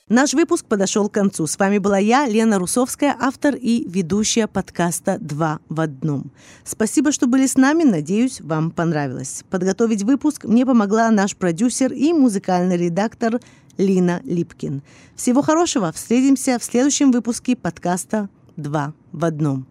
Наш 0.09 0.33
выпуск 0.33 0.65
подошел 0.65 1.07
к 1.07 1.13
концу. 1.13 1.45
С 1.45 1.59
вами 1.59 1.77
была 1.77 1.99
я, 1.99 2.27
Лена 2.27 2.57
Русовская, 2.57 3.15
автор 3.19 3.53
и 3.55 3.87
ведущая 3.87 4.47
подкаста 4.47 5.17
«Два 5.19 5.59
в 5.69 5.79
одном». 5.79 6.31
Спасибо, 6.63 7.11
что 7.11 7.27
были 7.27 7.45
с 7.45 7.55
нами. 7.55 7.83
Надеюсь, 7.83 8.41
вам 8.41 8.71
понравилось. 8.71 9.43
Подготовить 9.51 10.01
выпуск 10.01 10.45
мне 10.45 10.65
помогла 10.65 11.11
наш 11.11 11.35
продюсер 11.35 11.93
и 11.93 12.11
музыкальный 12.11 12.77
редактор 12.77 13.39
Лина 13.77 14.19
Липкин. 14.23 14.81
Всего 15.15 15.43
хорошего. 15.43 15.91
Встретимся 15.91 16.57
в 16.57 16.63
следующем 16.63 17.11
выпуске 17.11 17.55
подкаста 17.55 18.29
«Два 18.55 18.93
в 19.11 19.25
одном». 19.25 19.67